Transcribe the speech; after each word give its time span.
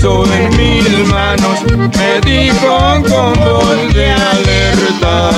puso 0.00 0.24
en 0.32 0.56
mis 0.56 1.08
manos, 1.08 1.60
me 1.76 2.20
dijo 2.20 3.02
con 3.08 3.32
voz 3.34 3.94
de 3.94 4.10
alerta. 4.10 5.30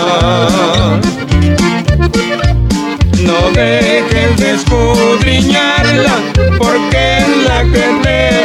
No 3.18 3.50
dejes 3.54 4.36
de 4.36 4.50
escudriñarla, 4.52 6.16
porque 6.58 7.18
es 7.18 7.28
la 7.46 7.62
que 7.64 7.86
te 8.02 8.44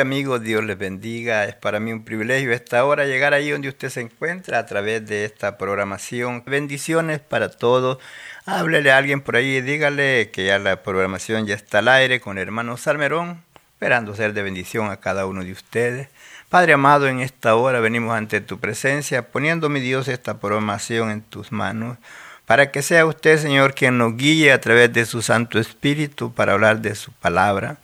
Amigos, 0.00 0.42
Dios 0.42 0.64
les 0.64 0.78
bendiga. 0.78 1.44
Es 1.44 1.54
para 1.54 1.78
mí 1.78 1.92
un 1.92 2.04
privilegio 2.04 2.52
esta 2.52 2.84
hora 2.84 3.04
llegar 3.04 3.34
ahí 3.34 3.50
donde 3.50 3.68
usted 3.68 3.90
se 3.90 4.00
encuentra 4.00 4.58
a 4.58 4.66
través 4.66 5.06
de 5.06 5.24
esta 5.24 5.58
programación. 5.58 6.42
Bendiciones 6.46 7.20
para 7.20 7.50
todos. 7.50 7.98
Háblele 8.46 8.90
a 8.90 8.96
alguien 8.96 9.20
por 9.20 9.36
ahí 9.36 9.56
y 9.56 9.60
dígale 9.60 10.30
que 10.32 10.46
ya 10.46 10.58
la 10.58 10.82
programación 10.82 11.46
ya 11.46 11.54
está 11.54 11.80
al 11.80 11.88
aire 11.88 12.20
con 12.20 12.38
hermano 12.38 12.76
Salmerón, 12.76 13.42
esperando 13.74 14.14
ser 14.14 14.32
de 14.32 14.42
bendición 14.42 14.90
a 14.90 14.96
cada 14.96 15.26
uno 15.26 15.44
de 15.44 15.52
ustedes. 15.52 16.08
Padre 16.48 16.72
amado, 16.72 17.06
en 17.06 17.20
esta 17.20 17.54
hora 17.54 17.80
venimos 17.80 18.16
ante 18.16 18.40
tu 18.40 18.58
presencia, 18.58 19.30
poniendo, 19.30 19.68
mi 19.68 19.80
Dios, 19.80 20.08
esta 20.08 20.40
programación 20.40 21.10
en 21.10 21.20
tus 21.22 21.52
manos, 21.52 21.98
para 22.46 22.72
que 22.72 22.82
sea 22.82 23.06
usted, 23.06 23.38
Señor, 23.38 23.74
quien 23.74 23.98
nos 23.98 24.16
guíe 24.16 24.50
a 24.50 24.60
través 24.60 24.92
de 24.92 25.04
su 25.04 25.22
Santo 25.22 25.60
Espíritu 25.60 26.32
para 26.32 26.54
hablar 26.54 26.80
de 26.80 26.96
su 26.96 27.12
palabra. 27.12 27.76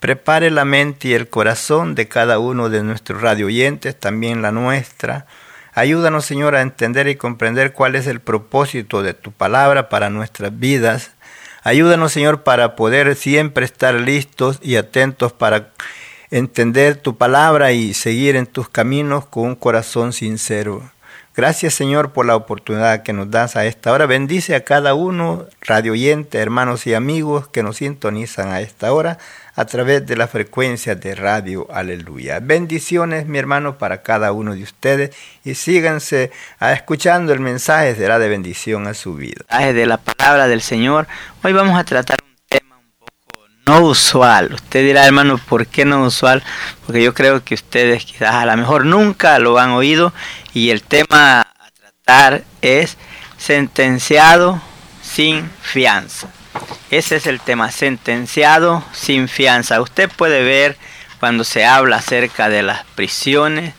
Prepare 0.00 0.50
la 0.50 0.64
mente 0.64 1.08
y 1.08 1.12
el 1.12 1.28
corazón 1.28 1.94
de 1.94 2.08
cada 2.08 2.38
uno 2.38 2.70
de 2.70 2.82
nuestros 2.82 3.20
radio 3.20 3.46
oyentes, 3.46 4.00
también 4.00 4.40
la 4.40 4.50
nuestra. 4.50 5.26
Ayúdanos, 5.74 6.24
Señor, 6.24 6.56
a 6.56 6.62
entender 6.62 7.06
y 7.06 7.16
comprender 7.16 7.74
cuál 7.74 7.94
es 7.94 8.06
el 8.06 8.20
propósito 8.20 9.02
de 9.02 9.12
tu 9.12 9.30
palabra 9.30 9.90
para 9.90 10.08
nuestras 10.08 10.58
vidas. 10.58 11.12
Ayúdanos, 11.62 12.12
Señor, 12.12 12.44
para 12.44 12.76
poder 12.76 13.14
siempre 13.14 13.66
estar 13.66 13.94
listos 13.94 14.58
y 14.62 14.76
atentos 14.76 15.34
para 15.34 15.68
entender 16.30 16.96
tu 16.96 17.18
palabra 17.18 17.72
y 17.72 17.92
seguir 17.92 18.36
en 18.36 18.46
tus 18.46 18.70
caminos 18.70 19.26
con 19.26 19.48
un 19.48 19.54
corazón 19.54 20.14
sincero. 20.14 20.90
Gracias 21.36 21.74
Señor 21.74 22.12
por 22.12 22.26
la 22.26 22.34
oportunidad 22.34 23.02
que 23.02 23.12
nos 23.12 23.30
das 23.30 23.56
a 23.56 23.64
esta 23.64 23.92
hora. 23.92 24.06
Bendice 24.06 24.54
a 24.56 24.64
cada 24.64 24.94
uno, 24.94 25.46
radio 25.60 25.92
oyente, 25.92 26.38
hermanos 26.38 26.86
y 26.86 26.94
amigos 26.94 27.46
que 27.48 27.62
nos 27.62 27.76
sintonizan 27.76 28.48
a 28.48 28.60
esta 28.60 28.92
hora 28.92 29.18
a 29.54 29.64
través 29.66 30.06
de 30.06 30.16
la 30.16 30.26
frecuencia 30.26 30.94
de 30.94 31.14
radio. 31.14 31.68
Aleluya. 31.70 32.40
Bendiciones, 32.40 33.26
mi 33.26 33.38
hermano, 33.38 33.78
para 33.78 34.02
cada 34.02 34.32
uno 34.32 34.54
de 34.54 34.62
ustedes 34.62 35.14
y 35.44 35.54
síganse 35.54 36.32
a 36.58 36.72
escuchando 36.72 37.32
el 37.32 37.40
mensaje, 37.40 37.94
será 37.94 38.18
de 38.18 38.28
bendición 38.28 38.86
a 38.86 38.94
su 38.94 39.14
vida. 39.14 39.44
De 39.72 39.86
la 39.86 39.98
palabra 39.98 40.48
del 40.48 40.62
Señor. 40.62 41.06
Hoy 41.44 41.52
vamos 41.52 41.78
a 41.78 41.84
tratar 41.84 42.18
un 42.24 42.34
tema 42.48 42.76
un 42.78 42.90
poco 42.98 43.46
no 43.66 43.80
usual. 43.82 44.52
Usted 44.54 44.84
dirá, 44.84 45.06
hermano, 45.06 45.38
¿por 45.38 45.66
qué 45.66 45.84
no 45.84 46.02
usual? 46.04 46.42
Porque 46.86 47.02
yo 47.02 47.14
creo 47.14 47.44
que 47.44 47.54
ustedes 47.54 48.04
quizás 48.04 48.34
a 48.34 48.46
lo 48.46 48.56
mejor 48.56 48.84
nunca 48.84 49.38
lo 49.38 49.58
han 49.58 49.70
oído 49.70 50.12
y 50.52 50.70
el 50.70 50.82
tema 50.82 51.40
a 51.40 51.70
tratar 51.72 52.44
es 52.62 52.96
sentenciado 53.38 54.60
sin 55.02 55.50
fianza. 55.62 56.28
Ese 56.90 57.16
es 57.16 57.26
el 57.26 57.40
tema, 57.40 57.70
sentenciado 57.70 58.82
sin 58.92 59.28
fianza. 59.28 59.80
Usted 59.80 60.10
puede 60.10 60.42
ver 60.42 60.76
cuando 61.20 61.44
se 61.44 61.64
habla 61.64 61.96
acerca 61.96 62.48
de 62.48 62.62
las 62.62 62.84
prisiones, 62.94 63.74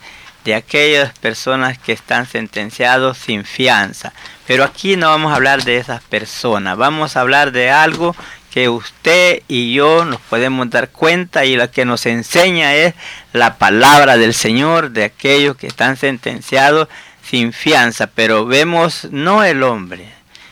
de 0.46 0.56
aquellas 0.56 1.18
personas 1.20 1.78
que 1.78 1.92
están 1.92 2.26
sentenciados 2.26 3.18
sin 3.18 3.46
fianza. 3.46 4.14
Pero 4.48 4.64
aquí 4.64 4.96
no 4.96 5.10
vamos 5.10 5.32
a 5.32 5.36
hablar 5.36 5.64
de 5.64 5.78
esas 5.78 6.02
personas, 6.02 6.78
vamos 6.78 7.16
a 7.16 7.22
hablar 7.22 7.52
de 7.52 7.70
algo 7.70 8.16
que 8.52 8.68
usted 8.68 9.42
y 9.48 9.74
yo 9.74 10.04
nos 10.04 10.20
podemos 10.20 10.70
dar 10.70 10.90
cuenta 10.90 11.46
y 11.46 11.56
lo 11.56 11.72
que 11.72 11.86
nos 11.86 12.06
enseña 12.06 12.76
es 12.76 12.94
la 13.32 13.58
palabra 13.58 14.18
del 14.18 14.34
Señor 14.34 14.92
de 14.92 15.06
aquellos 15.06 15.56
que 15.56 15.68
están 15.68 15.96
sentenciados 15.96 16.90
sin 17.24 17.54
fianza. 17.54 18.08
Pero 18.08 18.46
vemos 18.46 19.08
no 19.10 19.46
el 19.46 19.64
hombre, 19.64 20.10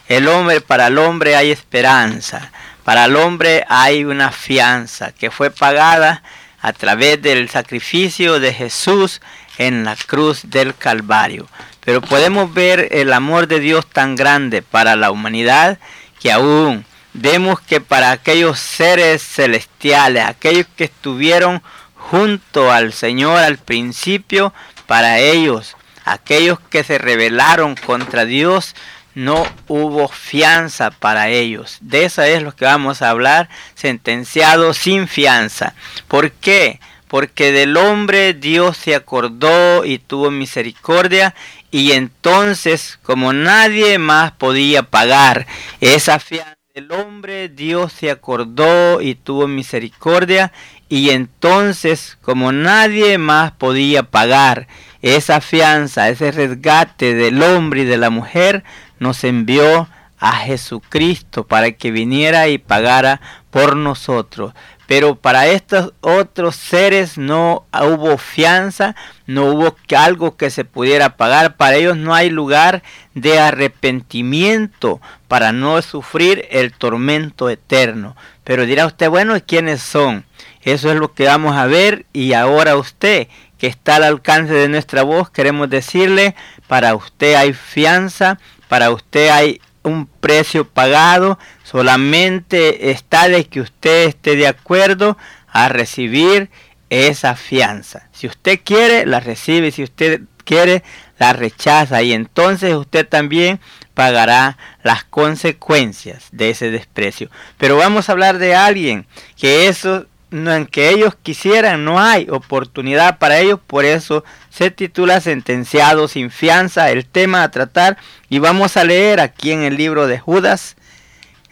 el 0.08 0.30
hombre, 0.30 0.62
para 0.62 0.88
el 0.88 0.98
hombre 0.98 1.36
hay 1.36 1.52
esperanza, 1.52 2.52
para 2.86 3.06
el 3.06 3.18
hombre 3.18 3.66
hay 3.68 4.06
una 4.06 4.32
fianza 4.32 5.12
que 5.12 5.30
fue 5.30 5.52
pagada 5.52 6.24
a 6.62 6.72
través 6.72 7.22
del 7.22 7.50
sacrificio 7.50 8.40
de 8.40 8.54
Jesús 8.54 9.22
en 9.58 9.84
la 9.84 9.98
cruz 9.98 10.42
del 10.46 10.74
Calvario. 10.74 11.48
Pero 11.84 12.02
podemos 12.02 12.54
ver 12.54 12.88
el 12.92 13.12
amor 13.12 13.48
de 13.48 13.60
Dios 13.60 13.86
tan 13.86 14.16
grande 14.16 14.62
para 14.62 14.96
la 14.96 15.12
humanidad 15.12 15.80
que 16.22 16.32
aún 16.32 16.86
vemos 17.14 17.60
que 17.62 17.82
para 17.82 18.12
aquellos 18.12 18.60
seres 18.60 19.22
celestiales, 19.24 20.26
aquellos 20.26 20.68
que 20.76 20.86
estuvieron 20.86 21.62
junto 21.96 22.72
al 22.72 22.94
Señor 22.94 23.40
al 23.40 23.58
principio, 23.58 24.54
para 24.88 25.20
ellos, 25.20 25.76
aquellos 26.06 26.60
que 26.60 26.84
se 26.84 26.98
rebelaron 26.98 27.76
contra 27.76 28.26
Dios, 28.26 28.76
no 29.16 29.46
hubo 29.68 30.08
fianza 30.08 30.92
para 30.92 31.30
ellos. 31.30 31.78
De 31.82 32.06
eso 32.06 32.22
es 32.24 32.42
lo 32.42 32.56
que 32.56 32.66
vamos 32.66 33.02
a 33.02 33.10
hablar, 33.10 33.50
sentenciado 33.76 34.74
sin 34.74 35.08
fianza. 35.08 35.74
¿Por 36.08 36.32
qué? 36.32 36.80
Porque 37.08 37.52
del 37.52 37.76
hombre 37.76 38.34
Dios 38.34 38.78
se 38.78 38.96
acordó 38.96 39.84
y 39.84 39.98
tuvo 39.98 40.32
misericordia 40.32 41.36
y 41.72 41.92
entonces, 41.92 43.00
como 43.04 43.34
nadie 43.34 43.98
más 43.98 44.32
podía 44.32 44.84
pagar 44.84 45.48
esa 45.82 46.20
fianza 46.20 46.59
del 46.76 46.92
hombre, 46.92 47.50
Dios 47.50 47.94
se 47.94 48.12
acordó 48.12 49.02
y 49.02 49.16
tuvo 49.16 49.48
misericordia. 49.48 50.52
Y 50.88 51.10
entonces, 51.10 52.18
como 52.22 52.52
nadie 52.52 53.18
más 53.18 53.52
podía 53.52 54.04
pagar 54.04 54.68
esa 55.02 55.42
fianza, 55.42 56.10
ese 56.10 56.32
resgate 56.32 57.16
del 57.16 57.42
hombre 57.42 57.82
y 57.82 57.86
de 57.86 57.98
la 57.98 58.12
mujer, 58.12 58.64
nos 59.00 59.24
envió 59.24 59.90
a 60.20 60.34
Jesucristo 60.34 61.48
para 61.48 61.72
que 61.72 61.90
viniera 61.90 62.48
y 62.50 62.60
pagara 62.60 63.20
por 63.50 63.76
nosotros. 63.76 64.54
Pero 64.90 65.14
para 65.14 65.46
estos 65.46 65.94
otros 66.02 66.56
seres 66.56 67.20
no 67.20 67.68
hubo 67.72 68.18
fianza, 68.18 68.96
no 69.28 69.46
hubo 69.46 69.76
algo 69.96 70.36
que 70.36 70.50
se 70.50 70.66
pudiera 70.66 71.16
pagar. 71.16 71.58
Para 71.58 71.76
ellos 71.76 71.96
no 71.96 72.16
hay 72.16 72.32
lugar 72.32 72.82
de 73.14 73.38
arrepentimiento 73.38 75.00
para 75.28 75.52
no 75.52 75.80
sufrir 75.84 76.48
el 76.50 76.74
tormento 76.74 77.52
eterno. 77.52 78.16
Pero 78.44 78.66
dirá 78.66 78.88
usted, 78.88 79.12
bueno, 79.12 79.38
¿y 79.38 79.42
quiénes 79.42 79.80
son? 79.84 80.26
Eso 80.64 80.92
es 80.92 80.98
lo 80.98 81.14
que 81.14 81.26
vamos 81.26 81.56
a 81.56 81.68
ver 81.68 82.08
y 82.12 82.34
ahora 82.34 82.76
usted 82.76 83.28
que 83.60 83.68
está 83.68 83.98
al 83.98 84.06
alcance 84.06 84.54
de 84.56 84.70
nuestra 84.70 85.04
voz, 85.04 85.30
queremos 85.30 85.70
decirle, 85.70 86.34
para 86.66 86.96
usted 86.96 87.36
hay 87.36 87.54
fianza, 87.54 88.40
para 88.68 88.90
usted 88.90 89.30
hay 89.30 89.62
un 89.84 90.08
precio 90.08 90.68
pagado, 90.68 91.40
solamente 91.64 92.92
está 92.92 93.28
de 93.28 93.46
que 93.46 93.62
usted 93.62 94.08
esté 94.08 94.36
de 94.36 94.48
acuerdo 94.48 95.18
a 95.48 95.70
recibir 95.70 96.50
esa 96.90 97.36
fianza. 97.36 98.10
Si 98.12 98.28
usted 98.28 98.60
quiere, 98.64 99.06
la 99.06 99.20
recibe, 99.20 99.72
si 99.72 99.84
usted 99.84 100.22
quiere, 100.44 100.84
la 101.18 101.34
rechaza 101.34 102.02
y 102.02 102.14
entonces 102.14 102.74
usted 102.74 103.08
también 103.08 103.60
pagará 103.94 104.58
las 104.84 105.04
consecuencias 105.04 106.28
de 106.32 106.50
ese 106.52 106.72
desprecio. 106.72 107.30
Pero 107.58 107.78
vamos 107.78 108.10
a 108.10 108.14
hablar 108.14 108.38
de 108.38 108.56
alguien 108.56 109.06
que 109.36 109.68
eso 109.68 110.06
no, 110.32 110.54
en 110.54 110.66
que 110.66 110.90
ellos 110.90 111.16
quisieran, 111.22 111.84
no 111.86 112.00
hay 112.00 112.28
oportunidad 112.30 113.18
para 113.18 113.40
ellos, 113.40 113.60
por 113.66 113.86
eso 113.86 114.24
se 114.60 114.72
titula 114.72 115.22
Sentenciado 115.22 116.10
sin 116.10 116.32
fianza, 116.32 116.92
el 116.92 117.06
tema 117.06 117.44
a 117.44 117.50
tratar, 117.50 117.96
y 118.28 118.40
vamos 118.40 118.76
a 118.76 118.84
leer 118.84 119.22
aquí 119.22 119.54
en 119.54 119.64
el 119.64 119.78
libro 119.78 120.06
de 120.06 120.20
Judas, 120.20 120.76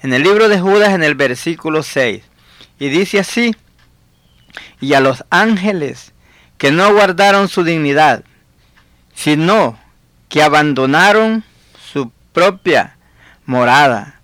en 0.01 0.11
el 0.11 0.23
libro 0.23 0.49
de 0.49 0.59
Judas 0.59 0.89
en 0.89 1.03
el 1.03 1.15
versículo 1.15 1.83
6, 1.83 2.21
y 2.79 2.89
dice 2.89 3.19
así, 3.19 3.55
y 4.81 4.93
a 4.93 4.99
los 4.99 5.23
ángeles 5.29 6.11
que 6.57 6.73
no 6.73 6.91
guardaron 6.91 7.47
su 7.47 7.63
dignidad, 7.63 8.25
sino 9.15 9.79
que 10.27 10.43
abandonaron 10.43 11.45
su 11.89 12.11
propia 12.33 12.97
morada, 13.45 14.19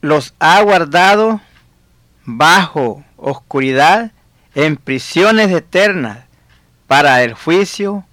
los 0.00 0.32
ha 0.38 0.62
guardado 0.62 1.42
bajo 2.24 3.04
oscuridad 3.18 4.12
en 4.54 4.78
prisiones 4.78 5.50
eternas 5.50 6.31
para 6.92 7.22
el 7.22 7.32
juicio 7.32 8.04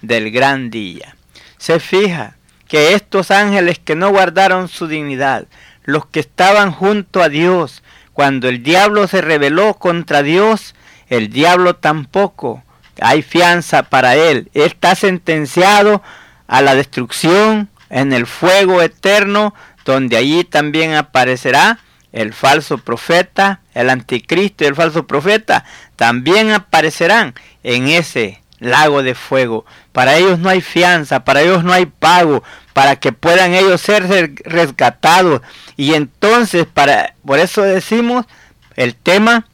del 0.00 0.30
gran 0.30 0.70
día. 0.70 1.16
Se 1.56 1.80
fija 1.80 2.36
que 2.68 2.94
estos 2.94 3.32
ángeles 3.32 3.80
que 3.80 3.96
no 3.96 4.10
guardaron 4.10 4.68
su 4.68 4.86
dignidad, 4.86 5.48
los 5.82 6.06
que 6.06 6.20
estaban 6.20 6.70
junto 6.70 7.20
a 7.20 7.28
Dios, 7.28 7.82
cuando 8.12 8.48
el 8.48 8.62
diablo 8.62 9.08
se 9.08 9.22
rebeló 9.22 9.74
contra 9.74 10.22
Dios, 10.22 10.76
el 11.08 11.30
diablo 11.30 11.74
tampoco 11.74 12.62
hay 13.00 13.22
fianza 13.22 13.82
para 13.82 14.14
él. 14.14 14.52
Está 14.54 14.94
sentenciado 14.94 16.00
a 16.46 16.62
la 16.62 16.76
destrucción 16.76 17.68
en 17.90 18.12
el 18.12 18.28
fuego 18.28 18.82
eterno, 18.82 19.52
donde 19.84 20.16
allí 20.16 20.44
también 20.44 20.94
aparecerá 20.94 21.80
el 22.18 22.32
falso 22.32 22.78
profeta, 22.78 23.60
el 23.74 23.90
anticristo 23.90 24.64
y 24.64 24.66
el 24.66 24.74
falso 24.74 25.06
profeta 25.06 25.64
también 25.94 26.50
aparecerán 26.50 27.34
en 27.62 27.88
ese 27.88 28.42
lago 28.58 29.04
de 29.04 29.14
fuego. 29.14 29.64
Para 29.92 30.16
ellos 30.16 30.40
no 30.40 30.48
hay 30.48 30.60
fianza, 30.60 31.24
para 31.24 31.42
ellos 31.42 31.62
no 31.62 31.72
hay 31.72 31.86
pago, 31.86 32.42
para 32.72 32.96
que 32.96 33.12
puedan 33.12 33.54
ellos 33.54 33.80
ser 33.80 34.34
rescatados. 34.44 35.42
Y 35.76 35.94
entonces, 35.94 36.66
para, 36.66 37.14
por 37.24 37.38
eso 37.38 37.62
decimos 37.62 38.26
el 38.74 38.96
tema 38.96 39.46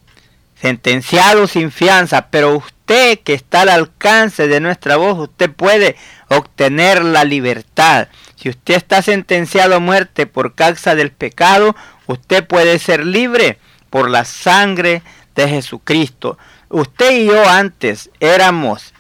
sentenciado 0.59 1.47
sin 1.47 1.71
fianza, 1.71 2.29
pero 2.31 2.57
usted 2.57 3.19
que 3.21 3.35
está 3.35 3.63
al 3.63 3.69
alcance 3.69 4.49
de 4.49 4.61
nuestra 4.61 4.97
voz, 4.97 5.19
usted 5.19 5.51
puede 5.51 5.97
obtener 6.29 7.05
la 7.05 7.25
libertad. 7.25 8.09
Si 8.45 8.51
usted 8.51 8.75
está 8.75 9.01
sentenciado 9.01 9.75
a 9.75 9.79
muerte 9.79 10.27
por 10.27 10.55
causa 10.55 10.95
del 10.95 11.13
pecado, 11.13 11.75
usted 12.07 12.47
puede 12.47 12.79
ser 12.79 13.07
libre 13.07 13.59
por 13.89 14.11
la 14.11 14.27
sangre 14.27 15.01
de 15.35 15.49
Jesucristo. 15.49 16.37
Usted 16.69 17.23
y 17.23 17.25
yo 17.25 17.49
antes 17.49 18.11
éramos 18.21 18.93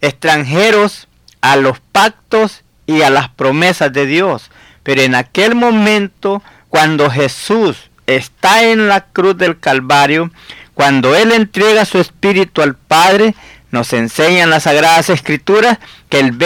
extranjeros 0.00 1.08
a 1.42 1.56
los 1.56 1.78
pactos 1.78 2.64
y 2.86 3.02
a 3.02 3.10
las 3.10 3.28
promesas 3.28 3.92
de 3.92 4.06
Dios. 4.06 4.50
Pero 4.82 5.02
en 5.02 5.14
aquel 5.14 5.54
momento, 5.54 6.42
cuando 6.70 7.10
Jesús 7.10 7.90
está 8.06 8.64
en 8.64 8.88
la 8.88 9.02
cruz 9.02 9.36
del 9.36 9.60
Calvario, 9.60 10.30
cuando 10.72 11.14
Él 11.14 11.32
entrega 11.32 11.84
su 11.84 11.98
espíritu 11.98 12.62
al 12.62 12.76
Padre, 12.76 13.34
nos 13.70 13.92
enseñan 13.92 14.50
las 14.50 14.64
sagradas 14.64 15.10
escrituras 15.10 15.78
que 16.08 16.20
el 16.20 16.36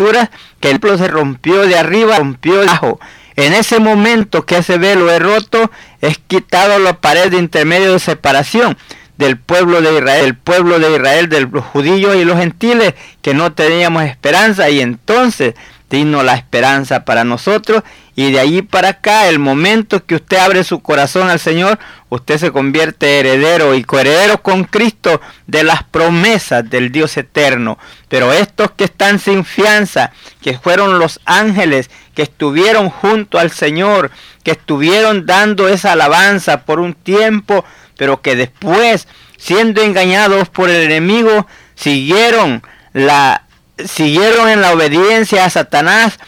que 0.60 0.70
el 0.70 0.80
se 0.98 1.08
rompió 1.08 1.66
de 1.66 1.78
arriba, 1.78 2.18
rompió 2.18 2.60
de 2.60 2.68
abajo. 2.68 3.00
En 3.36 3.52
ese 3.52 3.78
momento 3.78 4.44
que 4.44 4.58
ese 4.58 4.78
velo 4.78 5.10
es 5.10 5.20
roto, 5.20 5.70
es 6.00 6.18
quitado 6.18 6.78
la 6.78 7.00
pared 7.00 7.30
de 7.30 7.38
intermedio 7.38 7.92
de 7.92 7.98
separación 7.98 8.76
del 9.16 9.36
pueblo 9.36 9.82
de 9.82 9.98
Israel, 9.98 10.24
el 10.24 10.34
pueblo 10.34 10.78
de 10.78 10.94
Israel, 10.94 11.28
de 11.28 11.42
los 11.42 11.64
judíos 11.64 12.16
y 12.16 12.24
los 12.24 12.38
gentiles, 12.38 12.94
que 13.20 13.34
no 13.34 13.52
teníamos 13.52 14.04
esperanza, 14.04 14.70
y 14.70 14.80
entonces 14.80 15.54
vino 15.90 16.22
la 16.22 16.36
esperanza 16.36 17.04
para 17.04 17.24
nosotros 17.24 17.82
y 18.16 18.32
de 18.32 18.40
allí 18.40 18.62
para 18.62 18.90
acá, 18.90 19.28
el 19.28 19.38
momento 19.38 20.04
que 20.04 20.16
usted 20.16 20.36
abre 20.38 20.62
su 20.62 20.80
corazón 20.80 21.30
al 21.30 21.40
Señor, 21.40 21.78
usted 22.10 22.38
se 22.38 22.52
convierte 22.52 23.18
heredero 23.18 23.74
y 23.74 23.82
coheredero 23.82 24.42
con 24.42 24.64
Cristo 24.64 25.20
de 25.46 25.64
las 25.64 25.84
promesas 25.84 26.68
del 26.68 26.92
Dios 26.92 27.16
eterno. 27.16 27.78
Pero 28.08 28.32
estos 28.32 28.72
que 28.72 28.84
están 28.84 29.18
sin 29.18 29.44
fianza, 29.44 30.12
que 30.42 30.58
fueron 30.58 30.98
los 30.98 31.20
ángeles 31.24 31.90
que 32.14 32.22
estuvieron 32.22 32.90
junto 32.90 33.38
al 33.38 33.50
Señor, 33.50 34.10
que 34.42 34.50
estuvieron 34.50 35.24
dando 35.24 35.68
esa 35.68 35.92
alabanza 35.92 36.64
por 36.64 36.78
un 36.78 36.94
tiempo, 36.94 37.64
pero 37.96 38.20
que 38.20 38.36
después, 38.36 39.08
siendo 39.38 39.82
engañados 39.82 40.48
por 40.48 40.68
el 40.68 40.82
enemigo, 40.82 41.46
siguieron 41.74 42.62
la 42.92 43.44
siguieron 43.86 44.48
en 44.48 44.60
la 44.60 44.72
obediencia 44.72 45.44
a 45.44 45.50
Satanás 45.50 46.18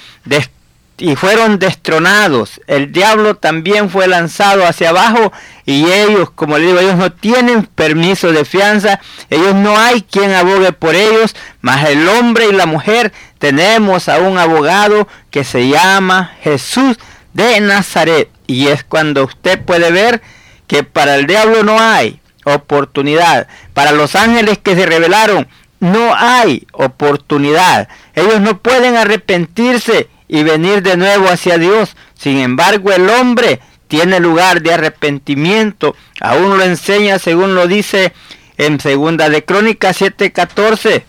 y 0.99 1.17
fueron 1.17 1.59
destronados. 1.59 2.61
El 2.67 2.93
diablo 2.93 3.37
también 3.37 3.91
fue 3.91 4.07
lanzado 4.07 4.65
hacia 4.67 4.91
abajo 4.91 5.33
y 5.67 5.91
ellos, 5.91 6.31
como 6.31 6.59
le 6.59 6.67
digo, 6.67 6.79
ellos 6.79 6.97
no 6.97 7.13
tienen 7.13 7.65
permiso 7.65 8.33
de 8.33 8.45
fianza, 8.45 9.01
ellos 9.31 9.55
no 9.55 9.77
hay 9.77 10.03
quien 10.03 10.33
abogue 10.33 10.73
por 10.73 10.95
ellos, 10.95 11.35
mas 11.61 11.89
el 11.89 12.09
hombre 12.09 12.47
y 12.47 12.53
la 12.53 12.67
mujer 12.67 13.13
tenemos 13.39 14.09
a 14.09 14.19
un 14.19 14.39
abogado 14.39 15.09
que 15.31 15.45
se 15.45 15.69
llama 15.69 16.37
Jesús 16.41 16.99
de 17.33 17.61
Nazaret. 17.61 18.29
Y 18.47 18.69
es 18.69 18.85
cuando 18.85 19.25
usted 19.25 19.61
puede 19.61 19.91
ver 19.91 20.23
que 20.67 20.85
para 20.85 21.17
el 21.17 21.27
diablo 21.27 21.63
no 21.63 21.81
hay 21.81 22.21
oportunidad. 22.45 23.47
Para 23.75 23.93
los 23.93 24.15
ángeles 24.15 24.59
que 24.59 24.75
se 24.75 24.87
rebelaron, 24.87 25.49
no 25.83 26.15
hay 26.15 26.69
oportunidad. 26.73 27.89
Ellos 28.15 28.41
no 28.41 28.59
pueden 28.59 28.97
arrepentirse 28.97 30.09
y 30.29 30.45
venir 30.45 30.81
de 30.81 30.97
nuevo 30.97 31.29
hacia 31.29 31.59
Dios. 31.59 31.97
Sin 32.17 32.39
embargo, 32.39 32.93
el 32.93 33.11
hombre 33.11 33.59
tiene 33.89 34.21
lugar 34.21 34.63
de 34.63 34.73
arrepentimiento. 34.73 35.97
Aún 36.21 36.57
lo 36.57 36.63
enseña 36.63 37.19
según 37.19 37.57
lo 37.57 37.67
dice 37.67 38.13
en 38.59 38.79
segunda 38.79 39.29
de 39.29 39.45
Crónicas 39.45 40.01
7:14. 40.01 41.03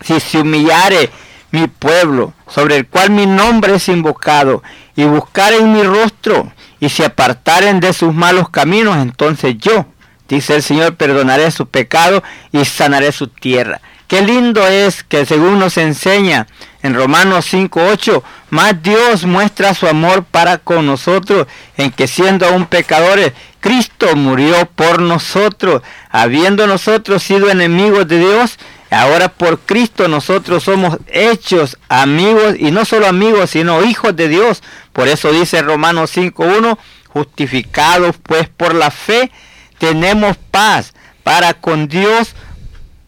Si 0.00 0.18
se 0.18 0.38
humillare 0.38 1.10
mi 1.50 1.66
pueblo, 1.66 2.32
sobre 2.48 2.76
el 2.76 2.86
cual 2.86 3.10
mi 3.10 3.26
nombre 3.26 3.74
es 3.74 3.88
invocado, 3.90 4.62
y 4.96 5.04
buscaren 5.04 5.74
mi 5.74 5.82
rostro, 5.82 6.50
y 6.78 6.88
se 6.88 7.04
apartaren 7.04 7.80
de 7.80 7.92
sus 7.92 8.14
malos 8.14 8.48
caminos, 8.48 8.96
entonces 8.96 9.56
yo, 9.58 9.84
dice 10.26 10.54
el 10.54 10.62
Señor, 10.62 10.96
perdonaré 10.96 11.50
su 11.50 11.66
pecado 11.66 12.22
y 12.50 12.64
sanaré 12.64 13.12
su 13.12 13.28
tierra. 13.28 13.82
Qué 14.10 14.22
lindo 14.22 14.66
es 14.66 15.04
que 15.04 15.24
según 15.24 15.60
nos 15.60 15.76
enseña 15.76 16.48
en 16.82 16.96
Romanos 16.96 17.46
5.8, 17.54 18.24
más 18.50 18.82
Dios 18.82 19.24
muestra 19.24 19.72
su 19.72 19.86
amor 19.86 20.24
para 20.24 20.58
con 20.58 20.84
nosotros 20.84 21.46
en 21.76 21.92
que 21.92 22.08
siendo 22.08 22.44
aún 22.44 22.66
pecadores, 22.66 23.34
Cristo 23.60 24.16
murió 24.16 24.66
por 24.66 25.00
nosotros, 25.00 25.82
habiendo 26.10 26.66
nosotros 26.66 27.22
sido 27.22 27.50
enemigos 27.50 28.08
de 28.08 28.18
Dios, 28.18 28.58
Ahora 28.92 29.28
por 29.28 29.60
Cristo 29.60 30.08
nosotros 30.08 30.64
somos 30.64 30.98
hechos 31.06 31.78
amigos 31.88 32.56
y 32.58 32.72
no 32.72 32.84
solo 32.84 33.06
amigos, 33.06 33.50
sino 33.50 33.84
hijos 33.84 34.16
de 34.16 34.26
Dios. 34.26 34.64
Por 34.92 35.06
eso 35.06 35.30
dice 35.30 35.62
Romanos 35.62 36.16
5.1, 36.16 36.76
justificados 37.06 38.16
pues 38.20 38.48
por 38.48 38.74
la 38.74 38.90
fe, 38.90 39.30
tenemos 39.78 40.36
paz 40.50 40.92
para 41.22 41.54
con 41.54 41.86
Dios 41.86 42.34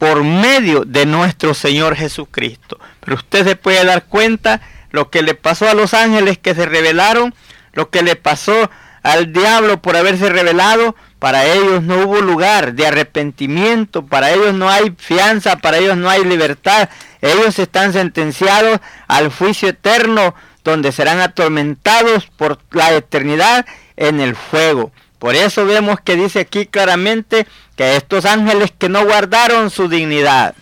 por 0.02 0.25
medio 0.25 0.85
de 0.85 1.06
nuestro 1.06 1.54
Señor 1.54 1.94
Jesucristo. 1.94 2.76
Pero 2.99 3.14
usted 3.14 3.47
se 3.47 3.54
puede 3.54 3.85
dar 3.85 4.06
cuenta 4.06 4.61
lo 4.90 5.11
que 5.11 5.23
le 5.23 5.37
pasó 5.37 5.68
a 5.68 5.75
los 5.75 5.94
ángeles 5.94 6.38
que 6.38 6.56
se 6.56 6.66
rebelaron, 6.66 7.32
lo 7.73 7.88
que 7.90 8.02
le 8.02 8.16
pasó 8.16 8.68
al 9.04 9.32
diablo 9.32 9.80
por 9.80 9.97
haberse 9.97 10.28
rebelado, 10.28 10.97
para 11.21 11.47
ellos 11.47 11.85
no 11.85 11.99
hubo 11.99 12.21
lugar 12.21 12.75
de 12.75 12.88
arrepentimiento, 12.88 14.04
para 14.04 14.32
ellos 14.32 14.54
no 14.54 14.68
hay 14.68 14.92
fianza, 14.99 15.59
para 15.59 15.78
ellos 15.78 15.97
no 15.97 16.11
hay 16.11 16.25
libertad. 16.25 16.88
Ellos 17.21 17.61
están 17.61 17.92
sentenciados 17.92 18.80
al 19.06 19.30
juicio 19.30 19.68
eterno, 19.68 20.35
donde 20.64 20.90
serán 20.90 21.21
atormentados 21.21 22.26
por 22.26 22.59
la 22.73 22.92
eternidad 22.92 23.66
en 23.97 24.21
el 24.21 24.35
fuego. 24.35 24.90
Por 25.23 25.37
eso 25.37 25.64
vemos 25.64 26.00
que 26.00 26.17
dice 26.17 26.41
aquí 26.41 26.67
claramente 26.67 27.47
que 27.76 27.95
estos 27.95 28.25
ángeles 28.25 28.73
que 28.76 28.88
no 28.88 29.05
guardaron 29.05 29.71
su 29.71 29.87
dignidad, 29.87 30.57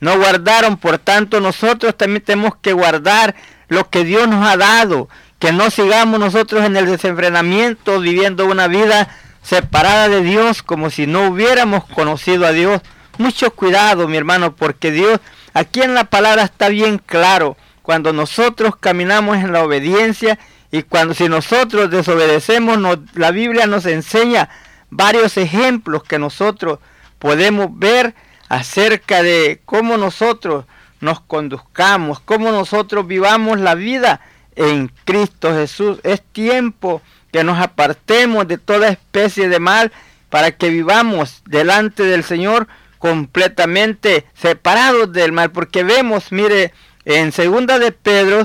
no 0.00 0.16
guardaron, 0.16 0.78
por 0.78 0.96
tanto 0.96 1.42
nosotros 1.42 1.94
también 1.94 2.22
tenemos 2.22 2.56
que 2.56 2.72
guardar 2.72 3.34
lo 3.68 3.90
que 3.90 4.04
Dios 4.04 4.26
nos 4.26 4.48
ha 4.48 4.56
dado, 4.56 5.10
que 5.38 5.52
no 5.52 5.68
sigamos 5.68 6.18
nosotros 6.18 6.64
en 6.64 6.78
el 6.78 6.86
desenfrenamiento 6.86 8.00
viviendo 8.00 8.46
una 8.46 8.66
vida 8.66 9.14
separada 9.42 10.08
de 10.08 10.22
Dios 10.22 10.62
como 10.62 10.88
si 10.88 11.06
no 11.06 11.28
hubiéramos 11.28 11.84
conocido 11.84 12.46
a 12.46 12.52
Dios. 12.52 12.80
Mucho 13.18 13.50
cuidado, 13.50 14.08
mi 14.08 14.16
hermano, 14.16 14.56
porque 14.56 14.90
Dios 14.90 15.20
aquí 15.52 15.82
en 15.82 15.92
la 15.92 16.04
palabra 16.04 16.44
está 16.44 16.70
bien 16.70 16.96
claro. 16.96 17.58
Cuando 17.82 18.14
nosotros 18.14 18.74
caminamos 18.80 19.36
en 19.36 19.52
la 19.52 19.62
obediencia 19.62 20.38
y 20.70 20.82
cuando 20.82 21.14
si 21.14 21.28
nosotros 21.28 21.90
desobedecemos, 21.90 22.78
la 23.14 23.30
Biblia 23.30 23.66
nos 23.66 23.86
enseña 23.86 24.50
varios 24.90 25.36
ejemplos 25.36 26.02
que 26.04 26.18
nosotros 26.18 26.78
podemos 27.18 27.68
ver 27.78 28.14
acerca 28.48 29.22
de 29.22 29.60
cómo 29.64 29.96
nosotros 29.96 30.66
nos 31.00 31.20
conduzcamos, 31.20 32.20
cómo 32.20 32.50
nosotros 32.50 33.06
vivamos 33.06 33.60
la 33.60 33.74
vida 33.74 34.20
en 34.56 34.92
Cristo 35.04 35.54
Jesús. 35.54 36.00
Es 36.02 36.22
tiempo 36.32 37.00
que 37.32 37.44
nos 37.44 37.58
apartemos 37.58 38.46
de 38.48 38.58
toda 38.58 38.88
especie 38.88 39.48
de 39.48 39.60
mal 39.60 39.92
para 40.28 40.52
que 40.52 40.68
vivamos 40.68 41.42
delante 41.46 42.02
del 42.02 42.24
Señor 42.24 42.68
completamente 42.98 44.26
separados 44.34 45.12
del 45.12 45.32
mal, 45.32 45.52
porque 45.52 45.84
vemos, 45.84 46.32
mire, 46.32 46.72
en 47.04 47.32
segunda 47.32 47.78
de 47.78 47.92
Pedro 47.92 48.44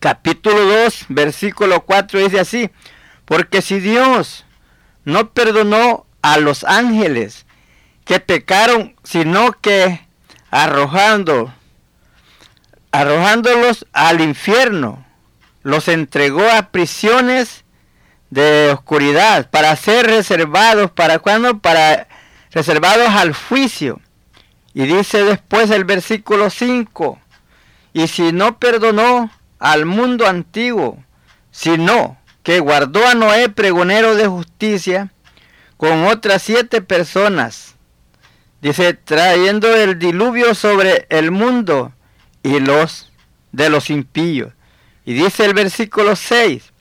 capítulo 0.00 0.64
2, 0.64 1.06
versículo 1.08 1.82
4 1.82 2.20
dice 2.20 2.40
así, 2.40 2.70
porque 3.24 3.62
si 3.62 3.80
Dios 3.80 4.44
no 5.04 5.30
perdonó 5.30 6.06
a 6.22 6.38
los 6.38 6.64
ángeles 6.64 7.46
que 8.04 8.20
pecaron, 8.20 8.94
sino 9.02 9.52
que 9.52 10.06
arrojando, 10.50 11.52
arrojándolos 12.92 13.86
al 13.92 14.20
infierno, 14.20 15.04
los 15.62 15.88
entregó 15.88 16.48
a 16.48 16.70
prisiones 16.70 17.64
de 18.30 18.70
oscuridad 18.72 19.50
para 19.50 19.74
ser 19.76 20.06
reservados, 20.06 20.90
¿para 20.90 21.18
cuando 21.18 21.58
Para 21.58 22.08
reservados 22.52 23.08
al 23.08 23.34
juicio. 23.34 24.00
Y 24.72 24.86
dice 24.86 25.24
después 25.24 25.70
el 25.70 25.84
versículo 25.84 26.50
5, 26.50 27.18
y 27.92 28.08
si 28.08 28.32
no 28.32 28.58
perdonó 28.58 29.30
al 29.58 29.86
mundo 29.86 30.26
antiguo, 30.26 31.02
sino 31.50 32.18
que 32.42 32.60
guardó 32.60 33.06
a 33.06 33.14
Noé 33.14 33.48
pregonero 33.48 34.14
de 34.14 34.26
justicia 34.26 35.12
con 35.76 36.04
otras 36.04 36.42
siete 36.42 36.80
personas. 36.82 37.74
Dice, 38.60 38.94
trayendo 38.94 39.74
el 39.74 39.98
diluvio 39.98 40.54
sobre 40.54 41.06
el 41.10 41.30
mundo 41.30 41.92
y 42.42 42.60
los 42.60 43.12
de 43.52 43.70
los 43.70 43.90
impíos. 43.90 44.52
Y 45.04 45.14
dice 45.14 45.44
el 45.44 45.54
versículo 45.54 46.16
6, 46.16 46.72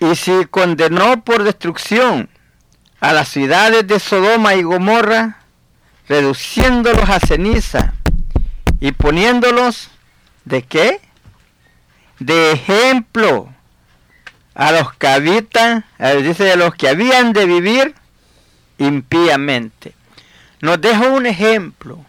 y 0.00 0.14
si 0.16 0.46
condenó 0.46 1.22
por 1.24 1.44
destrucción 1.44 2.28
a 3.00 3.12
las 3.12 3.28
ciudades 3.28 3.86
de 3.86 4.00
Sodoma 4.00 4.54
y 4.54 4.62
Gomorra, 4.62 5.40
reduciéndolos 6.08 7.08
a 7.08 7.20
ceniza 7.20 7.92
y 8.80 8.92
poniéndolos 8.92 9.90
de 10.44 10.62
qué? 10.62 11.00
De 12.20 12.52
ejemplo 12.52 13.48
a 14.54 14.72
los 14.72 14.92
que 14.94 15.08
habitan, 15.08 15.84
dice 16.22 16.44
de 16.44 16.56
los 16.56 16.74
que 16.74 16.88
habían 16.88 17.32
de 17.32 17.46
vivir 17.46 17.94
impíamente. 18.78 19.94
Nos 20.60 20.80
deja 20.80 21.08
un 21.08 21.26
ejemplo 21.26 22.04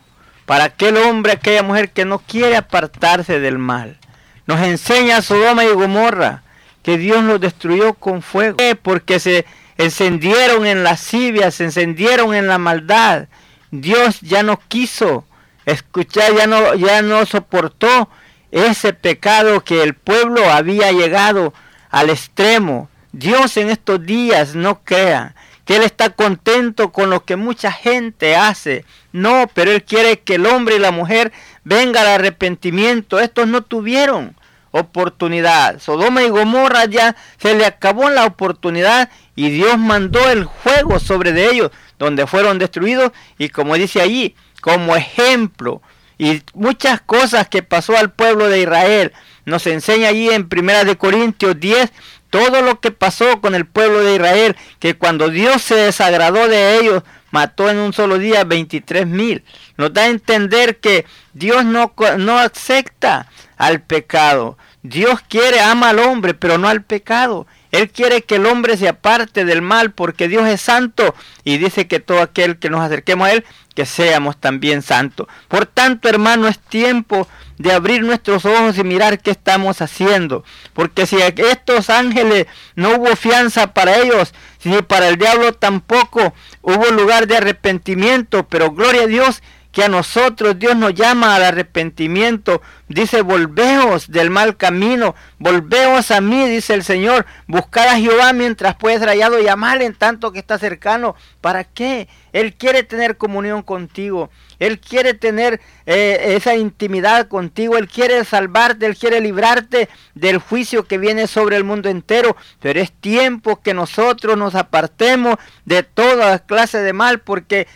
para 0.46 0.66
aquel 0.66 0.98
hombre, 0.98 1.34
aquella 1.34 1.64
mujer 1.64 1.92
que 1.92 2.06
no 2.06 2.20
quiere 2.20 2.58
apartarse 2.58 3.40
del 3.40 3.58
mal. 3.58 3.98
Nos 4.46 4.60
enseña 4.62 5.18
a 5.18 5.22
Sodoma 5.22 5.64
y 5.64 5.70
Gomorra 5.70 6.44
que 6.84 6.98
Dios 6.98 7.24
los 7.24 7.40
destruyó 7.40 7.94
con 7.94 8.22
fuego, 8.22 8.58
porque 8.82 9.20
se 9.20 9.46
encendieron 9.78 10.66
en 10.66 10.84
lascivia, 10.84 11.52
se 11.52 11.66
encendieron 11.66 12.34
en 12.34 12.48
la 12.48 12.58
maldad. 12.58 13.28
Dios 13.70 14.20
ya 14.22 14.44
no 14.44 14.60
quiso 14.68 15.26
escuchar, 15.66 16.36
ya 16.36 16.48
no, 16.48 16.74
ya 16.76 17.02
no 17.02 17.26
soportó 17.26 18.10
ese 18.52 18.94
pecado 18.94 19.64
que 19.64 19.82
el 19.82 19.94
pueblo 19.94 20.52
había 20.52 20.92
llegado 20.92 21.54
al 21.90 22.10
extremo. 22.10 22.90
Dios 23.12 23.58
en 23.58 23.70
estos 23.70 24.06
días 24.06 24.56
no 24.56 24.84
crea 24.84 25.36
que 25.66 25.78
Él 25.78 25.84
está 25.84 26.10
contento 26.10 26.92
con 26.92 27.10
lo 27.10 27.24
que 27.26 27.36
mucha 27.36 27.72
gente 27.72 28.36
hace. 28.36 28.86
No, 29.12 29.50
pero 29.54 29.72
Él 29.72 29.84
quiere 29.84 30.20
que 30.20 30.36
el 30.36 30.46
hombre 30.46 30.76
y 30.76 30.80
la 30.80 30.92
mujer 30.92 31.32
vengan 31.64 32.06
al 32.06 32.14
arrepentimiento. 32.14 33.20
Estos 33.20 33.48
no 33.48 33.62
tuvieron 33.62 34.36
oportunidad. 34.72 35.80
Sodoma 35.80 36.24
y 36.24 36.30
Gomorra 36.30 36.86
ya 36.86 37.16
se 37.38 37.56
le 37.56 37.66
acabó 37.66 38.10
la 38.10 38.26
oportunidad 38.26 39.10
y 39.36 39.50
Dios 39.50 39.78
mandó 39.78 40.30
el 40.30 40.46
juego 40.46 41.00
sobre 41.00 41.34
de 41.34 41.50
ellos, 41.50 41.72
donde 42.00 42.26
fueron 42.26 42.58
destruidos 42.58 43.12
y 43.38 43.50
como 43.50 43.76
dice 43.76 44.02
allí, 44.02 44.36
como 44.62 44.96
ejemplo 44.96 45.82
y 46.22 46.44
muchas 46.54 47.02
cosas 47.02 47.50
que 47.50 47.64
pasó 47.64 47.98
al 47.98 48.12
pueblo 48.12 48.48
de 48.48 48.62
Israel. 48.62 49.12
Nos 49.46 49.66
enseña 49.66 50.10
allí 50.10 50.30
en 50.30 50.50
Primera 50.50 50.84
de 50.84 50.96
Corintios 50.96 51.60
10 51.60 51.92
todo 52.30 52.62
lo 52.62 52.80
que 52.80 52.92
pasó 52.92 53.42
con 53.42 53.56
el 53.56 53.66
pueblo 53.66 54.04
de 54.04 54.14
Israel, 54.18 54.56
que 54.78 54.96
cuando 54.96 55.30
Dios 55.30 55.64
se 55.64 55.74
desagradó 55.74 56.48
de 56.48 56.78
ellos, 56.78 57.02
mató 57.32 57.72
en 57.72 57.80
un 57.80 57.92
solo 57.92 58.20
día 58.20 58.44
23 58.44 59.08
mil. 59.08 59.44
Nos 59.78 59.96
da 59.96 60.04
a 60.04 60.10
entender 60.10 60.78
que 60.78 61.08
Dios 61.34 61.66
no, 61.66 61.92
no 62.20 62.38
acepta 62.38 63.28
al 63.58 63.82
pecado. 63.82 64.60
Dios 64.84 65.22
quiere, 65.28 65.60
ama 65.60 65.90
al 65.90 65.98
hombre, 65.98 66.36
pero 66.36 66.60
no 66.60 66.68
al 66.68 66.84
pecado. 66.84 67.48
Él 67.72 67.90
quiere 67.90 68.24
que 68.24 68.36
el 68.36 68.46
hombre 68.46 68.78
se 68.78 68.88
aparte 68.88 69.46
del 69.46 69.62
mal 69.62 69.92
porque 69.92 70.28
Dios 70.28 70.48
es 70.48 70.62
santo 70.62 71.16
y 71.44 71.58
dice 71.58 71.88
que 71.88 72.00
todo 72.00 72.22
aquel 72.22 72.58
que 72.60 72.70
nos 72.70 72.82
acerquemos 72.82 73.28
a 73.28 73.32
Él, 73.34 73.46
que 73.76 73.86
seamos 73.86 74.38
también 74.38 74.82
santos. 74.82 75.28
Por 75.48 75.66
tanto, 75.66 76.10
hermano, 76.10 76.48
es 76.48 76.60
tiempo 76.60 77.28
de 77.58 77.72
abrir 77.72 78.04
nuestros 78.04 78.46
ojos 78.46 78.78
y 78.78 78.84
mirar 78.84 79.20
qué 79.20 79.32
estamos 79.32 79.82
haciendo. 79.82 80.44
Porque 80.74 81.06
si 81.06 81.18
estos 81.18 81.90
ángeles 81.90 82.48
no 82.76 82.96
hubo 82.96 83.16
fianza 83.16 83.74
para 83.74 83.98
ellos, 84.00 84.34
ni 84.64 84.82
para 84.82 85.08
el 85.08 85.18
diablo 85.18 85.54
tampoco 85.54 86.34
hubo 86.62 86.86
lugar 86.88 87.28
de 87.28 87.38
arrepentimiento, 87.38 88.48
pero 88.48 88.72
gloria 88.72 89.04
a 89.04 89.08
Dios 89.08 89.42
que 89.72 89.84
a 89.84 89.90
nosotros 89.90 90.60
Dios 90.60 90.76
nos 90.76 90.94
llama 90.94 91.36
al 91.36 91.44
arrepentimiento. 91.44 92.62
Dice, 92.88 93.22
volveos 93.22 94.12
del 94.12 94.30
mal 94.30 94.58
camino, 94.58 95.16
volveos 95.40 96.12
a 96.12 96.20
mí, 96.20 96.50
dice 96.50 96.74
el 96.74 96.84
Señor. 96.84 97.26
Buscad 97.48 97.88
a 97.88 97.98
Jehová 97.98 98.34
mientras 98.34 98.76
puedes 98.76 99.02
rayado 99.02 99.40
y 99.40 99.48
amarle 99.48 99.86
en 99.86 99.96
tanto 99.96 100.32
que 100.32 100.40
está 100.40 100.60
cercano. 100.60 101.16
¿Para 101.40 101.64
qué? 101.64 102.10
Él 102.34 102.54
quiere 102.54 102.84
tener 102.84 103.18
comunión 103.18 103.62
contigo. 103.62 104.30
Él 104.60 104.80
quiere 104.80 105.14
tener 105.14 105.60
eh, 105.86 106.36
esa 106.36 106.56
intimidad 106.56 107.28
contigo. 107.28 107.78
Él 107.78 107.88
quiere 107.88 108.24
salvarte. 108.26 108.86
Él 108.86 108.98
quiere 108.98 109.22
librarte 109.22 109.90
del 110.16 110.38
juicio 110.38 110.86
que 110.86 110.98
viene 110.98 111.28
sobre 111.28 111.56
el 111.56 111.64
mundo 111.64 111.90
entero. 111.90 112.36
Pero 112.60 112.80
es 112.80 112.92
tiempo 112.92 113.62
que 113.62 113.74
nosotros 113.74 114.38
nos 114.38 114.56
apartemos 114.56 115.38
de 115.66 115.84
toda 115.84 116.40
clase 116.40 116.80
de 116.80 116.94
mal 116.94 117.20
porque 117.20 117.68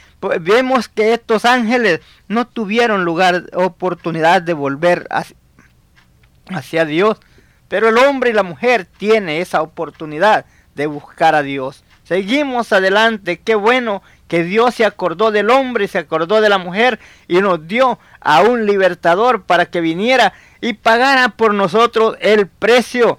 vemos 0.42 0.88
que 0.90 1.14
estos 1.14 1.46
ángeles 1.46 2.02
no 2.28 2.46
tuvieron 2.48 3.06
lugar, 3.06 3.46
oportunidad 3.54 4.42
de 4.42 4.54
volver 4.54 5.08
hacia, 6.50 6.86
Dios. 6.86 7.20
Pero 7.68 7.90
el 7.90 7.98
hombre 7.98 8.30
y 8.30 8.34
la 8.34 8.44
mujer 8.44 8.86
tienen 8.86 9.42
esa 9.42 9.62
oportunidad 9.62 10.46
de 10.76 10.88
buscar 10.88 11.36
a 11.36 11.42
Dios. 11.42 11.84
Seguimos 12.04 12.72
adelante, 12.72 13.40
qué 13.44 13.56
bueno 13.56 14.04
que 14.28 14.44
Dios 14.44 14.76
se 14.76 14.86
acordó 14.86 15.32
del 15.32 15.50
hombre, 15.50 15.88
se 15.88 15.98
acordó 15.98 16.42
de 16.42 16.50
la 16.50 16.58
mujer 16.58 17.00
y 17.28 17.42
nos 17.42 17.68
dio 17.68 18.00
a 18.20 18.42
un 18.42 18.66
libertador 18.66 19.44
para 19.44 19.66
que 19.66 19.82
viniera 19.82 20.34
y 20.62 20.74
pagara 20.74 21.30
por 21.30 21.54
nosotros 21.54 22.18
el 22.20 22.48
precio 22.48 23.18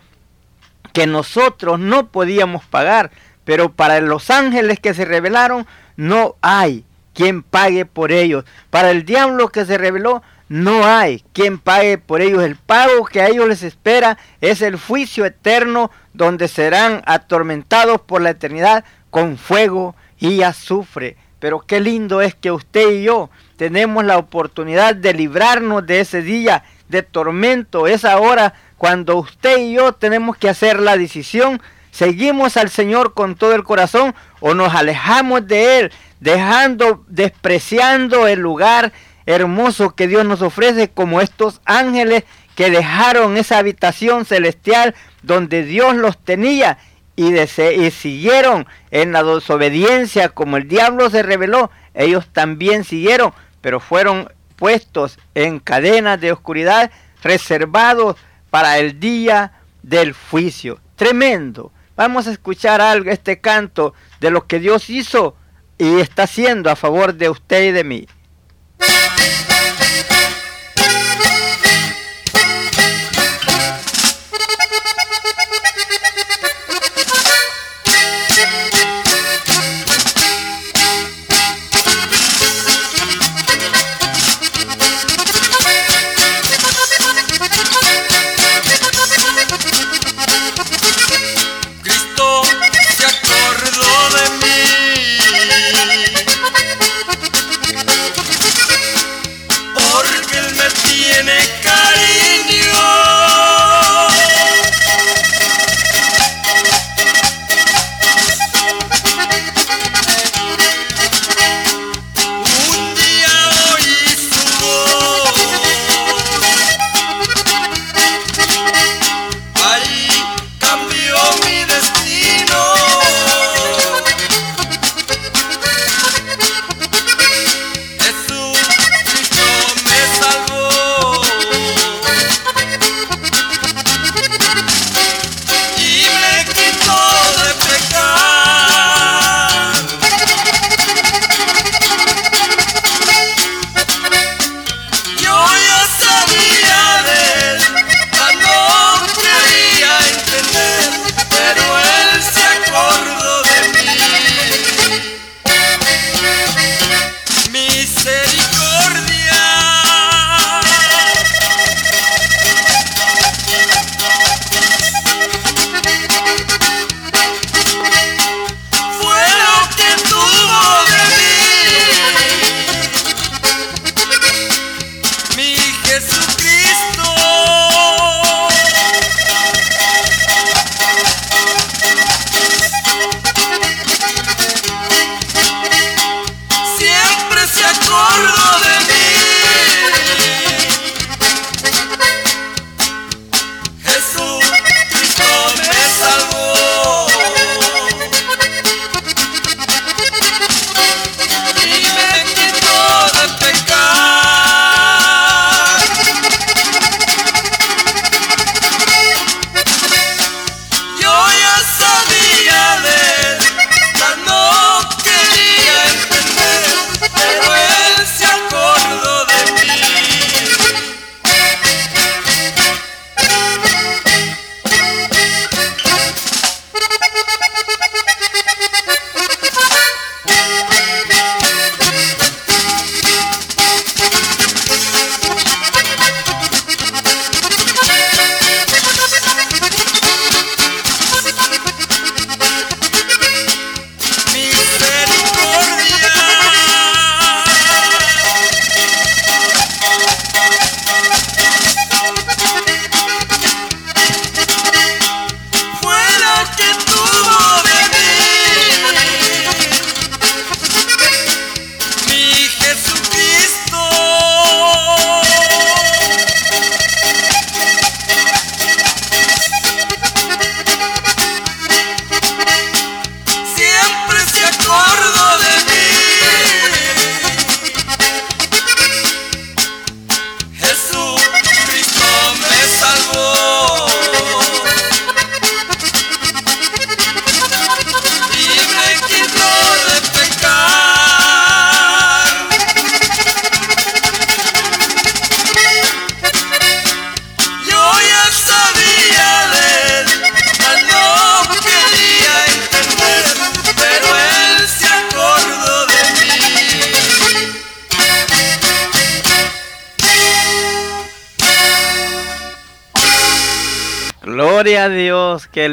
que 0.93 1.07
nosotros 1.07 1.79
no 1.79 2.09
podíamos 2.09 2.65
pagar. 2.65 3.11
Pero 3.45 3.73
para 3.73 4.01
los 4.01 4.31
ángeles 4.31 4.81
que 4.81 4.95
se 4.95 5.05
rebelaron, 5.05 5.67
no 5.97 6.37
hay 6.41 6.85
quien 7.17 7.43
pague 7.43 7.87
por 7.87 8.13
ellos. 8.13 8.45
Para 8.69 8.91
el 8.91 9.05
diablo 9.07 9.49
que 9.49 9.65
se 9.65 9.79
rebeló, 9.79 10.23
no 10.49 10.85
hay 10.85 11.25
quien 11.33 11.59
pague 11.59 11.97
por 11.97 12.21
ellos. 12.21 12.43
El 12.43 12.57
pago 12.57 13.07
que 13.07 13.23
a 13.23 13.29
ellos 13.29 13.49
les 13.49 13.63
espera 13.63 14.19
es 14.43 14.61
el 14.61 14.77
juicio 14.77 15.25
eterno 15.25 15.91
donde 16.13 16.47
serán 16.47 17.03
atormentados 17.07 18.03
por 18.03 18.21
la 18.21 18.31
eternidad 18.31 18.85
con 19.11 19.39
fuego 19.39 19.97
y 20.19 20.43
azufre. 20.43 21.17
Pero 21.41 21.61
qué 21.61 21.81
lindo 21.81 22.21
es 22.21 22.35
que 22.35 22.53
usted 22.53 22.91
y 22.91 23.05
yo 23.05 23.31
tenemos 23.57 24.05
la 24.05 24.19
oportunidad 24.19 24.95
de 24.95 25.15
librarnos 25.15 25.87
de 25.87 26.01
ese 26.01 26.21
día 26.21 26.65
de 26.89 27.03
tormento. 27.03 27.87
Es 27.87 28.05
ahora 28.05 28.53
cuando 28.77 29.17
usted 29.17 29.59
y 29.59 29.73
yo 29.73 29.93
tenemos 29.93 30.37
que 30.37 30.51
hacer 30.51 30.81
la 30.81 30.99
decisión. 30.99 31.63
Seguimos 31.97 32.59
al 32.59 32.69
Señor 32.69 33.15
con 33.15 33.37
todo 33.37 33.55
el 33.55 33.65
corazón 33.65 34.15
o 34.41 34.53
nos 34.53 34.75
alejamos 34.75 35.47
de 35.47 35.79
Él, 35.79 35.93
dejando, 36.21 37.03
despreciando 37.09 38.26
el 38.26 38.41
lugar 38.41 38.93
hermoso 39.25 39.95
que 39.95 40.07
Dios 40.07 40.26
nos 40.26 40.43
ofrece 40.43 40.91
como 40.91 41.23
estos 41.23 41.62
ángeles 41.65 42.25
que 42.55 42.71
dejaron 42.71 43.38
esa 43.38 43.57
habitación 43.57 44.26
celestial 44.26 44.95
donde 45.23 45.65
Dios 45.65 45.97
los 45.97 46.23
tenía 46.23 46.76
y, 47.17 47.35
y, 47.35 47.91
siguieron 47.91 48.67
en 48.91 49.12
la 49.12 49.23
desobediencia 49.23 50.29
como 50.29 50.59
el 50.59 50.69
diablo 50.69 51.09
se 51.09 51.23
reveló, 51.23 51.71
ellos 51.95 52.29
también 52.31 52.85
siguieron, 52.85 53.33
pero 53.62 53.81
fueron 53.81 54.31
puestos 54.57 55.19
en 55.35 55.61
cadenas 55.61 56.21
de 56.21 56.33
oscuridad 56.33 56.91
reservados 57.23 58.17
para 58.50 58.76
el 58.76 59.00
día 59.00 59.53
del 59.83 60.12
juicio. 60.12 60.79
Tremendo. 60.97 61.73
Vamos 61.97 62.26
a 62.26 62.33
escuchar 62.33 62.81
algo, 62.81 63.11
este 63.11 63.41
canto 63.41 63.95
de 64.21 64.31
lo 64.31 64.47
que 64.47 64.61
Dios 64.61 64.91
hizo 64.91 65.35
y 65.79 66.00
está 66.00 66.25
haciendo 66.25 66.71
a 66.71 66.76
favor 66.76 67.15
de 67.15 67.31
usted 67.31 67.65
y 67.65 67.73
de 67.73 67.85
mí. 67.85 68.07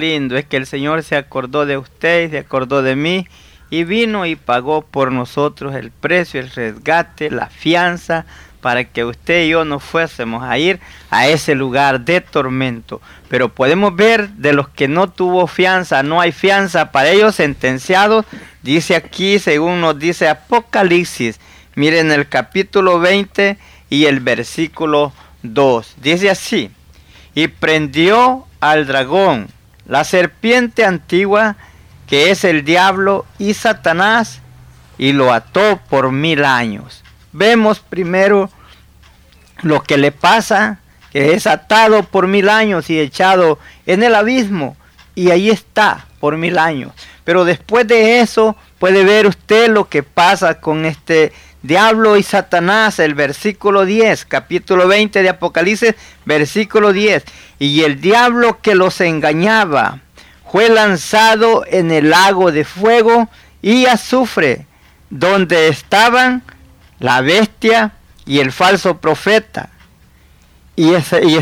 Lindo. 0.03 0.35
Es 0.35 0.45
que 0.45 0.57
el 0.57 0.65
Señor 0.65 1.01
se 1.03 1.15
acordó 1.15 1.65
de 1.65 1.77
usted, 1.77 2.29
se 2.29 2.37
acordó 2.37 2.81
de 2.81 2.95
mí 2.95 3.25
y 3.69 3.85
vino 3.85 4.25
y 4.25 4.35
pagó 4.35 4.81
por 4.81 5.11
nosotros 5.11 5.73
el 5.75 5.91
precio, 5.91 6.39
el 6.39 6.51
resgate, 6.51 7.31
la 7.31 7.47
fianza, 7.47 8.25
para 8.61 8.85
que 8.85 9.03
usted 9.03 9.45
y 9.45 9.49
yo 9.49 9.65
no 9.65 9.79
fuésemos 9.79 10.43
a 10.43 10.57
ir 10.57 10.79
a 11.09 11.27
ese 11.27 11.55
lugar 11.55 12.01
de 12.01 12.21
tormento. 12.21 13.01
Pero 13.29 13.49
podemos 13.49 13.95
ver 13.95 14.29
de 14.29 14.53
los 14.53 14.69
que 14.69 14.87
no 14.87 15.09
tuvo 15.09 15.47
fianza, 15.47 16.03
no 16.03 16.21
hay 16.21 16.31
fianza 16.31 16.91
para 16.91 17.09
ellos 17.09 17.35
sentenciados, 17.35 18.25
dice 18.61 18.95
aquí, 18.95 19.39
según 19.39 19.81
nos 19.81 19.99
dice 19.99 20.29
Apocalipsis, 20.29 21.39
miren 21.75 22.11
el 22.11 22.29
capítulo 22.29 22.99
20 22.99 23.57
y 23.89 24.05
el 24.05 24.19
versículo 24.19 25.11
2, 25.41 25.95
dice 26.01 26.29
así, 26.29 26.71
y 27.35 27.47
prendió 27.47 28.45
al 28.61 28.87
dragón, 28.87 29.49
la 29.85 30.03
serpiente 30.03 30.85
antigua, 30.85 31.55
que 32.07 32.31
es 32.31 32.43
el 32.43 32.65
diablo 32.65 33.25
y 33.39 33.53
Satanás, 33.53 34.39
y 34.97 35.13
lo 35.13 35.33
ató 35.33 35.79
por 35.89 36.11
mil 36.11 36.45
años 36.45 37.03
vemos 37.33 37.79
primero 37.79 38.49
lo 39.61 39.83
que 39.83 39.97
le 39.97 40.11
pasa, 40.11 40.79
que 41.11 41.33
es 41.33 41.45
atado 41.45 42.03
por 42.03 42.27
mil 42.27 42.47
años 42.47 42.89
y 42.89 42.99
echado 42.99 43.59
en 43.85 44.03
el 44.03 44.15
abismo, 44.15 44.77
y 45.15 45.31
ahí 45.31 45.49
está 45.49 46.05
por 46.19 46.37
mil 46.37 46.57
años. 46.57 46.93
Pero 47.23 47.45
después 47.45 47.87
de 47.87 48.21
eso 48.21 48.55
puede 48.79 49.03
ver 49.03 49.27
usted 49.27 49.69
lo 49.69 49.89
que 49.89 50.03
pasa 50.03 50.59
con 50.59 50.85
este 50.85 51.33
diablo 51.63 52.17
y 52.17 52.23
Satanás, 52.23 52.99
el 52.99 53.15
versículo 53.15 53.85
10, 53.85 54.25
capítulo 54.25 54.87
20 54.87 55.23
de 55.23 55.29
Apocalipsis, 55.29 55.95
versículo 56.25 56.93
10. 56.93 57.23
Y 57.57 57.81
el 57.83 57.99
diablo 57.99 58.59
que 58.61 58.75
los 58.75 59.01
engañaba 59.01 59.99
fue 60.51 60.69
lanzado 60.69 61.65
en 61.65 61.89
el 61.89 62.11
lago 62.11 62.51
de 62.51 62.65
fuego 62.65 63.29
y 63.61 63.87
azufre, 63.87 64.67
donde 65.09 65.69
estaban 65.69 66.43
la 66.99 67.21
bestia 67.21 67.93
y 68.25 68.39
el 68.39 68.51
falso 68.51 68.97
profeta, 68.97 69.69
y, 70.75 70.93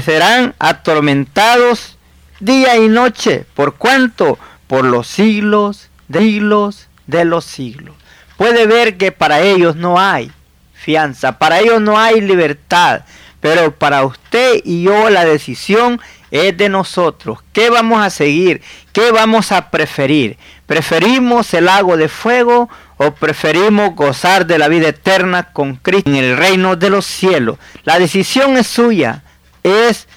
serán 0.01 0.55
atormentados 0.59 1.97
día 2.39 2.77
y 2.77 2.87
noche. 2.87 3.45
¿Por 3.53 3.75
cuánto? 3.75 4.37
Por 4.67 4.85
los 4.85 5.07
siglos 5.07 5.89
de 6.07 6.19
siglos 6.19 6.87
de 7.07 7.25
los 7.25 7.45
siglos. 7.45 7.95
Puede 8.41 8.65
ver 8.65 8.97
que 8.97 9.11
para 9.11 9.41
ellos 9.41 9.75
no 9.75 9.99
hay 9.99 10.31
fianza, 10.73 11.37
para 11.37 11.59
ellos 11.59 11.79
no 11.79 11.99
hay 11.99 12.21
libertad, 12.21 13.01
pero 13.39 13.71
para 13.71 14.03
usted 14.03 14.61
y 14.63 14.81
yo 14.81 15.11
la 15.11 15.25
decisión 15.25 16.01
es 16.31 16.57
de 16.57 16.67
nosotros. 16.67 17.37
¿Qué 17.53 17.69
vamos 17.69 18.03
a 18.03 18.09
seguir? 18.09 18.63
¿Qué 18.93 19.11
vamos 19.11 19.51
a 19.51 19.69
preferir? 19.69 20.39
¿Preferimos 20.65 21.53
el 21.53 21.65
lago 21.65 21.97
de 21.97 22.09
fuego 22.09 22.67
o 22.97 23.11
preferimos 23.11 23.93
gozar 23.93 24.47
de 24.47 24.57
la 24.57 24.69
vida 24.69 24.87
eterna 24.87 25.53
con 25.53 25.75
Cristo 25.75 26.09
en 26.09 26.15
el 26.15 26.35
reino 26.35 26.75
de 26.75 26.89
los 26.89 27.05
cielos? 27.05 27.59
La 27.83 27.99
decisión 27.99 28.57
es 28.57 28.65
suya. 28.65 29.21
Es 29.61 30.07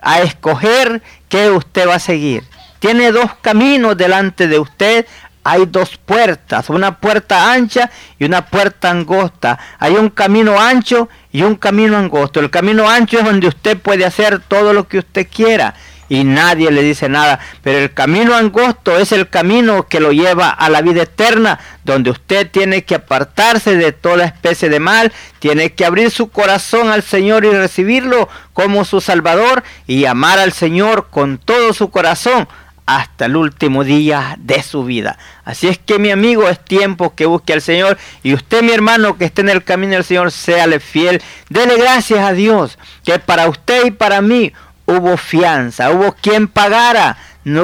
a 0.00 0.22
escoger 0.22 1.02
qué 1.28 1.50
usted 1.50 1.86
va 1.86 1.96
a 1.96 1.98
seguir. 1.98 2.44
Tiene 2.78 3.12
dos 3.12 3.34
caminos 3.42 3.94
delante 3.94 4.46
de 4.48 4.58
usted 4.58 5.06
hay 5.44 5.66
dos 5.66 5.98
puertas, 5.98 6.70
una 6.70 6.98
puerta 6.98 7.52
ancha 7.52 7.90
y 8.18 8.24
una 8.24 8.46
puerta 8.46 8.90
angosta. 8.90 9.58
Hay 9.78 9.94
un 9.94 10.08
camino 10.08 10.58
ancho 10.58 11.10
y 11.30 11.42
un 11.42 11.56
camino 11.56 11.98
angosto. 11.98 12.40
El 12.40 12.50
camino 12.50 12.88
ancho 12.88 13.18
es 13.18 13.24
donde 13.24 13.48
usted 13.48 13.78
puede 13.78 14.06
hacer 14.06 14.40
todo 14.40 14.72
lo 14.72 14.88
que 14.88 14.98
usted 14.98 15.28
quiera 15.28 15.74
y 16.08 16.24
nadie 16.24 16.70
le 16.70 16.82
dice 16.82 17.08
nada. 17.08 17.40
Pero 17.62 17.78
el 17.78 17.92
camino 17.92 18.34
angosto 18.34 18.98
es 18.98 19.12
el 19.12 19.28
camino 19.28 19.86
que 19.86 20.00
lo 20.00 20.12
lleva 20.12 20.48
a 20.48 20.70
la 20.70 20.80
vida 20.80 21.02
eterna, 21.02 21.58
donde 21.84 22.10
usted 22.10 22.50
tiene 22.50 22.84
que 22.84 22.94
apartarse 22.94 23.76
de 23.76 23.92
toda 23.92 24.24
especie 24.24 24.68
de 24.68 24.80
mal, 24.80 25.12
tiene 25.38 25.72
que 25.74 25.84
abrir 25.84 26.10
su 26.10 26.30
corazón 26.30 26.88
al 26.88 27.02
Señor 27.02 27.44
y 27.44 27.50
recibirlo 27.50 28.28
como 28.52 28.84
su 28.84 29.00
Salvador 29.00 29.62
y 29.86 30.06
amar 30.06 30.38
al 30.38 30.52
Señor 30.52 31.08
con 31.10 31.38
todo 31.38 31.74
su 31.74 31.90
corazón 31.90 32.48
hasta 32.86 33.26
el 33.26 33.36
último 33.36 33.84
día 33.84 34.36
de 34.38 34.62
su 34.62 34.84
vida. 34.84 35.18
Así 35.44 35.68
es 35.68 35.78
que 35.78 35.98
mi 35.98 36.10
amigo 36.10 36.48
es 36.48 36.62
tiempo 36.62 37.14
que 37.14 37.26
busque 37.26 37.52
al 37.52 37.62
Señor 37.62 37.98
y 38.22 38.34
usted 38.34 38.62
mi 38.62 38.72
hermano 38.72 39.16
que 39.16 39.24
esté 39.24 39.40
en 39.40 39.48
el 39.48 39.64
camino 39.64 39.94
del 39.94 40.04
Señor, 40.04 40.30
séale 40.30 40.80
fiel. 40.80 41.22
Dele 41.48 41.76
gracias 41.76 42.20
a 42.20 42.32
Dios 42.32 42.78
que 43.04 43.18
para 43.18 43.48
usted 43.48 43.86
y 43.86 43.90
para 43.90 44.20
mí 44.20 44.52
hubo 44.86 45.16
fianza, 45.16 45.90
hubo 45.90 46.12
quien 46.12 46.48
pagara 46.48 47.16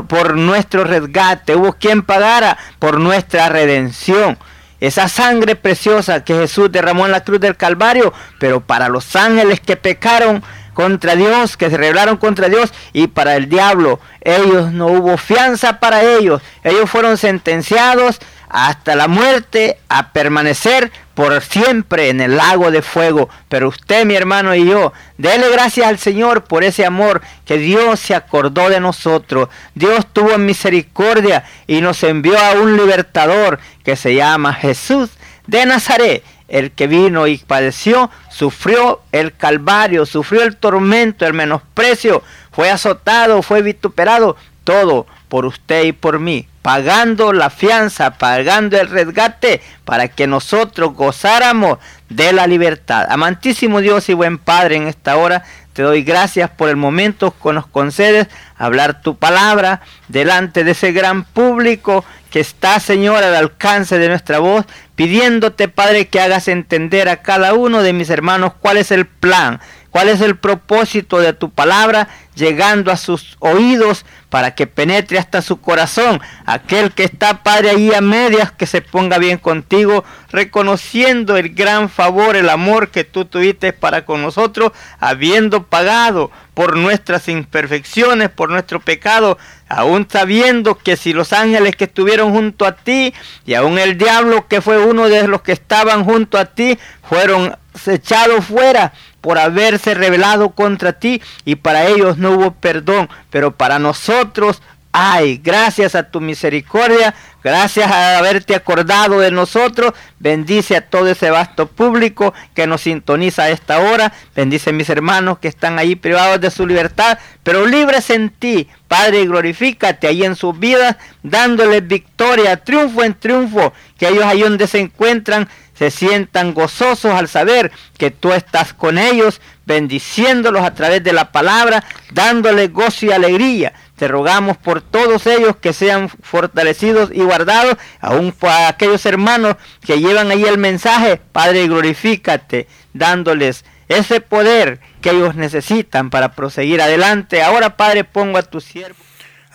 por 0.08 0.36
nuestro 0.36 0.84
resgate, 0.84 1.54
hubo 1.54 1.74
quien 1.74 2.02
pagara 2.02 2.56
por 2.78 2.98
nuestra 2.98 3.48
redención. 3.48 4.38
Esa 4.80 5.08
sangre 5.08 5.56
preciosa 5.56 6.24
que 6.24 6.34
Jesús 6.34 6.72
derramó 6.72 7.04
en 7.04 7.12
la 7.12 7.22
cruz 7.22 7.38
del 7.40 7.56
Calvario, 7.56 8.14
pero 8.38 8.62
para 8.62 8.88
los 8.88 9.14
ángeles 9.14 9.60
que 9.60 9.76
pecaron, 9.76 10.42
contra 10.74 11.16
Dios, 11.16 11.56
que 11.56 11.70
se 11.70 11.76
rebelaron 11.76 12.16
contra 12.16 12.48
Dios 12.48 12.72
y 12.92 13.08
para 13.08 13.36
el 13.36 13.48
diablo. 13.48 14.00
Ellos 14.20 14.72
no 14.72 14.86
hubo 14.88 15.16
fianza 15.16 15.80
para 15.80 16.02
ellos. 16.02 16.42
Ellos 16.64 16.90
fueron 16.90 17.16
sentenciados 17.16 18.20
hasta 18.50 18.96
la 18.96 19.06
muerte 19.06 19.78
a 19.88 20.12
permanecer 20.12 20.90
por 21.14 21.40
siempre 21.40 22.08
en 22.08 22.20
el 22.20 22.36
lago 22.36 22.70
de 22.70 22.82
fuego. 22.82 23.28
Pero 23.48 23.68
usted, 23.68 24.04
mi 24.04 24.16
hermano 24.16 24.54
y 24.54 24.66
yo, 24.66 24.92
dele 25.18 25.50
gracias 25.50 25.86
al 25.86 25.98
Señor 25.98 26.44
por 26.44 26.64
ese 26.64 26.84
amor 26.84 27.22
que 27.44 27.58
Dios 27.58 28.00
se 28.00 28.14
acordó 28.14 28.68
de 28.68 28.80
nosotros. 28.80 29.48
Dios 29.74 30.06
tuvo 30.12 30.36
misericordia 30.38 31.44
y 31.66 31.80
nos 31.80 32.02
envió 32.02 32.38
a 32.38 32.52
un 32.52 32.76
libertador 32.76 33.60
que 33.84 33.96
se 33.96 34.14
llama 34.14 34.52
Jesús 34.52 35.10
de 35.46 35.66
Nazaret 35.66 36.24
el 36.50 36.72
que 36.72 36.86
vino 36.86 37.26
y 37.26 37.38
padeció, 37.38 38.10
sufrió 38.28 39.00
el 39.12 39.34
calvario, 39.34 40.04
sufrió 40.04 40.42
el 40.42 40.56
tormento, 40.56 41.24
el 41.24 41.32
menosprecio, 41.32 42.22
fue 42.50 42.70
azotado, 42.70 43.40
fue 43.42 43.62
vituperado, 43.62 44.36
todo 44.64 45.06
por 45.28 45.46
usted 45.46 45.84
y 45.84 45.92
por 45.92 46.18
mí, 46.18 46.48
pagando 46.60 47.32
la 47.32 47.50
fianza, 47.50 48.18
pagando 48.18 48.78
el 48.78 48.88
resgate 48.88 49.62
para 49.84 50.08
que 50.08 50.26
nosotros 50.26 50.94
gozáramos 50.94 51.78
de 52.08 52.32
la 52.32 52.46
libertad. 52.48 53.06
Amantísimo 53.08 53.80
Dios 53.80 54.08
y 54.08 54.14
buen 54.14 54.38
Padre, 54.38 54.76
en 54.76 54.88
esta 54.88 55.16
hora 55.16 55.44
te 55.72 55.82
doy 55.82 56.02
gracias 56.02 56.50
por 56.50 56.68
el 56.68 56.76
momento 56.76 57.32
que 57.40 57.52
nos 57.52 57.66
concedes 57.66 58.26
hablar 58.58 59.02
tu 59.02 59.16
palabra 59.16 59.80
delante 60.08 60.64
de 60.64 60.72
ese 60.72 60.90
gran 60.90 61.22
público 61.24 62.04
que 62.30 62.40
está, 62.40 62.80
Señor, 62.80 63.22
al 63.22 63.34
alcance 63.34 63.98
de 63.98 64.08
nuestra 64.08 64.38
voz, 64.38 64.64
pidiéndote, 65.00 65.68
Padre, 65.68 66.08
que 66.08 66.20
hagas 66.20 66.46
entender 66.46 67.08
a 67.08 67.22
cada 67.22 67.54
uno 67.54 67.82
de 67.82 67.94
mis 67.94 68.10
hermanos 68.10 68.52
cuál 68.60 68.76
es 68.76 68.90
el 68.90 69.06
plan, 69.06 69.58
cuál 69.90 70.08
es 70.08 70.20
el 70.20 70.36
propósito 70.36 71.18
de 71.18 71.32
tu 71.32 71.50
palabra, 71.50 72.08
llegando 72.34 72.90
a 72.90 72.96
sus 72.96 73.36
oídos 73.40 74.06
para 74.30 74.54
que 74.54 74.66
penetre 74.66 75.18
hasta 75.18 75.42
su 75.42 75.60
corazón. 75.60 76.20
Aquel 76.46 76.92
que 76.92 77.04
está, 77.04 77.42
Padre, 77.42 77.70
ahí 77.70 77.92
a 77.92 78.00
medias, 78.00 78.52
que 78.52 78.66
se 78.66 78.80
ponga 78.80 79.18
bien 79.18 79.38
contigo, 79.38 80.04
reconociendo 80.30 81.36
el 81.36 81.50
gran 81.50 81.90
favor, 81.90 82.36
el 82.36 82.48
amor 82.48 82.90
que 82.90 83.04
tú 83.04 83.24
tuviste 83.24 83.72
para 83.72 84.04
con 84.04 84.22
nosotros, 84.22 84.72
habiendo 85.00 85.64
pagado 85.64 86.30
por 86.54 86.76
nuestras 86.76 87.28
imperfecciones, 87.28 88.30
por 88.30 88.50
nuestro 88.50 88.80
pecado, 88.80 89.38
aún 89.68 90.06
sabiendo 90.08 90.76
que 90.76 90.96
si 90.96 91.12
los 91.12 91.32
ángeles 91.32 91.74
que 91.74 91.84
estuvieron 91.84 92.32
junto 92.32 92.64
a 92.64 92.76
ti 92.76 93.12
y 93.46 93.54
aún 93.54 93.78
el 93.78 93.98
diablo 93.98 94.46
que 94.46 94.60
fue 94.60 94.78
uno 94.78 95.08
de 95.08 95.26
los 95.26 95.42
que 95.42 95.52
estaban 95.52 96.04
junto 96.04 96.38
a 96.38 96.46
ti, 96.46 96.78
fueron 97.02 97.56
echados 97.86 98.44
fuera 98.44 98.92
por 99.20 99.38
haberse 99.38 99.94
rebelado 99.94 100.50
contra 100.50 100.94
ti 100.94 101.20
y 101.44 101.56
para 101.56 101.86
ellos 101.86 102.18
no 102.18 102.32
hubo 102.32 102.52
perdón, 102.52 103.08
pero 103.30 103.56
para 103.56 103.78
nosotros 103.78 104.62
Ay, 104.92 105.40
gracias 105.42 105.94
a 105.94 106.10
tu 106.10 106.20
misericordia, 106.20 107.14
gracias 107.44 107.88
a 107.88 108.18
haberte 108.18 108.56
acordado 108.56 109.20
de 109.20 109.30
nosotros. 109.30 109.92
Bendice 110.18 110.74
a 110.74 110.80
todo 110.80 111.06
ese 111.06 111.30
vasto 111.30 111.68
público 111.68 112.34
que 112.54 112.66
nos 112.66 112.80
sintoniza 112.80 113.44
a 113.44 113.50
esta 113.50 113.78
hora. 113.78 114.12
Bendice 114.34 114.70
a 114.70 114.72
mis 114.72 114.90
hermanos 114.90 115.38
que 115.38 115.46
están 115.46 115.78
ahí 115.78 115.94
privados 115.94 116.40
de 116.40 116.50
su 116.50 116.66
libertad, 116.66 117.20
pero 117.44 117.66
libres 117.66 118.10
en 118.10 118.30
ti. 118.30 118.68
Padre, 118.88 119.26
glorifícate 119.26 120.08
ahí 120.08 120.24
en 120.24 120.34
sus 120.34 120.58
vidas, 120.58 120.96
dándoles 121.22 121.86
victoria, 121.86 122.56
triunfo 122.56 123.04
en 123.04 123.14
triunfo, 123.14 123.72
que 123.96 124.08
ellos 124.08 124.24
ahí 124.24 124.40
donde 124.40 124.66
se 124.66 124.80
encuentran 124.80 125.48
se 125.80 125.90
sientan 125.90 126.52
gozosos 126.52 127.14
al 127.14 127.26
saber 127.26 127.72
que 127.96 128.10
tú 128.10 128.34
estás 128.34 128.74
con 128.74 128.98
ellos, 128.98 129.40
bendiciéndolos 129.64 130.62
a 130.62 130.74
través 130.74 131.02
de 131.02 131.14
la 131.14 131.32
palabra, 131.32 131.82
dándoles 132.12 132.70
gozo 132.70 133.06
y 133.06 133.12
alegría. 133.12 133.72
Te 133.96 134.06
rogamos 134.06 134.58
por 134.58 134.82
todos 134.82 135.26
ellos 135.26 135.56
que 135.56 135.72
sean 135.72 136.10
fortalecidos 136.10 137.08
y 137.14 137.22
guardados, 137.22 137.78
aún 137.98 138.32
por 138.32 138.50
aquellos 138.50 139.06
hermanos 139.06 139.56
que 139.80 139.98
llevan 140.00 140.30
ahí 140.30 140.44
el 140.44 140.58
mensaje. 140.58 141.16
Padre, 141.16 141.66
glorifícate, 141.66 142.68
dándoles 142.92 143.64
ese 143.88 144.20
poder 144.20 144.80
que 145.00 145.12
ellos 145.12 145.34
necesitan 145.34 146.10
para 146.10 146.32
proseguir 146.32 146.82
adelante. 146.82 147.42
Ahora, 147.42 147.78
Padre, 147.78 148.04
pongo 148.04 148.36
a 148.36 148.42
tu 148.42 148.60
siervo. 148.60 149.09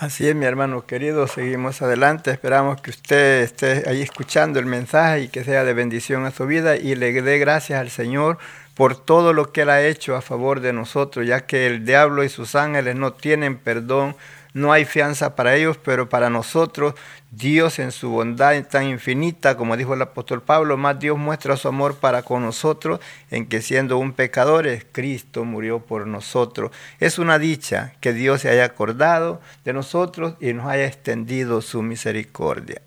Así 0.05 0.27
es, 0.29 0.35
mi 0.35 0.45
hermano 0.45 0.85
querido, 0.85 1.27
seguimos 1.27 1.81
adelante. 1.81 2.29
Esperamos 2.29 2.79
que 2.79 2.91
usted 2.91 3.41
esté 3.41 3.89
ahí 3.89 4.03
escuchando 4.03 4.59
el 4.59 4.67
mensaje 4.67 5.21
y 5.21 5.27
que 5.29 5.43
sea 5.43 5.63
de 5.63 5.73
bendición 5.73 6.25
a 6.25 6.31
su 6.31 6.45
vida 6.45 6.75
y 6.75 6.93
le 6.93 7.11
dé 7.23 7.39
gracias 7.39 7.79
al 7.79 7.89
Señor 7.89 8.37
por 8.75 9.03
todo 9.03 9.33
lo 9.33 9.51
que 9.51 9.61
Él 9.61 9.71
ha 9.71 9.81
hecho 9.81 10.15
a 10.15 10.21
favor 10.21 10.59
de 10.59 10.73
nosotros, 10.73 11.25
ya 11.25 11.47
que 11.47 11.65
el 11.65 11.85
diablo 11.85 12.23
y 12.23 12.29
sus 12.29 12.53
ángeles 12.53 12.95
no 12.95 13.13
tienen 13.13 13.57
perdón, 13.57 14.15
no 14.53 14.71
hay 14.71 14.85
fianza 14.85 15.35
para 15.35 15.55
ellos, 15.55 15.79
pero 15.83 16.07
para 16.07 16.29
nosotros 16.29 16.93
Dios 17.37 17.79
en 17.79 17.91
su 17.91 18.11
bondad 18.11 18.63
tan 18.67 18.85
infinita, 18.85 19.57
como 19.57 19.75
dijo 19.75 19.93
el 19.93 20.01
apóstol 20.01 20.41
Pablo, 20.41 20.77
más 20.77 20.97
Dios 20.99 21.17
muestra 21.17 21.57
su 21.57 21.67
amor 21.67 21.97
para 21.97 22.23
con 22.23 22.43
nosotros 22.43 23.01
en 23.29 23.47
que 23.47 23.61
siendo 23.61 23.97
un 23.97 24.13
pecador, 24.13 24.65
Cristo 24.93 25.43
murió 25.43 25.79
por 25.79 26.07
nosotros. 26.07 26.71
Es 27.01 27.19
una 27.19 27.37
dicha 27.37 27.93
que 27.99 28.13
Dios 28.13 28.41
se 28.41 28.49
haya 28.49 28.63
acordado 28.63 29.41
de 29.65 29.73
nosotros 29.73 30.35
y 30.39 30.53
nos 30.53 30.67
haya 30.67 30.85
extendido 30.85 31.61
su 31.61 31.81
misericordia. 31.81 32.81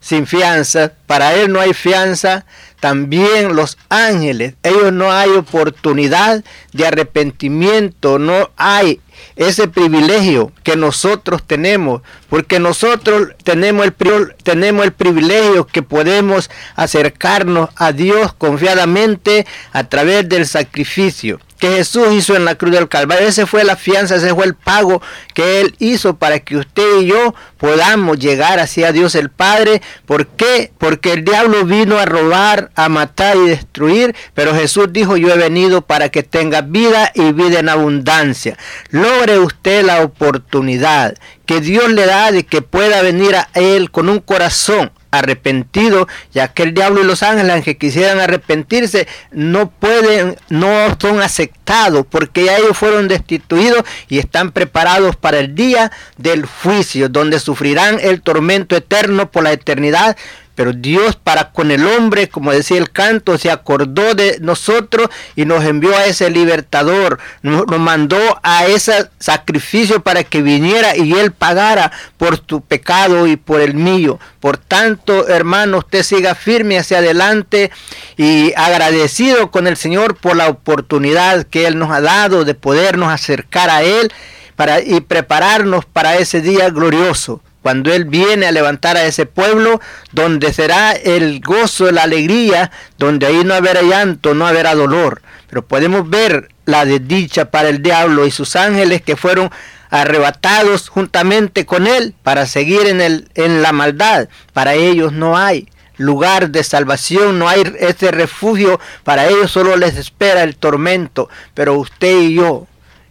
Sin 0.00 0.26
fianza, 0.26 0.92
para 1.06 1.34
Él 1.34 1.52
no 1.52 1.60
hay 1.60 1.74
fianza, 1.74 2.46
también 2.80 3.56
los 3.56 3.76
ángeles, 3.88 4.54
ellos 4.62 4.92
no 4.92 5.10
hay 5.10 5.30
oportunidad 5.30 6.44
de 6.72 6.86
arrepentimiento, 6.86 8.18
no 8.18 8.50
hay 8.56 9.00
ese 9.34 9.66
privilegio 9.66 10.52
que 10.62 10.76
nosotros 10.76 11.42
tenemos, 11.44 12.02
porque 12.28 12.60
nosotros 12.60 13.30
tenemos 13.42 13.84
el, 13.86 13.94
tenemos 14.42 14.84
el 14.84 14.92
privilegio 14.92 15.66
que 15.66 15.82
podemos 15.82 16.50
acercarnos 16.76 17.70
a 17.74 17.92
Dios 17.92 18.32
confiadamente 18.32 19.46
a 19.72 19.84
través 19.84 20.28
del 20.28 20.46
sacrificio 20.46 21.40
que 21.58 21.68
Jesús 21.68 22.12
hizo 22.12 22.36
en 22.36 22.44
la 22.44 22.54
cruz 22.54 22.72
del 22.72 22.88
Calvario. 22.88 23.26
Ese 23.26 23.46
fue 23.46 23.64
la 23.64 23.76
fianza, 23.76 24.16
ese 24.16 24.34
fue 24.34 24.44
el 24.46 24.54
pago 24.54 25.02
que 25.34 25.60
Él 25.60 25.74
hizo 25.78 26.16
para 26.16 26.38
que 26.40 26.56
usted 26.56 27.00
y 27.00 27.06
yo 27.06 27.34
podamos 27.58 28.18
llegar 28.18 28.58
hacia 28.60 28.92
Dios 28.92 29.14
el 29.14 29.30
Padre. 29.30 29.82
¿Por 30.06 30.26
qué? 30.26 30.72
Porque 30.78 31.12
el 31.12 31.24
diablo 31.24 31.64
vino 31.64 31.98
a 31.98 32.04
robar, 32.04 32.70
a 32.74 32.88
matar 32.88 33.36
y 33.36 33.48
destruir, 33.48 34.14
pero 34.34 34.54
Jesús 34.54 34.88
dijo, 34.92 35.16
yo 35.16 35.32
he 35.32 35.36
venido 35.36 35.82
para 35.82 36.08
que 36.08 36.22
tenga 36.22 36.62
vida 36.62 37.10
y 37.14 37.32
vida 37.32 37.58
en 37.58 37.68
abundancia. 37.68 38.56
Logre 38.90 39.38
usted 39.38 39.84
la 39.84 40.02
oportunidad 40.02 41.14
que 41.46 41.60
Dios 41.60 41.90
le 41.90 42.06
da 42.06 42.30
de 42.30 42.44
que 42.44 42.62
pueda 42.62 43.02
venir 43.02 43.34
a 43.34 43.48
Él 43.54 43.90
con 43.90 44.08
un 44.08 44.20
corazón 44.20 44.92
arrepentido, 45.10 46.08
ya 46.32 46.48
que 46.48 46.62
el 46.62 46.74
diablo 46.74 47.00
y 47.00 47.04
los 47.04 47.22
ángeles 47.22 47.64
que 47.64 47.76
quisieran 47.76 48.20
arrepentirse 48.20 49.06
no 49.30 49.70
pueden, 49.70 50.36
no 50.48 50.96
son 51.00 51.20
aceptados 51.20 52.06
porque 52.08 52.44
ya 52.44 52.56
ellos 52.56 52.76
fueron 52.76 53.08
destituidos 53.08 53.84
y 54.08 54.18
están 54.18 54.52
preparados 54.52 55.16
para 55.16 55.38
el 55.38 55.54
día 55.54 55.92
del 56.16 56.46
juicio, 56.46 57.08
donde 57.08 57.40
sufrirán 57.40 57.98
el 58.00 58.22
tormento 58.22 58.76
eterno 58.76 59.30
por 59.30 59.44
la 59.44 59.52
eternidad 59.52 60.16
pero 60.58 60.72
Dios 60.72 61.14
para 61.14 61.52
con 61.52 61.70
el 61.70 61.86
hombre, 61.86 62.28
como 62.28 62.50
decía 62.50 62.78
el 62.78 62.90
canto, 62.90 63.38
se 63.38 63.48
acordó 63.48 64.16
de 64.16 64.38
nosotros 64.40 65.08
y 65.36 65.44
nos 65.44 65.64
envió 65.64 65.96
a 65.96 66.06
ese 66.06 66.30
libertador, 66.30 67.20
nos, 67.42 67.64
mandó 67.78 68.18
a 68.42 68.66
ese 68.66 69.08
sacrificio 69.20 70.02
para 70.02 70.24
que 70.24 70.42
viniera 70.42 70.96
y 70.96 71.12
él 71.12 71.30
pagara 71.30 71.92
por 72.16 72.38
tu 72.38 72.60
pecado 72.60 73.28
y 73.28 73.36
por 73.36 73.60
el 73.60 73.74
mío. 73.74 74.18
Por 74.40 74.56
tanto, 74.56 75.28
hermano, 75.28 75.78
usted 75.78 76.02
siga 76.02 76.34
firme 76.34 76.76
hacia 76.76 76.98
adelante 76.98 77.70
y 78.16 78.52
agradecido 78.56 79.52
con 79.52 79.68
el 79.68 79.76
Señor 79.76 80.16
por 80.16 80.34
la 80.34 80.48
oportunidad 80.48 81.44
que 81.44 81.68
Él 81.68 81.78
nos 81.78 81.92
ha 81.92 82.00
dado 82.00 82.44
de 82.44 82.54
podernos 82.54 83.12
acercar 83.12 83.70
a 83.70 83.84
Él 83.84 84.12
para, 84.56 84.80
y 84.80 85.02
prepararnos 85.02 85.84
para 85.84 86.16
ese 86.16 86.40
día 86.40 86.68
glorioso 86.70 87.42
cuando 87.62 87.92
Él 87.92 88.04
viene 88.04 88.46
a 88.46 88.52
levantar 88.52 88.96
a 88.96 89.04
ese 89.04 89.26
pueblo, 89.26 89.80
donde 90.12 90.52
será 90.52 90.92
el 90.92 91.40
gozo, 91.40 91.90
la 91.90 92.04
alegría, 92.04 92.70
donde 92.98 93.26
ahí 93.26 93.42
no 93.44 93.54
habrá 93.54 93.82
llanto, 93.82 94.34
no 94.34 94.46
habrá 94.46 94.74
dolor. 94.74 95.22
Pero 95.48 95.66
podemos 95.66 96.08
ver 96.08 96.48
la 96.66 96.84
desdicha 96.84 97.50
para 97.50 97.68
el 97.68 97.82
diablo 97.82 98.26
y 98.26 98.30
sus 98.30 98.54
ángeles 98.56 99.02
que 99.02 99.16
fueron 99.16 99.50
arrebatados 99.90 100.88
juntamente 100.88 101.66
con 101.66 101.86
Él 101.86 102.14
para 102.22 102.46
seguir 102.46 102.86
en, 102.86 103.00
el, 103.00 103.30
en 103.34 103.62
la 103.62 103.72
maldad. 103.72 104.28
Para 104.52 104.74
ellos 104.74 105.12
no 105.12 105.36
hay 105.36 105.68
lugar 105.96 106.50
de 106.50 106.62
salvación, 106.62 107.38
no 107.38 107.48
hay 107.48 107.62
ese 107.80 108.12
refugio, 108.12 108.78
para 109.02 109.26
ellos 109.26 109.50
solo 109.50 109.76
les 109.76 109.96
espera 109.96 110.44
el 110.44 110.56
tormento. 110.56 111.28
Pero 111.54 111.74
usted 111.74 112.20
y 112.20 112.34
yo, 112.34 112.67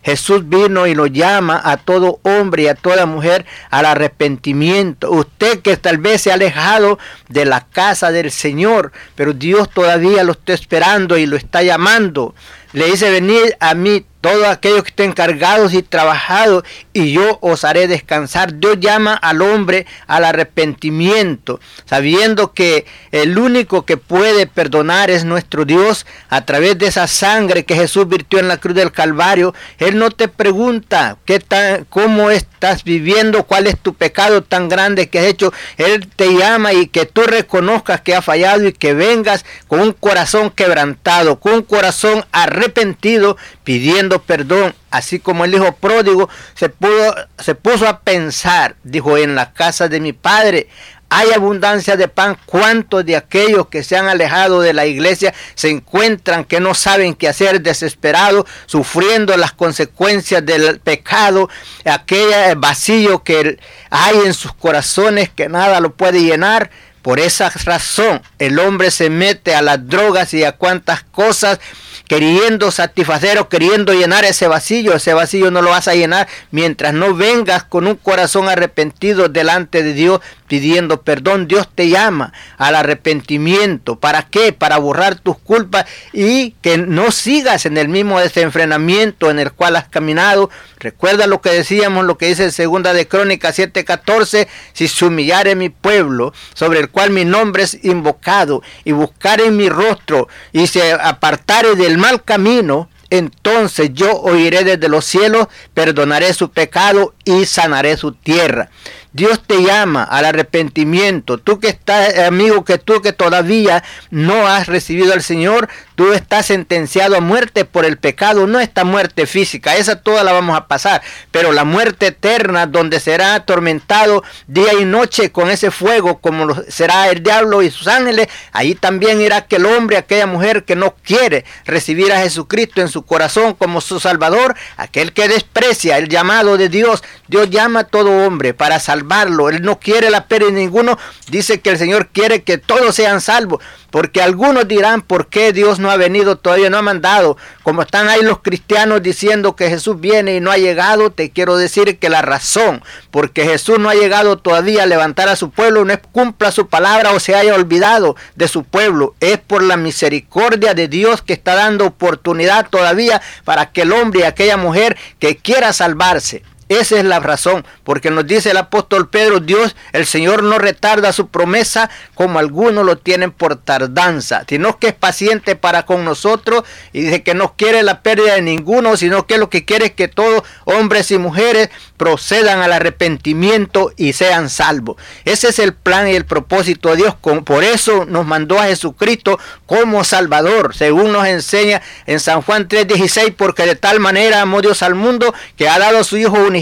Jesús 0.07 0.47
vino 0.47 0.87
y 0.87 0.95
nos 0.95 1.11
llama 1.11 1.59
a 1.61 1.75
todo 1.75 2.21
hombre 2.23 2.63
y 2.63 2.67
a 2.69 2.75
toda 2.75 3.05
mujer 3.05 3.45
al 3.69 3.85
arrepentimiento. 3.85 5.11
Usted 5.11 5.59
que 5.59 5.75
tal 5.75 5.97
vez 5.97 6.21
se 6.21 6.31
ha 6.31 6.35
alejado 6.35 6.97
de 7.27 7.43
la 7.43 7.65
casa 7.65 8.09
del 8.09 8.31
Señor, 8.31 8.93
pero 9.15 9.33
Dios 9.33 9.69
todavía 9.69 10.23
lo 10.23 10.31
está 10.31 10.53
esperando 10.53 11.17
y 11.17 11.25
lo 11.25 11.35
está 11.35 11.61
llamando. 11.61 12.35
Le 12.71 12.85
dice, 12.85 13.09
venid 13.09 13.51
a 13.59 13.73
mí 13.73 14.05
todos 14.21 14.45
aquellos 14.47 14.83
que 14.83 14.89
estén 14.89 15.13
cargados 15.13 15.73
y 15.73 15.83
trabajados, 15.83 16.63
y 16.93 17.11
yo 17.11 17.37
os 17.41 17.63
haré 17.63 17.87
descansar. 17.87 18.59
Dios 18.59 18.79
llama 18.79 19.13
al 19.13 19.41
hombre 19.41 19.85
al 20.07 20.25
arrepentimiento, 20.25 21.59
sabiendo 21.85 22.53
que 22.53 22.85
el 23.11 23.37
único 23.37 23.85
que 23.85 23.97
puede 23.97 24.47
perdonar 24.47 25.09
es 25.09 25.25
nuestro 25.25 25.65
Dios 25.65 26.05
a 26.29 26.45
través 26.45 26.77
de 26.77 26.87
esa 26.87 27.07
sangre 27.07 27.65
que 27.65 27.75
Jesús 27.75 28.07
virtió 28.07 28.39
en 28.39 28.47
la 28.47 28.57
cruz 28.57 28.75
del 28.75 28.91
Calvario. 28.91 29.53
Él 29.77 29.97
no 29.97 30.11
te 30.11 30.27
pregunta 30.27 31.17
qué 31.25 31.39
tan, 31.39 31.85
cómo 31.85 32.31
estás 32.31 32.83
viviendo, 32.83 33.43
cuál 33.43 33.67
es 33.67 33.77
tu 33.77 33.93
pecado 33.93 34.43
tan 34.43 34.69
grande 34.69 35.09
que 35.09 35.19
has 35.19 35.25
hecho. 35.25 35.53
Él 35.77 36.07
te 36.15 36.33
llama 36.33 36.73
y 36.73 36.87
que 36.87 37.05
tú 37.05 37.21
reconozcas 37.21 38.01
que 38.01 38.15
ha 38.15 38.21
fallado 38.21 38.67
y 38.67 38.73
que 38.73 38.93
vengas 38.93 39.45
con 39.67 39.81
un 39.81 39.93
corazón 39.93 40.49
quebrantado, 40.49 41.39
con 41.39 41.53
un 41.53 41.61
corazón 41.61 42.25
arrepentido, 42.31 43.37
pidiendo 43.67 44.21
perdón, 44.21 44.73
así 44.91 45.19
como 45.19 45.43
el 45.43 45.53
hijo 45.53 45.73
pródigo 45.75 46.29
se, 46.55 46.69
pudo, 46.69 47.13
se 47.37 47.53
puso 47.53 47.85
a 47.85 47.99
pensar, 47.99 48.77
dijo, 48.81 49.17
en 49.17 49.35
la 49.35 49.51
casa 49.51 49.89
de 49.89 49.99
mi 49.99 50.13
padre 50.13 50.69
hay 51.09 51.33
abundancia 51.33 51.97
de 51.97 52.07
pan. 52.07 52.37
¿Cuántos 52.45 53.05
de 53.05 53.17
aquellos 53.17 53.67
que 53.67 53.83
se 53.83 53.97
han 53.97 54.07
alejado 54.07 54.61
de 54.61 54.71
la 54.71 54.85
iglesia 54.85 55.33
se 55.53 55.69
encuentran 55.69 56.45
que 56.45 56.61
no 56.61 56.75
saben 56.75 57.13
qué 57.13 57.27
hacer, 57.27 57.59
desesperados, 57.59 58.45
sufriendo 58.67 59.35
las 59.35 59.51
consecuencias 59.51 60.45
del 60.45 60.79
pecado, 60.79 61.49
aquel 61.83 62.55
vacío 62.55 63.21
que 63.21 63.59
hay 63.89 64.15
en 64.23 64.33
sus 64.33 64.53
corazones 64.53 65.27
que 65.27 65.49
nada 65.49 65.81
lo 65.81 65.93
puede 65.93 66.21
llenar? 66.21 66.71
Por 67.07 67.21
esa 67.21 67.49
razón 67.63 68.21
el 68.37 68.59
hombre 68.59 68.91
se 68.91 69.09
mete 69.09 69.55
a 69.55 69.61
las 69.61 69.87
drogas 69.87 70.33
y 70.33 70.43
a 70.43 70.51
cuantas 70.51 71.03
cosas 71.03 71.57
queriendo 72.05 72.69
satisfacer 72.69 73.37
o 73.37 73.47
queriendo 73.47 73.93
llenar 73.93 74.25
ese 74.25 74.49
vacío. 74.49 74.93
Ese 74.93 75.13
vacío 75.13 75.49
no 75.49 75.61
lo 75.61 75.69
vas 75.69 75.87
a 75.87 75.95
llenar 75.95 76.27
mientras 76.51 76.93
no 76.93 77.15
vengas 77.15 77.63
con 77.63 77.87
un 77.87 77.95
corazón 77.95 78.49
arrepentido 78.49 79.29
delante 79.29 79.83
de 79.83 79.93
Dios 79.93 80.19
pidiendo 80.47 81.01
perdón. 81.01 81.47
Dios 81.47 81.67
te 81.73 81.89
llama 81.89 82.33
al 82.57 82.75
arrepentimiento. 82.75 83.99
¿Para 83.99 84.23
qué? 84.23 84.53
Para 84.53 84.77
borrar 84.77 85.15
tus 85.19 85.37
culpas 85.37 85.85
y 86.13 86.51
que 86.61 86.77
no 86.77 87.11
sigas 87.11 87.65
en 87.65 87.77
el 87.77 87.89
mismo 87.89 88.19
desenfrenamiento 88.19 89.29
en 89.29 89.39
el 89.39 89.51
cual 89.51 89.75
has 89.75 89.87
caminado. 89.87 90.49
Recuerda 90.79 91.27
lo 91.27 91.41
que 91.41 91.49
decíamos, 91.51 92.05
lo 92.05 92.17
que 92.17 92.27
dice 92.27 92.51
segunda 92.51 92.93
de 92.93 93.07
Crónicas 93.07 93.57
7:14, 93.57 94.47
si 94.73 94.87
se 94.87 95.05
humillare 95.05 95.55
mi 95.55 95.69
pueblo, 95.69 96.33
sobre 96.53 96.79
el 96.79 96.89
cual 96.89 97.11
mi 97.11 97.25
nombre 97.25 97.63
es 97.63 97.83
invocado, 97.83 98.61
y 98.83 98.91
buscare 98.91 99.51
mi 99.51 99.69
rostro, 99.69 100.27
y 100.51 100.67
se 100.67 100.93
apartare 100.93 101.75
del 101.75 101.97
mal 101.97 102.23
camino, 102.23 102.89
entonces 103.09 103.91
yo 103.93 104.11
oiré 104.21 104.63
desde 104.63 104.89
los 104.89 105.05
cielos, 105.05 105.47
perdonaré 105.73 106.33
su 106.33 106.51
pecado 106.51 107.13
y 107.23 107.45
sanaré 107.45 107.97
su 107.97 108.11
tierra. 108.13 108.69
Dios 109.17 109.41
te 109.41 109.63
llama 109.63 110.03
al 110.03 110.25
arrepentimiento. 110.25 111.39
Tú 111.39 111.59
que 111.59 111.69
estás, 111.69 112.19
amigo, 112.19 112.63
que 112.63 112.77
tú 112.77 113.01
que 113.01 113.13
todavía 113.13 113.83
no 114.11 114.47
has 114.47 114.67
recibido 114.67 115.11
al 115.11 115.23
Señor, 115.23 115.67
tú 115.97 116.13
estás 116.13 116.45
sentenciado 116.45 117.17
a 117.17 117.19
muerte 117.19 117.65
por 117.65 117.83
el 117.83 117.97
pecado. 117.97 118.47
No 118.47 118.61
esta 118.61 118.85
muerte 118.85 119.25
física, 119.25 119.75
esa 119.75 119.97
toda 119.97 120.23
la 120.23 120.31
vamos 120.31 120.55
a 120.55 120.67
pasar. 120.67 121.01
Pero 121.31 121.51
la 121.51 121.65
muerte 121.65 122.07
eterna, 122.07 122.67
donde 122.67 123.01
será 123.01 123.35
atormentado 123.35 124.23
día 124.47 124.73
y 124.79 124.85
noche 124.85 125.31
con 125.33 125.49
ese 125.49 125.71
fuego, 125.71 126.19
como 126.19 126.55
será 126.69 127.09
el 127.09 127.23
diablo 127.23 127.63
y 127.63 127.71
sus 127.71 127.87
ángeles, 127.87 128.27
ahí 128.53 128.75
también 128.75 129.19
irá 129.19 129.37
aquel 129.37 129.65
hombre, 129.65 129.97
aquella 129.97 130.27
mujer 130.27 130.63
que 130.63 130.75
no 130.75 130.95
quiere 131.03 131.43
recibir 131.65 132.13
a 132.13 132.21
Jesucristo 132.21 132.79
en 132.81 132.87
su 132.87 133.03
corazón 133.03 133.55
como 133.55 133.81
su 133.81 133.99
Salvador, 133.99 134.55
aquel 134.77 135.11
que 135.13 135.27
desprecia 135.27 135.97
el 135.97 136.07
llamado 136.07 136.57
de 136.57 136.69
Dios. 136.69 137.03
Dios 137.27 137.49
llama 137.49 137.81
a 137.81 137.83
todo 137.85 138.25
hombre 138.25 138.53
para 138.53 138.79
salvar 138.79 139.17
él 139.17 139.61
no 139.63 139.79
quiere 139.79 140.09
la 140.11 140.27
pérdida 140.27 140.51
ninguno. 140.51 140.97
Dice 141.29 141.59
que 141.59 141.71
el 141.71 141.77
Señor 141.77 142.09
quiere 142.09 142.43
que 142.43 142.57
todos 142.57 142.95
sean 142.95 143.19
salvos. 143.19 143.63
Porque 143.89 144.21
algunos 144.21 144.67
dirán, 144.67 145.01
¿por 145.01 145.27
qué 145.27 145.53
Dios 145.53 145.79
no 145.79 145.86
no 145.87 145.93
ha 145.93 145.97
venido 145.97 146.35
todavía, 146.35 146.69
no 146.69 146.77
ha 146.77 146.81
mandado. 146.81 147.37
Como 147.63 147.81
están 147.81 148.09
ahí 148.09 148.21
los 148.21 148.39
cristianos 148.39 149.01
diciendo 149.01 149.55
que 149.55 149.69
Jesús 149.69 150.01
viene 150.01 150.35
y 150.35 150.41
no 150.41 150.51
ha 150.51 150.57
llegado, 150.57 151.11
te 151.11 151.29
quiero 151.29 151.55
decir 151.55 151.97
que 151.97 152.09
la 152.09 152.21
razón, 152.21 152.83
porque 153.09 153.45
Jesús 153.45 153.79
no 153.79 153.89
ha 153.89 153.95
llegado 153.95 154.37
todavía 154.37 154.83
a 154.83 154.85
levantar 154.85 155.29
a 155.29 155.37
su 155.37 155.49
pueblo, 155.49 155.85
no 155.85 155.93
es 155.93 155.99
cumpla 156.11 156.51
su 156.51 156.67
palabra 156.67 157.13
o 157.13 157.21
se 157.21 157.35
haya 157.35 157.55
olvidado 157.55 158.17
de 158.35 158.49
su 158.49 158.65
pueblo, 158.65 159.15
es 159.21 159.37
por 159.37 159.63
la 159.63 159.77
misericordia 159.77 160.73
de 160.73 160.89
Dios 160.89 161.21
que 161.21 161.31
está 161.31 161.55
dando 161.55 161.85
oportunidad 161.85 162.69
todavía 162.69 163.21
para 163.45 163.71
que 163.71 163.83
el 163.83 163.93
hombre 163.93 164.19
y 164.19 164.23
aquella 164.23 164.57
mujer 164.57 164.97
que 165.19 165.37
quiera 165.37 165.71
salvarse 165.71 166.43
esa 166.69 166.97
es 166.97 167.05
la 167.05 167.19
razón, 167.19 167.65
porque 167.83 168.11
nos 168.11 168.27
dice 168.27 168.51
el 168.51 168.57
apóstol 168.57 169.09
Pedro, 169.09 169.39
Dios, 169.39 169.75
el 169.93 170.05
Señor 170.05 170.43
no 170.43 170.59
retarda 170.59 171.13
su 171.13 171.27
promesa 171.27 171.89
como 172.13 172.39
algunos 172.39 172.85
lo 172.85 172.97
tienen 172.97 173.31
por 173.31 173.55
tardanza, 173.55 174.43
sino 174.47 174.77
que 174.77 174.87
es 174.87 174.93
paciente 174.93 175.55
para 175.55 175.85
con 175.85 176.03
nosotros 176.03 176.63
y 176.91 177.01
dice 177.01 177.23
que 177.23 177.33
no 177.33 177.55
quiere 177.55 177.83
la 177.83 178.01
pérdida 178.01 178.35
de 178.35 178.41
ninguno, 178.41 178.97
sino 178.97 179.27
que 179.27 179.37
lo 179.37 179.49
que 179.49 179.65
quiere 179.65 179.87
es 179.87 179.91
que 179.93 180.07
todos, 180.07 180.43
hombres 180.65 181.09
y 181.11 181.17
mujeres, 181.17 181.69
procedan 181.97 182.61
al 182.61 182.73
arrepentimiento 182.73 183.91
y 183.97 184.13
sean 184.13 184.49
salvos. 184.49 184.97
Ese 185.25 185.49
es 185.49 185.59
el 185.59 185.73
plan 185.73 186.07
y 186.07 186.15
el 186.15 186.25
propósito 186.25 186.89
de 186.89 186.97
Dios. 186.97 187.15
Por 187.15 187.63
eso 187.63 188.05
nos 188.05 188.25
mandó 188.25 188.59
a 188.59 188.65
Jesucristo 188.65 189.39
como 189.65 190.03
Salvador, 190.03 190.75
según 190.75 191.11
nos 191.11 191.27
enseña 191.27 191.81
en 192.05 192.19
San 192.19 192.41
Juan 192.41 192.67
3:16, 192.67 193.33
porque 193.35 193.65
de 193.65 193.75
tal 193.75 193.99
manera 193.99 194.41
amó 194.41 194.61
Dios 194.61 194.83
al 194.83 194.95
mundo 194.95 195.33
que 195.57 195.67
ha 195.67 195.79
dado 195.79 195.99
a 195.99 196.03
su 196.03 196.17
Hijo 196.17 196.37
único 196.37 196.57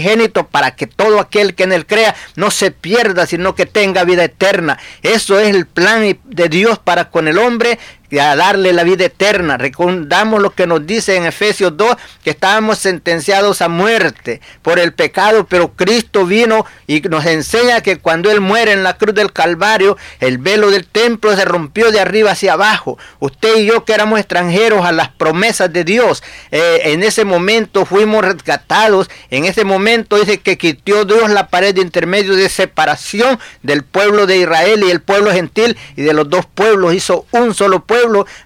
para 0.50 0.74
que 0.76 0.86
todo 0.86 1.20
aquel 1.20 1.54
que 1.54 1.64
en 1.64 1.72
él 1.72 1.86
crea 1.86 2.14
no 2.36 2.50
se 2.50 2.70
pierda, 2.70 3.26
sino 3.26 3.54
que 3.54 3.66
tenga 3.66 4.04
vida 4.04 4.24
eterna. 4.24 4.78
Eso 5.02 5.38
es 5.38 5.54
el 5.54 5.66
plan 5.66 6.18
de 6.24 6.48
Dios 6.48 6.78
para 6.78 7.10
con 7.10 7.28
el 7.28 7.38
hombre 7.38 7.78
a 8.20 8.36
darle 8.36 8.72
la 8.72 8.84
vida 8.84 9.04
eterna. 9.06 9.56
Recordamos 9.56 10.40
lo 10.40 10.50
que 10.50 10.66
nos 10.66 10.86
dice 10.86 11.16
en 11.16 11.26
Efesios 11.26 11.76
2, 11.76 11.96
que 12.22 12.30
estábamos 12.30 12.78
sentenciados 12.78 13.60
a 13.62 13.68
muerte 13.68 14.40
por 14.62 14.78
el 14.78 14.92
pecado, 14.92 15.46
pero 15.46 15.72
Cristo 15.72 16.24
vino 16.24 16.64
y 16.86 17.00
nos 17.02 17.26
enseña 17.26 17.80
que 17.80 17.98
cuando 17.98 18.30
Él 18.30 18.40
muere 18.40 18.72
en 18.72 18.82
la 18.82 18.96
cruz 18.96 19.14
del 19.14 19.32
Calvario, 19.32 19.96
el 20.20 20.38
velo 20.38 20.70
del 20.70 20.86
templo 20.86 21.34
se 21.36 21.44
rompió 21.44 21.90
de 21.90 22.00
arriba 22.00 22.32
hacia 22.32 22.52
abajo. 22.54 22.98
Usted 23.18 23.56
y 23.58 23.66
yo 23.66 23.84
que 23.84 23.92
éramos 23.92 24.18
extranjeros 24.18 24.84
a 24.84 24.92
las 24.92 25.08
promesas 25.08 25.72
de 25.72 25.84
Dios, 25.84 26.22
eh, 26.50 26.82
en 26.84 27.02
ese 27.02 27.24
momento 27.24 27.84
fuimos 27.84 28.24
rescatados, 28.24 29.10
en 29.30 29.44
ese 29.44 29.64
momento 29.64 30.16
dice 30.16 30.38
que 30.38 30.58
quitó 30.58 31.04
Dios 31.04 31.30
la 31.30 31.48
pared 31.48 31.74
de 31.74 31.82
intermedio 31.82 32.34
de 32.34 32.48
separación 32.48 33.38
del 33.62 33.82
pueblo 33.82 34.26
de 34.26 34.38
Israel 34.38 34.84
y 34.86 34.90
el 34.90 35.00
pueblo 35.00 35.32
gentil 35.32 35.76
y 35.96 36.02
de 36.02 36.12
los 36.12 36.28
dos 36.30 36.46
pueblos 36.46 36.94
hizo 36.94 37.26
un 37.32 37.54
solo 37.54 37.84
pueblo 37.84 37.95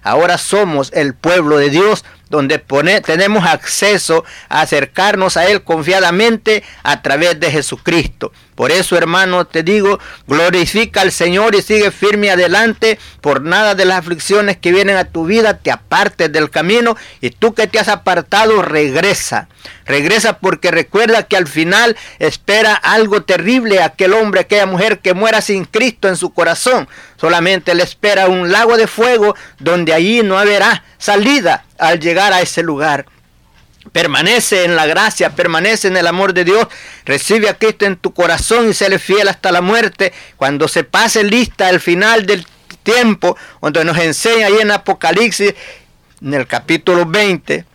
ahora 0.03 0.37
somos 0.37 0.91
el 0.93 1.13
pueblo 1.13 1.57
de 1.57 1.69
Dios, 1.69 2.05
donde 2.31 2.57
tenemos 3.05 3.45
acceso 3.45 4.23
a 4.49 4.61
acercarnos 4.61 5.37
a 5.37 5.45
Él 5.45 5.61
confiadamente 5.61 6.63
a 6.81 7.03
través 7.03 7.39
de 7.39 7.51
Jesucristo. 7.51 8.31
Por 8.55 8.71
eso, 8.71 8.95
hermano, 8.95 9.45
te 9.45 9.63
digo, 9.63 9.99
glorifica 10.27 11.01
al 11.01 11.11
Señor 11.11 11.55
y 11.55 11.61
sigue 11.61 11.89
firme 11.89 12.29
adelante. 12.29 12.99
Por 13.19 13.41
nada 13.41 13.75
de 13.75 13.85
las 13.85 13.97
aflicciones 13.97 14.57
que 14.57 14.71
vienen 14.71 14.97
a 14.97 15.05
tu 15.05 15.25
vida 15.25 15.57
te 15.57 15.71
apartes 15.71 16.31
del 16.31 16.49
camino 16.49 16.95
y 17.21 17.31
tú 17.31 17.53
que 17.53 17.67
te 17.67 17.79
has 17.79 17.87
apartado, 17.87 18.61
regresa. 18.61 19.47
Regresa 19.85 20.37
porque 20.37 20.69
recuerda 20.69 21.23
que 21.23 21.37
al 21.37 21.47
final 21.47 21.97
espera 22.19 22.75
algo 22.75 23.23
terrible 23.23 23.81
aquel 23.81 24.13
hombre, 24.13 24.41
aquella 24.41 24.65
mujer 24.65 24.99
que 24.99 25.13
muera 25.13 25.41
sin 25.41 25.65
Cristo 25.65 26.07
en 26.07 26.15
su 26.15 26.31
corazón. 26.31 26.87
Solamente 27.19 27.73
le 27.73 27.83
espera 27.83 28.27
un 28.27 28.51
lago 28.51 28.77
de 28.77 28.87
fuego 28.87 29.35
donde 29.59 29.93
allí 29.93 30.21
no 30.23 30.37
habrá 30.37 30.83
salida 30.97 31.65
al 31.81 31.99
llegar 31.99 32.31
a 32.31 32.41
ese 32.41 32.63
lugar. 32.63 33.07
Permanece 33.91 34.63
en 34.63 34.75
la 34.75 34.85
gracia, 34.85 35.31
permanece 35.31 35.87
en 35.87 35.97
el 35.97 36.05
amor 36.05 36.33
de 36.33 36.45
Dios, 36.45 36.67
recibe 37.03 37.49
a 37.49 37.57
Cristo 37.57 37.85
en 37.85 37.97
tu 37.97 38.13
corazón 38.13 38.69
y 38.69 38.73
séle 38.75 38.99
fiel 38.99 39.27
hasta 39.27 39.51
la 39.51 39.61
muerte. 39.61 40.13
Cuando 40.37 40.67
se 40.67 40.83
pase 40.83 41.23
lista 41.23 41.69
el 41.69 41.79
final 41.79 42.27
del 42.27 42.45
tiempo, 42.83 43.35
donde 43.61 43.83
nos 43.83 43.97
enseña 43.97 44.47
ahí 44.47 44.59
en 44.61 44.69
Apocalipsis, 44.69 45.55
en 46.21 46.33
el 46.35 46.45
capítulo 46.45 47.07
20, 47.07 47.65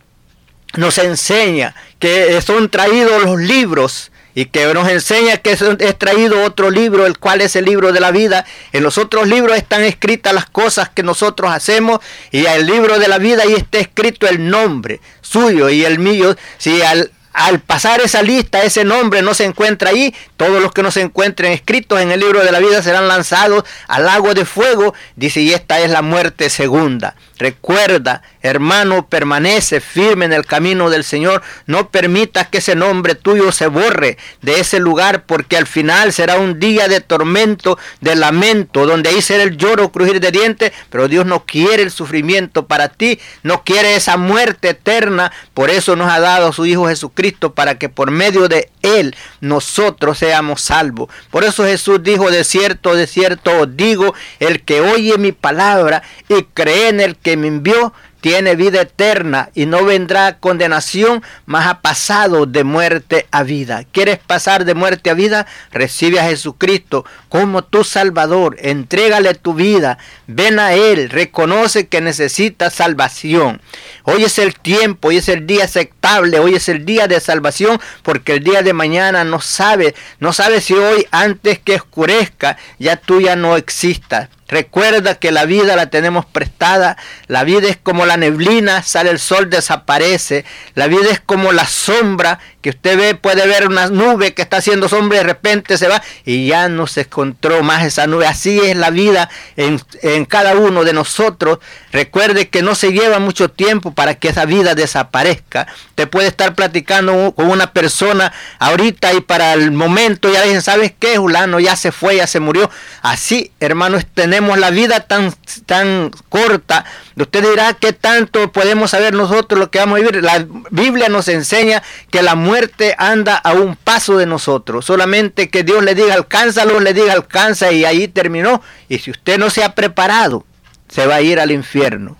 nos 0.77 0.97
enseña 0.97 1.75
que 1.99 2.41
son 2.41 2.69
traídos 2.69 3.23
los 3.23 3.37
libros 3.39 4.11
y 4.37 4.45
que 4.45 4.71
nos 4.71 4.87
enseña 4.87 5.37
que 5.37 5.53
es 5.53 5.97
traído 5.97 6.43
otro 6.43 6.69
libro, 6.69 7.07
el 7.07 7.17
cual 7.17 7.41
es 7.41 7.55
el 7.55 7.65
libro 7.65 7.91
de 7.91 7.99
la 7.99 8.11
vida. 8.11 8.45
En 8.71 8.83
los 8.83 8.99
otros 8.99 9.27
libros 9.27 9.57
están 9.57 9.81
escritas 9.81 10.31
las 10.31 10.45
cosas 10.45 10.89
que 10.89 11.01
nosotros 11.01 11.51
hacemos 11.51 12.01
y 12.29 12.45
el 12.45 12.67
libro 12.67 12.99
de 12.99 13.07
la 13.07 13.17
vida 13.17 13.41
ahí 13.41 13.53
está 13.53 13.79
escrito 13.79 14.27
el 14.27 14.47
nombre 14.47 15.01
suyo 15.21 15.71
y 15.71 15.85
el 15.85 15.97
mío. 15.97 16.35
Si 16.59 16.83
al, 16.83 17.11
al 17.33 17.61
pasar 17.61 17.99
esa 17.99 18.21
lista, 18.21 18.61
ese 18.61 18.83
nombre 18.83 19.23
no 19.23 19.33
se 19.33 19.43
encuentra 19.43 19.89
ahí, 19.89 20.13
todos 20.35 20.61
los 20.61 20.71
que 20.71 20.83
no 20.83 20.91
se 20.91 21.01
encuentren 21.01 21.51
escritos 21.51 21.99
en 21.99 22.11
el 22.11 22.19
libro 22.19 22.43
de 22.43 22.51
la 22.51 22.59
vida 22.59 22.83
serán 22.83 23.07
lanzados 23.07 23.63
al 23.87 24.05
lago 24.05 24.35
de 24.35 24.45
fuego. 24.45 24.93
Dice, 25.15 25.41
y 25.41 25.51
esta 25.51 25.79
es 25.79 25.89
la 25.89 26.03
muerte 26.03 26.51
segunda. 26.51 27.15
Recuerda, 27.39 28.23
hermano, 28.41 29.07
permanece 29.07 29.79
firme 29.79 30.25
en 30.25 30.33
el 30.33 30.45
camino 30.45 30.89
del 30.89 31.03
Señor. 31.03 31.43
No 31.67 31.89
permitas 31.89 32.47
que 32.47 32.57
ese 32.57 32.75
nombre 32.75 33.13
tuyo 33.13 33.51
se 33.51 33.67
borre 33.67 34.17
de 34.41 34.59
ese 34.59 34.79
lugar, 34.79 35.25
porque 35.25 35.57
al 35.57 35.67
final 35.67 36.13
será 36.13 36.37
un 36.37 36.59
día 36.59 36.87
de 36.87 36.99
tormento, 36.99 37.77
de 38.01 38.15
lamento, 38.15 38.87
donde 38.87 39.09
ahí 39.09 39.21
será 39.21 39.43
el 39.43 39.57
lloro, 39.57 39.91
crujir 39.91 40.19
de 40.19 40.31
dientes. 40.31 40.71
Pero 40.89 41.07
Dios 41.07 41.25
no 41.25 41.45
quiere 41.45 41.83
el 41.83 41.91
sufrimiento 41.91 42.65
para 42.65 42.89
ti, 42.89 43.19
no 43.43 43.63
quiere 43.63 43.95
esa 43.95 44.17
muerte 44.17 44.69
eterna. 44.69 45.31
Por 45.53 45.69
eso 45.69 45.95
nos 45.95 46.11
ha 46.11 46.19
dado 46.19 46.47
a 46.47 46.53
su 46.53 46.65
Hijo 46.65 46.87
Jesucristo 46.87 47.53
para 47.53 47.77
que 47.77 47.89
por 47.89 48.09
medio 48.09 48.47
de 48.47 48.71
Él 48.81 49.15
nosotros 49.41 50.17
seamos 50.17 50.61
salvos. 50.61 51.09
Por 51.29 51.43
eso 51.43 51.65
Jesús 51.65 52.01
dijo, 52.01 52.31
de 52.31 52.43
cierto, 52.43 52.95
de 52.95 53.05
cierto 53.05 53.61
os 53.61 53.77
digo, 53.77 54.15
el 54.39 54.63
que 54.63 54.81
oye 54.81 55.17
mi 55.17 55.31
palabra 55.31 56.01
y 56.29 56.43
cree 56.43 56.89
en 56.89 56.99
el 56.99 57.15
que 57.15 57.26
me 57.35 57.47
envió, 57.47 57.93
tiene 58.21 58.55
vida 58.55 58.81
eterna 58.81 59.49
y 59.53 59.65
no 59.67 59.85
vendrá 59.85 60.39
condenación, 60.39 61.23
mas 61.45 61.67
ha 61.67 61.81
pasado 61.81 62.45
de 62.45 62.63
muerte 62.63 63.27
a 63.31 63.43
vida. 63.43 63.85
¿Quieres 63.91 64.17
pasar 64.17 64.65
de 64.65 64.73
muerte 64.73 65.09
a 65.09 65.13
vida? 65.13 65.45
Recibe 65.71 66.19
a 66.19 66.27
Jesucristo 66.27 67.05
como 67.29 67.63
tu 67.63 67.83
Salvador, 67.83 68.57
entrégale 68.59 69.33
tu 69.35 69.53
vida, 69.53 69.97
ven 70.25 70.59
a 70.59 70.73
Él, 70.73 71.09
reconoce 71.09 71.87
que 71.87 72.01
necesitas 72.01 72.73
salvación. 72.73 73.61
Hoy 74.03 74.23
es 74.23 74.39
el 74.39 74.55
tiempo, 74.55 75.09
hoy 75.09 75.17
es 75.17 75.29
el 75.29 75.45
día 75.45 75.65
aceptable, 75.65 76.39
hoy 76.39 76.55
es 76.55 76.69
el 76.69 76.85
día 76.85 77.07
de 77.07 77.19
salvación, 77.19 77.79
porque 78.03 78.33
el 78.33 78.43
día 78.43 78.61
de 78.61 78.73
mañana 78.73 79.23
no 79.23 79.41
sabe, 79.41 79.93
no 80.19 80.33
sabe 80.33 80.61
si 80.61 80.73
hoy 80.73 81.05
antes 81.11 81.59
que 81.59 81.75
oscurezca 81.75 82.57
ya 82.79 82.95
tú 82.97 83.21
ya 83.21 83.35
no 83.35 83.57
existas. 83.57 84.29
Recuerda 84.47 85.15
que 85.15 85.31
la 85.31 85.45
vida 85.45 85.75
la 85.75 85.89
tenemos 85.89 86.25
prestada. 86.25 86.97
La 87.27 87.43
vida 87.43 87.67
es 87.67 87.77
como 87.77 88.05
la 88.05 88.17
neblina, 88.17 88.81
sale 88.83 89.09
el 89.09 89.19
sol, 89.19 89.49
desaparece. 89.49 90.45
La 90.73 90.87
vida 90.87 91.09
es 91.11 91.19
como 91.19 91.51
la 91.51 91.65
sombra 91.65 92.39
que 92.67 92.71
usted 92.71 92.97
ve, 92.97 93.15
puede 93.15 93.47
ver 93.47 93.65
una 93.65 93.87
nube 93.87 94.33
que 94.33 94.41
está 94.41 94.57
haciendo 94.57 94.89
sombra 94.89 95.15
y 95.15 95.19
de 95.19 95.23
repente 95.23 95.77
se 95.77 95.87
va 95.87 96.03
y 96.25 96.47
ya 96.47 96.67
no 96.67 96.85
se 96.85 97.01
encontró 97.01 97.63
más 97.63 97.85
esa 97.85 98.07
nube. 98.07 98.27
Así 98.27 98.59
es 98.59 98.75
la 98.75 98.89
vida 98.89 99.29
en, 99.55 99.81
en 100.01 100.25
cada 100.25 100.53
uno 100.53 100.83
de 100.83 100.91
nosotros. 100.91 101.59
Recuerde 101.93 102.49
que 102.49 102.61
no 102.61 102.75
se 102.75 102.91
lleva 102.91 103.19
mucho 103.19 103.49
tiempo 103.49 103.93
para 103.93 104.15
que 104.15 104.27
esa 104.27 104.43
vida 104.43 104.75
desaparezca. 104.75 105.65
Te 105.95 106.07
puede 106.07 106.27
estar 106.27 106.55
platicando 106.55 107.31
con 107.33 107.49
una 107.49 107.71
persona 107.71 108.33
ahorita 108.59 109.13
y 109.13 109.21
para 109.21 109.53
el 109.53 109.71
momento 109.71 110.29
ya 110.29 110.41
dicen, 110.41 110.61
¿sabes 110.61 110.91
qué? 110.99 111.17
Julano 111.17 111.61
ya 111.61 111.77
se 111.77 111.93
fue, 111.93 112.17
ya 112.17 112.27
se 112.27 112.41
murió. 112.41 112.69
Así, 113.01 113.53
hermanos, 113.61 114.05
tenemos 114.13 114.59
la 114.59 114.71
vida 114.71 114.99
tan, 114.99 115.33
tan 115.65 116.11
corta. 116.27 116.83
Usted 117.15 117.49
dirá, 117.49 117.73
¿qué 117.75 117.93
tanto 117.93 118.51
podemos 118.51 118.91
saber 118.91 119.13
nosotros 119.13 119.57
lo 119.57 119.71
que 119.71 119.79
vamos 119.79 119.99
a 119.99 120.01
vivir? 120.01 120.21
La 120.21 120.45
Biblia 120.69 121.07
nos 121.07 121.29
enseña 121.29 121.81
que 122.11 122.21
la 122.21 122.35
muerte 122.35 122.56
anda 122.97 123.35
a 123.35 123.53
un 123.53 123.75
paso 123.75 124.17
de 124.17 124.25
nosotros. 124.25 124.85
Solamente 124.85 125.49
que 125.49 125.63
Dios 125.63 125.83
le 125.83 125.95
diga, 125.95 126.13
alcánzalo, 126.13 126.79
le 126.79 126.93
diga, 126.93 127.13
alcanza 127.13 127.71
y 127.71 127.85
ahí 127.85 128.07
terminó. 128.07 128.61
Y 128.89 128.99
si 128.99 129.11
usted 129.11 129.37
no 129.37 129.49
se 129.49 129.63
ha 129.63 129.75
preparado, 129.75 130.45
se 130.87 131.05
va 131.05 131.15
a 131.15 131.21
ir 131.21 131.39
al 131.39 131.51
infierno. 131.51 132.17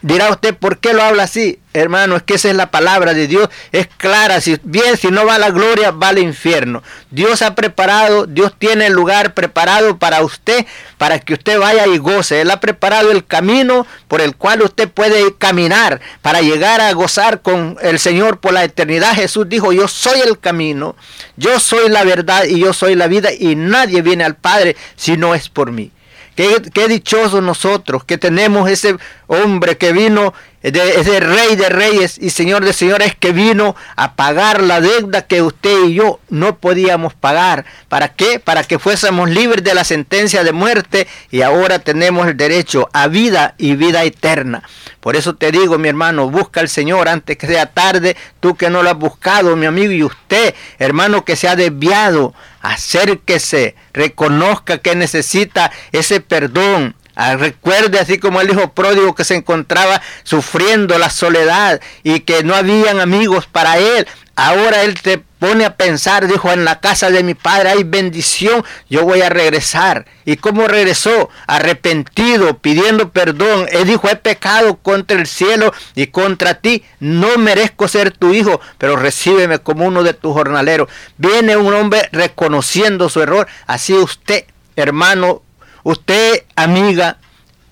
Dirá 0.00 0.30
usted, 0.30 0.54
¿por 0.54 0.78
qué 0.78 0.92
lo 0.92 1.02
habla 1.02 1.24
así? 1.24 1.58
Hermano, 1.72 2.16
es 2.16 2.22
que 2.22 2.34
esa 2.34 2.48
es 2.48 2.54
la 2.54 2.70
palabra 2.70 3.14
de 3.14 3.26
Dios, 3.26 3.48
es 3.72 3.88
clara. 3.88 4.40
Si 4.40 4.56
bien, 4.62 4.96
si 4.96 5.08
no 5.08 5.26
va 5.26 5.34
a 5.34 5.38
la 5.38 5.50
gloria, 5.50 5.90
va 5.90 6.08
al 6.08 6.18
infierno. 6.18 6.84
Dios 7.10 7.42
ha 7.42 7.56
preparado, 7.56 8.26
Dios 8.26 8.52
tiene 8.56 8.86
el 8.86 8.92
lugar 8.92 9.34
preparado 9.34 9.98
para 9.98 10.22
usted, 10.22 10.66
para 10.98 11.18
que 11.18 11.34
usted 11.34 11.58
vaya 11.58 11.86
y 11.88 11.98
goce. 11.98 12.40
Él 12.40 12.50
ha 12.52 12.60
preparado 12.60 13.10
el 13.10 13.26
camino 13.26 13.86
por 14.06 14.20
el 14.20 14.36
cual 14.36 14.62
usted 14.62 14.88
puede 14.88 15.34
caminar 15.36 16.00
para 16.22 16.42
llegar 16.42 16.80
a 16.80 16.92
gozar 16.92 17.42
con 17.42 17.76
el 17.82 17.98
Señor 17.98 18.38
por 18.38 18.52
la 18.52 18.64
eternidad. 18.64 19.14
Jesús 19.14 19.48
dijo, 19.48 19.72
yo 19.72 19.88
soy 19.88 20.20
el 20.20 20.38
camino, 20.38 20.94
yo 21.36 21.58
soy 21.58 21.88
la 21.88 22.04
verdad 22.04 22.44
y 22.44 22.60
yo 22.60 22.72
soy 22.72 22.94
la 22.94 23.08
vida 23.08 23.30
y 23.32 23.56
nadie 23.56 24.02
viene 24.02 24.24
al 24.24 24.36
Padre 24.36 24.76
si 24.94 25.16
no 25.16 25.34
es 25.34 25.48
por 25.48 25.72
mí. 25.72 25.90
Qué, 26.38 26.86
dichosos 26.86 27.42
nosotros 27.42 28.04
que 28.04 28.16
tenemos 28.16 28.70
ese 28.70 28.96
hombre 29.26 29.76
que 29.76 29.92
vino 29.92 30.34
de 30.62 31.00
ese 31.00 31.20
rey 31.20 31.54
de 31.54 31.68
reyes 31.68 32.18
y 32.20 32.30
señor 32.30 32.64
de 32.64 32.72
señores 32.72 33.14
que 33.14 33.32
vino 33.32 33.76
a 33.94 34.14
pagar 34.14 34.62
la 34.62 34.80
deuda 34.80 35.22
que 35.22 35.40
usted 35.40 35.84
y 35.84 35.94
yo 35.94 36.18
no 36.30 36.56
podíamos 36.56 37.14
pagar. 37.14 37.64
¿Para 37.88 38.08
qué? 38.08 38.40
Para 38.40 38.64
que 38.64 38.78
fuésemos 38.78 39.30
libres 39.30 39.62
de 39.62 39.74
la 39.74 39.84
sentencia 39.84 40.42
de 40.42 40.52
muerte 40.52 41.06
y 41.30 41.42
ahora 41.42 41.78
tenemos 41.78 42.26
el 42.26 42.36
derecho 42.36 42.88
a 42.92 43.06
vida 43.06 43.54
y 43.56 43.76
vida 43.76 44.02
eterna. 44.04 44.64
Por 45.00 45.16
eso 45.16 45.36
te 45.36 45.52
digo, 45.52 45.78
mi 45.78 45.88
hermano, 45.88 46.28
busca 46.28 46.60
al 46.60 46.68
Señor 46.68 47.08
antes 47.08 47.36
que 47.38 47.46
sea 47.46 47.66
tarde, 47.66 48.16
tú 48.40 48.56
que 48.56 48.68
no 48.68 48.82
lo 48.82 48.90
has 48.90 48.98
buscado, 48.98 49.54
mi 49.56 49.66
amigo, 49.66 49.92
y 49.92 50.02
usted, 50.02 50.54
hermano, 50.78 51.24
que 51.24 51.36
se 51.36 51.48
ha 51.48 51.56
desviado, 51.56 52.34
acérquese, 52.60 53.76
reconozca 53.92 54.78
que 54.78 54.96
necesita 54.96 55.70
ese 55.92 56.20
perdón, 56.20 56.96
Ah, 57.20 57.34
recuerde 57.34 57.98
así 57.98 58.18
como 58.18 58.40
el 58.40 58.48
hijo 58.48 58.74
pródigo 58.74 59.12
que 59.12 59.24
se 59.24 59.34
encontraba 59.34 60.00
sufriendo 60.22 60.96
la 61.00 61.10
soledad 61.10 61.80
y 62.04 62.20
que 62.20 62.44
no 62.44 62.54
habían 62.54 63.00
amigos 63.00 63.48
para 63.48 63.76
él. 63.76 64.06
Ahora 64.36 64.84
él 64.84 64.94
te 64.94 65.18
pone 65.18 65.64
a 65.64 65.76
pensar, 65.76 66.28
dijo, 66.28 66.52
en 66.52 66.64
la 66.64 66.78
casa 66.78 67.10
de 67.10 67.24
mi 67.24 67.34
padre 67.34 67.70
hay 67.70 67.82
bendición, 67.82 68.64
yo 68.88 69.02
voy 69.02 69.22
a 69.22 69.30
regresar. 69.30 70.06
¿Y 70.24 70.36
cómo 70.36 70.68
regresó? 70.68 71.28
Arrepentido, 71.48 72.58
pidiendo 72.58 73.10
perdón. 73.10 73.66
Él 73.72 73.84
dijo, 73.84 74.08
he 74.08 74.14
pecado 74.14 74.76
contra 74.76 75.18
el 75.18 75.26
cielo 75.26 75.74
y 75.96 76.06
contra 76.06 76.54
ti. 76.54 76.84
No 77.00 77.36
merezco 77.36 77.88
ser 77.88 78.12
tu 78.12 78.32
hijo, 78.32 78.60
pero 78.78 78.94
recíbeme 78.94 79.58
como 79.58 79.86
uno 79.86 80.04
de 80.04 80.14
tus 80.14 80.34
jornaleros. 80.34 80.88
Viene 81.16 81.56
un 81.56 81.74
hombre 81.74 82.08
reconociendo 82.12 83.08
su 83.08 83.20
error. 83.20 83.48
Así 83.66 83.94
usted, 83.94 84.44
hermano, 84.76 85.42
Usted, 85.88 86.42
amiga, 86.54 87.16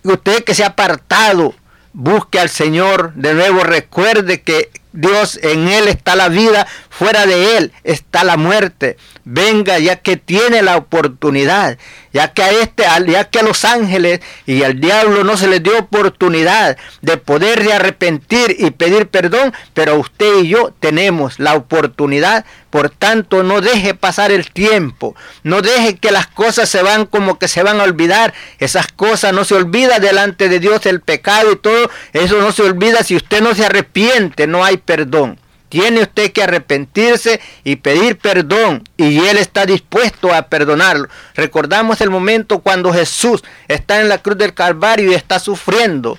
usted 0.02 0.42
que 0.42 0.54
se 0.54 0.64
ha 0.64 0.68
apartado, 0.68 1.54
busque 1.92 2.40
al 2.40 2.48
Señor. 2.48 3.12
De 3.12 3.34
nuevo, 3.34 3.62
recuerde 3.62 4.40
que 4.40 4.70
Dios 4.96 5.38
en 5.42 5.68
Él 5.68 5.88
está 5.88 6.16
la 6.16 6.28
vida, 6.28 6.66
fuera 6.90 7.26
de 7.26 7.58
Él 7.58 7.72
está 7.84 8.24
la 8.24 8.36
muerte. 8.36 8.96
Venga 9.24 9.78
ya 9.78 9.96
que 9.96 10.16
tiene 10.16 10.62
la 10.62 10.76
oportunidad, 10.76 11.78
ya 12.12 12.32
que 12.32 12.42
a 12.42 12.50
este, 12.50 12.84
ya 13.08 13.24
que 13.24 13.40
a 13.40 13.42
los 13.42 13.64
ángeles 13.64 14.20
y 14.46 14.62
al 14.62 14.80
diablo 14.80 15.24
no 15.24 15.36
se 15.36 15.48
les 15.48 15.62
dio 15.62 15.78
oportunidad 15.78 16.76
de 17.02 17.16
poder 17.16 17.70
arrepentir 17.72 18.56
y 18.58 18.70
pedir 18.70 19.08
perdón, 19.08 19.52
pero 19.74 19.96
usted 19.96 20.42
y 20.42 20.48
yo 20.48 20.72
tenemos 20.80 21.38
la 21.38 21.54
oportunidad. 21.54 22.44
Por 22.70 22.90
tanto, 22.90 23.42
no 23.42 23.62
deje 23.62 23.94
pasar 23.94 24.32
el 24.32 24.50
tiempo, 24.52 25.16
no 25.42 25.62
deje 25.62 25.96
que 25.96 26.10
las 26.10 26.26
cosas 26.26 26.68
se 26.68 26.82
van 26.82 27.06
como 27.06 27.38
que 27.38 27.48
se 27.48 27.62
van 27.62 27.80
a 27.80 27.84
olvidar. 27.84 28.34
Esas 28.58 28.88
cosas 28.88 29.32
no 29.32 29.44
se 29.44 29.54
olvida 29.54 29.98
delante 29.98 30.48
de 30.48 30.60
Dios 30.60 30.84
el 30.84 31.00
pecado 31.00 31.52
y 31.52 31.56
todo, 31.56 31.90
eso 32.12 32.38
no 32.40 32.52
se 32.52 32.62
olvida 32.62 33.02
si 33.02 33.16
usted 33.16 33.40
no 33.40 33.54
se 33.54 33.64
arrepiente, 33.64 34.46
no 34.46 34.64
hay 34.64 34.76
perdón. 34.86 35.38
Tiene 35.68 36.02
usted 36.02 36.32
que 36.32 36.44
arrepentirse 36.44 37.40
y 37.64 37.76
pedir 37.76 38.16
perdón 38.18 38.84
y 38.96 39.18
Él 39.18 39.36
está 39.36 39.66
dispuesto 39.66 40.32
a 40.32 40.42
perdonarlo. 40.42 41.08
Recordamos 41.34 42.00
el 42.00 42.08
momento 42.08 42.60
cuando 42.60 42.92
Jesús 42.92 43.42
está 43.66 44.00
en 44.00 44.08
la 44.08 44.18
cruz 44.18 44.38
del 44.38 44.54
Calvario 44.54 45.10
y 45.10 45.14
está 45.14 45.40
sufriendo. 45.40 46.18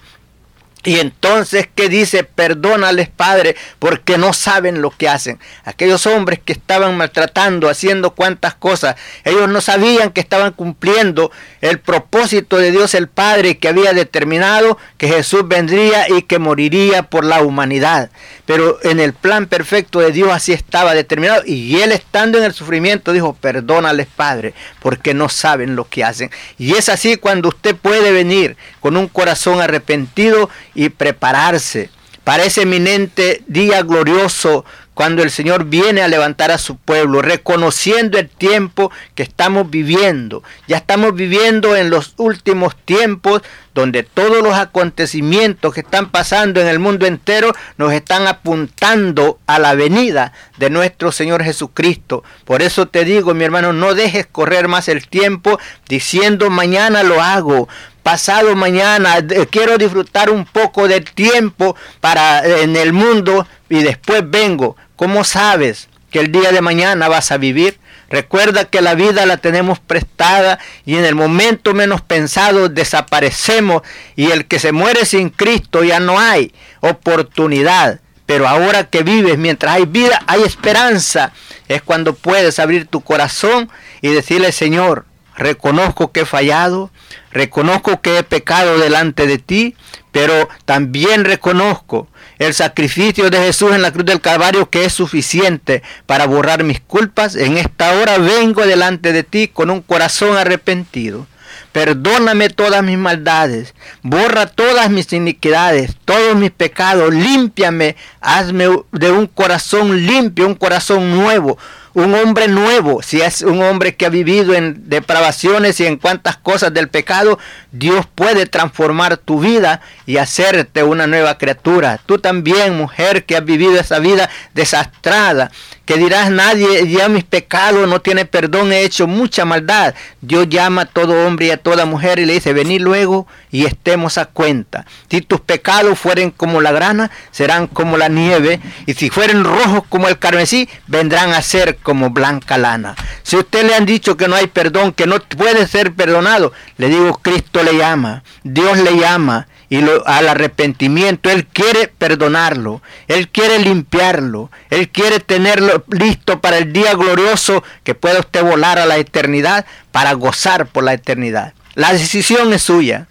Y 0.83 0.99
entonces, 0.99 1.67
¿qué 1.73 1.89
dice? 1.89 2.23
Perdónales, 2.23 3.09
Padre, 3.09 3.55
porque 3.79 4.17
no 4.17 4.31
saben 4.31 4.81
lo 4.81 4.91
que 4.91 5.09
hacen. 5.09 5.39
Aquellos 5.65 6.05
hombres 6.05 6.39
que 6.43 6.53
estaban 6.53 6.95
maltratando, 6.95 7.69
haciendo 7.69 8.11
cuantas 8.11 8.53
cosas, 8.55 8.95
ellos 9.25 9.49
no 9.49 9.59
sabían 9.59 10.11
que 10.11 10.21
estaban 10.21 10.53
cumpliendo 10.53 11.31
el 11.61 11.79
propósito 11.79 12.57
de 12.57 12.71
Dios 12.71 12.93
el 12.93 13.07
Padre 13.07 13.57
que 13.57 13.67
había 13.67 13.91
determinado 13.93 14.77
que 14.97 15.09
Jesús 15.09 15.47
vendría 15.47 16.07
y 16.09 16.21
que 16.21 16.39
moriría 16.39 17.03
por 17.03 17.25
la 17.25 17.41
humanidad. 17.41 18.09
Pero 18.45 18.79
en 18.83 18.99
el 18.99 19.13
plan 19.13 19.47
perfecto 19.47 19.99
de 19.99 20.11
Dios 20.11 20.29
así 20.31 20.53
estaba 20.53 20.93
determinado. 20.93 21.43
Y 21.45 21.81
él 21.81 21.91
estando 21.91 22.37
en 22.37 22.45
el 22.45 22.53
sufrimiento 22.53 23.11
dijo, 23.11 23.33
perdónales, 23.33 24.07
Padre, 24.15 24.53
porque 24.79 25.13
no 25.13 25.27
saben 25.27 25.75
lo 25.75 25.89
que 25.89 26.03
hacen. 26.03 26.31
Y 26.57 26.75
es 26.75 26.87
así 26.87 27.17
cuando 27.17 27.49
usted 27.49 27.75
puede 27.75 28.11
venir 28.11 28.55
con 28.79 28.95
un 28.95 29.07
corazón 29.07 29.59
arrepentido 29.59 30.49
y 30.77 30.89
prepararse. 30.89 31.89
Para 32.23 32.43
ese 32.45 32.61
eminente 32.61 33.41
día 33.47 33.81
glorioso 33.81 34.63
cuando 34.97 35.21
el 35.21 35.29
Señor 35.29 35.65
viene 35.65 36.01
a 36.01 36.07
levantar 36.07 36.49
a 36.49 36.57
su 36.57 36.75
pueblo, 36.75 37.21
reconociendo 37.21 38.17
el 38.17 38.29
tiempo 38.29 38.91
que 39.13 39.21
estamos 39.21 39.69
viviendo. 39.69 40.41
Ya 40.67 40.77
estamos 40.77 41.13
viviendo 41.13 41.75
en 41.75 41.91
los 41.91 42.15
últimos 42.17 42.75
tiempos 42.75 43.43
donde 43.75 44.01
todos 44.01 44.41
los 44.41 44.55
acontecimientos 44.55 45.71
que 45.71 45.81
están 45.81 46.09
pasando 46.09 46.61
en 46.61 46.67
el 46.67 46.79
mundo 46.79 47.05
entero 47.05 47.53
nos 47.77 47.93
están 47.93 48.25
apuntando 48.25 49.37
a 49.45 49.59
la 49.59 49.75
venida 49.75 50.33
de 50.57 50.71
nuestro 50.71 51.11
Señor 51.11 51.43
Jesucristo. 51.43 52.23
Por 52.43 52.63
eso 52.63 52.87
te 52.87 53.05
digo, 53.05 53.35
mi 53.35 53.43
hermano, 53.43 53.73
no 53.73 53.93
dejes 53.93 54.25
correr 54.25 54.67
más 54.67 54.87
el 54.87 55.07
tiempo 55.07 55.59
diciendo 55.87 56.49
mañana 56.49 57.03
lo 57.03 57.21
hago, 57.21 57.69
pasado 58.01 58.55
mañana, 58.55 59.17
quiero 59.51 59.77
disfrutar 59.77 60.31
un 60.31 60.45
poco 60.45 60.87
del 60.87 61.03
tiempo 61.03 61.75
para 61.99 62.43
en 62.61 62.75
el 62.75 62.93
mundo 62.93 63.45
y 63.69 63.83
después 63.83 64.23
vengo. 64.25 64.75
¿Cómo 64.97 65.23
sabes 65.23 65.89
que 66.09 66.19
el 66.19 66.31
día 66.31 66.51
de 66.51 66.59
mañana 66.59 67.07
vas 67.07 67.31
a 67.31 67.37
vivir? 67.37 67.79
Recuerda 68.09 68.65
que 68.65 68.81
la 68.81 68.95
vida 68.95 69.27
la 69.27 69.37
tenemos 69.37 69.79
prestada 69.79 70.57
y 70.87 70.95
en 70.95 71.05
el 71.05 71.13
momento 71.13 71.75
menos 71.75 72.01
pensado 72.01 72.67
desaparecemos 72.67 73.83
y 74.15 74.31
el 74.31 74.47
que 74.47 74.57
se 74.57 74.71
muere 74.71 75.05
sin 75.05 75.29
Cristo 75.29 75.83
ya 75.83 75.99
no 75.99 76.19
hay 76.19 76.51
oportunidad. 76.79 77.99
Pero 78.25 78.47
ahora 78.47 78.85
que 78.85 79.03
vives, 79.03 79.37
mientras 79.37 79.75
hay 79.75 79.85
vida, 79.85 80.19
hay 80.25 80.41
esperanza. 80.41 81.31
Es 81.67 81.83
cuando 81.83 82.15
puedes 82.15 82.57
abrir 82.57 82.87
tu 82.87 83.01
corazón 83.01 83.69
y 84.01 84.07
decirle, 84.07 84.51
Señor, 84.51 85.05
reconozco 85.35 86.11
que 86.11 86.21
he 86.21 86.25
fallado, 86.25 86.89
reconozco 87.31 88.01
que 88.01 88.17
he 88.17 88.23
pecado 88.23 88.79
delante 88.79 89.27
de 89.27 89.37
ti, 89.37 89.75
pero 90.11 90.49
también 90.65 91.23
reconozco 91.23 92.07
el 92.39 92.53
sacrificio 92.53 93.29
de 93.29 93.39
Jesús 93.39 93.73
en 93.73 93.81
la 93.81 93.91
cruz 93.91 94.05
del 94.05 94.21
Calvario 94.21 94.69
que 94.69 94.85
es 94.85 94.93
suficiente 94.93 95.83
para 96.05 96.27
borrar 96.27 96.63
mis 96.63 96.79
culpas. 96.79 97.35
En 97.35 97.57
esta 97.57 97.93
hora 97.93 98.17
vengo 98.17 98.65
delante 98.65 99.13
de 99.13 99.23
ti 99.23 99.47
con 99.47 99.69
un 99.69 99.81
corazón 99.81 100.37
arrepentido. 100.37 101.27
Perdóname 101.71 102.49
todas 102.49 102.83
mis 102.83 102.97
maldades, 102.97 103.75
borra 104.01 104.47
todas 104.47 104.89
mis 104.89 105.11
iniquidades, 105.13 105.95
todos 106.05 106.35
mis 106.35 106.49
pecados, 106.49 107.13
límpiame, 107.13 107.95
hazme 108.19 108.65
de 108.91 109.11
un 109.11 109.27
corazón 109.27 110.05
limpio, 110.05 110.47
un 110.47 110.55
corazón 110.55 111.11
nuevo, 111.11 111.57
un 111.97 112.13
hombre 112.13 112.47
nuevo, 112.47 113.01
si 113.01 113.21
es 113.21 113.41
un 113.41 113.59
hombre 113.63 113.95
que 113.95 114.05
ha 114.05 114.09
vivido 114.09 114.53
en 114.53 114.87
depravaciones 114.87 115.79
y 115.79 115.87
en 115.87 115.97
cuantas 115.97 116.37
cosas 116.37 116.71
del 116.71 116.89
pecado, 116.89 117.39
Dios 117.71 118.05
puede 118.13 118.45
transformar 118.45 119.17
tu 119.17 119.39
vida 119.39 119.81
y 120.05 120.17
hacerte 120.17 120.83
una 120.83 121.07
nueva 121.07 121.39
criatura. 121.39 121.99
Tú 122.05 122.19
también, 122.19 122.77
mujer, 122.77 123.25
que 123.25 123.35
has 123.35 123.43
vivido 123.43 123.79
esa 123.79 123.97
vida 123.97 124.29
desastrada, 124.53 125.49
que 125.85 125.97
dirás, 125.97 126.29
nadie, 126.29 126.87
ya 126.87 127.07
mis 127.07 127.23
pecados 127.23 127.87
no 127.87 128.01
tiene 128.01 128.25
perdón, 128.25 128.73
he 128.73 128.83
hecho 128.83 129.07
mucha 129.07 129.45
maldad. 129.45 129.95
Dios 130.21 130.47
llama 130.49 130.81
a 130.81 130.85
todo 130.85 131.25
hombre 131.25 131.47
y 131.47 131.51
a 131.51 131.57
toda 131.57 131.85
mujer 131.85 132.19
y 132.19 132.25
le 132.25 132.33
dice, 132.33 132.53
vení 132.53 132.77
luego 132.77 133.25
y 133.49 133.65
estemos 133.65 134.17
a 134.17 134.25
cuenta. 134.25 134.85
Si 135.09 135.21
tus 135.21 135.39
pecados 135.39 135.97
fueren 135.97 136.29
como 136.29 136.61
la 136.61 136.73
grana, 136.73 137.09
serán 137.31 137.67
como 137.67 137.97
la 137.97 138.09
nieve, 138.09 138.59
y 138.85 138.93
si 138.93 139.09
fueren 139.09 139.45
rojos 139.45 139.83
como 139.87 140.09
el 140.09 140.19
carmesí, 140.19 140.67
vendrán 140.87 141.33
a 141.33 141.41
ser 141.41 141.77
como 141.87 142.09
blanca 142.09 142.57
lana. 142.57 142.97
Si 143.23 143.37
usted 143.37 143.65
le 143.65 143.73
han 143.73 143.85
dicho 143.85 144.17
que 144.17 144.27
no 144.27 144.35
hay 144.35 144.47
perdón, 144.47 144.91
que 144.91 145.07
no 145.07 145.19
puede 145.21 145.65
ser 145.67 145.93
perdonado, 145.93 146.51
le 146.75 146.89
digo, 146.89 147.17
Cristo 147.21 147.63
le 147.63 147.77
llama, 147.77 148.23
Dios 148.43 148.77
le 148.79 148.97
llama 148.97 149.47
y 149.69 149.79
al 150.05 150.27
arrepentimiento. 150.27 151.29
Él 151.29 151.45
quiere 151.45 151.87
perdonarlo, 151.87 152.81
Él 153.07 153.29
quiere 153.29 153.59
limpiarlo, 153.59 154.51
Él 154.69 154.89
quiere 154.89 155.21
tenerlo 155.21 155.85
listo 155.89 156.41
para 156.41 156.57
el 156.57 156.73
día 156.73 156.93
glorioso 156.93 157.63
que 157.85 157.95
pueda 157.95 158.19
usted 158.19 158.43
volar 158.43 158.79
a 158.79 158.85
la 158.85 158.97
eternidad 158.97 159.65
para 159.93 160.11
gozar 160.11 160.65
por 160.65 160.83
la 160.83 160.91
eternidad. 160.91 161.53
La 161.75 161.93
decisión 161.93 162.51
es 162.51 162.63
suya 162.63 163.07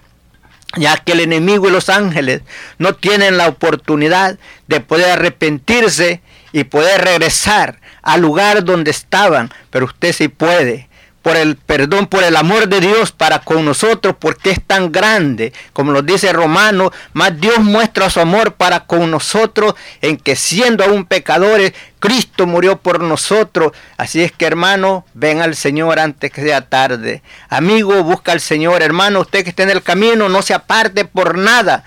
ya 0.76 0.98
que 0.98 1.12
el 1.12 1.20
enemigo 1.20 1.68
y 1.68 1.72
los 1.72 1.88
ángeles 1.88 2.42
no 2.76 2.94
tienen 2.94 3.38
la 3.38 3.48
oportunidad 3.48 4.38
de 4.66 4.80
poder 4.80 5.12
arrepentirse 5.12 6.20
y 6.52 6.64
poder 6.64 7.02
regresar 7.02 7.80
al 8.02 8.20
lugar 8.20 8.64
donde 8.64 8.90
estaban, 8.90 9.52
pero 9.70 9.86
usted 9.86 10.12
sí 10.12 10.28
puede 10.28 10.88
por 11.26 11.36
el 11.36 11.56
perdón, 11.56 12.06
por 12.06 12.22
el 12.22 12.36
amor 12.36 12.68
de 12.68 12.78
Dios 12.78 13.10
para 13.10 13.40
con 13.40 13.64
nosotros, 13.64 14.14
porque 14.16 14.50
es 14.50 14.62
tan 14.64 14.92
grande, 14.92 15.52
como 15.72 15.90
nos 15.90 16.06
dice 16.06 16.32
Romano, 16.32 16.92
más 17.14 17.40
Dios 17.40 17.58
muestra 17.58 18.08
su 18.10 18.20
amor 18.20 18.54
para 18.54 18.86
con 18.86 19.10
nosotros 19.10 19.74
en 20.02 20.18
que 20.18 20.36
siendo 20.36 20.84
aún 20.84 21.04
pecadores, 21.04 21.72
Cristo 21.98 22.46
murió 22.46 22.76
por 22.76 23.00
nosotros. 23.00 23.72
Así 23.96 24.22
es 24.22 24.30
que 24.30 24.46
hermano, 24.46 25.04
ven 25.14 25.40
al 25.40 25.56
Señor 25.56 25.98
antes 25.98 26.30
que 26.30 26.42
sea 26.42 26.68
tarde. 26.68 27.22
Amigo, 27.48 28.04
busca 28.04 28.30
al 28.30 28.40
Señor. 28.40 28.80
Hermano, 28.80 29.22
usted 29.22 29.42
que 29.42 29.50
esté 29.50 29.64
en 29.64 29.70
el 29.70 29.82
camino, 29.82 30.28
no 30.28 30.42
se 30.42 30.54
aparte 30.54 31.04
por 31.06 31.36
nada. 31.36 31.82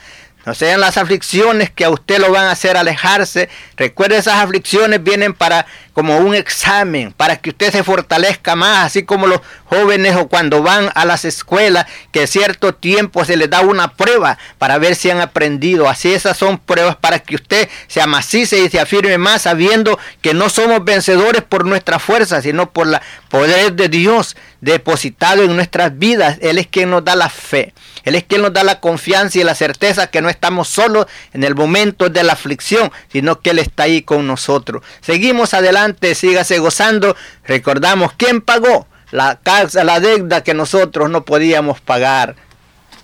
No 0.46 0.56
sean 0.56 0.80
las 0.80 0.98
aflicciones 0.98 1.70
que 1.70 1.84
a 1.84 1.90
usted 1.90 2.20
lo 2.20 2.32
van 2.32 2.46
a 2.46 2.52
hacer 2.52 2.78
alejarse. 2.78 3.50
Recuerde, 3.76 4.18
esas 4.18 4.36
aflicciones 4.36 5.04
vienen 5.04 5.34
para 5.34 5.66
como 5.94 6.18
un 6.18 6.34
examen, 6.34 7.12
para 7.12 7.36
que 7.36 7.50
usted 7.50 7.74
se 7.74 7.84
fortalezca 7.84 8.56
más, 8.56 8.86
así 8.86 9.04
como 9.04 9.28
los 9.28 9.42
jóvenes 9.66 10.16
o 10.16 10.30
cuando 10.30 10.64
van 10.64 10.90
a 10.96 11.04
las 11.04 11.26
escuelas, 11.26 11.88
que 12.14 12.26
cierto 12.26 12.74
tiempo 12.74 13.26
se 13.26 13.36
les 13.36 13.50
da 13.50 13.60
una 13.60 13.96
prueba 13.96 14.38
para 14.58 14.78
ver 14.78 14.96
si 14.96 15.10
han 15.10 15.20
aprendido. 15.20 15.90
Así 15.90 16.14
esas 16.14 16.38
son 16.38 16.58
pruebas 16.58 16.96
para 16.96 17.20
que 17.20 17.36
usted 17.36 17.68
se 17.88 18.02
amacice 18.02 18.60
y 18.60 18.70
se 18.70 18.80
afirme 18.80 19.18
más, 19.18 19.42
sabiendo 19.42 20.00
que 20.22 20.34
no 20.34 20.50
somos 20.50 20.86
vencedores 20.86 21.42
por 21.42 21.66
nuestra 21.66 22.00
fuerza, 22.00 22.42
sino 22.42 22.72
por 22.72 22.88
el 22.88 22.98
poder 23.30 23.74
de 23.74 23.88
Dios 23.88 24.36
depositado 24.62 25.44
en 25.44 25.56
nuestras 25.56 25.98
vidas. 25.98 26.38
Él 26.42 26.58
es 26.58 26.68
quien 26.68 26.90
nos 26.90 27.06
da 27.06 27.16
la 27.16 27.30
fe. 27.30 27.74
Él 28.04 28.16
es 28.16 28.24
quien 28.24 28.42
nos 28.42 28.54
da 28.54 28.64
la 28.64 28.80
confianza 28.80 29.40
y 29.40 29.44
la 29.44 29.56
certeza 29.56 30.08
que 30.08 30.22
no 30.22 30.30
estamos 30.30 30.68
solos 30.68 31.06
en 31.34 31.44
el 31.44 31.56
momento 31.56 32.10
de 32.10 32.24
la 32.24 32.34
aflicción, 32.34 32.92
sino 33.12 33.40
que 33.40 33.52
Él 33.52 33.60
está 33.60 33.84
ahí 33.84 34.02
con 34.02 34.28
nosotros. 34.28 34.84
Seguimos 35.02 35.54
adelante, 35.54 36.16
sígase 36.16 36.60
gozando. 36.60 37.16
Recordamos 37.46 38.14
quién 38.18 38.42
pagó 38.42 38.88
la 39.12 39.40
la 39.84 40.00
deuda 40.00 40.44
que 40.44 40.54
nosotros 40.54 41.10
no 41.10 41.26
podíamos 41.26 41.82
pagar. 41.82 42.36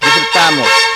Disfrutamos. 0.02 0.95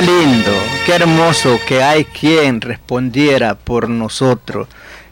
Qué 0.00 0.06
lindo, 0.06 0.50
qué 0.86 0.94
hermoso 0.94 1.60
que 1.68 1.82
hay 1.82 2.06
quien 2.06 2.62
respondiera 2.62 3.54
por 3.54 3.90
nosotros. 3.90 4.66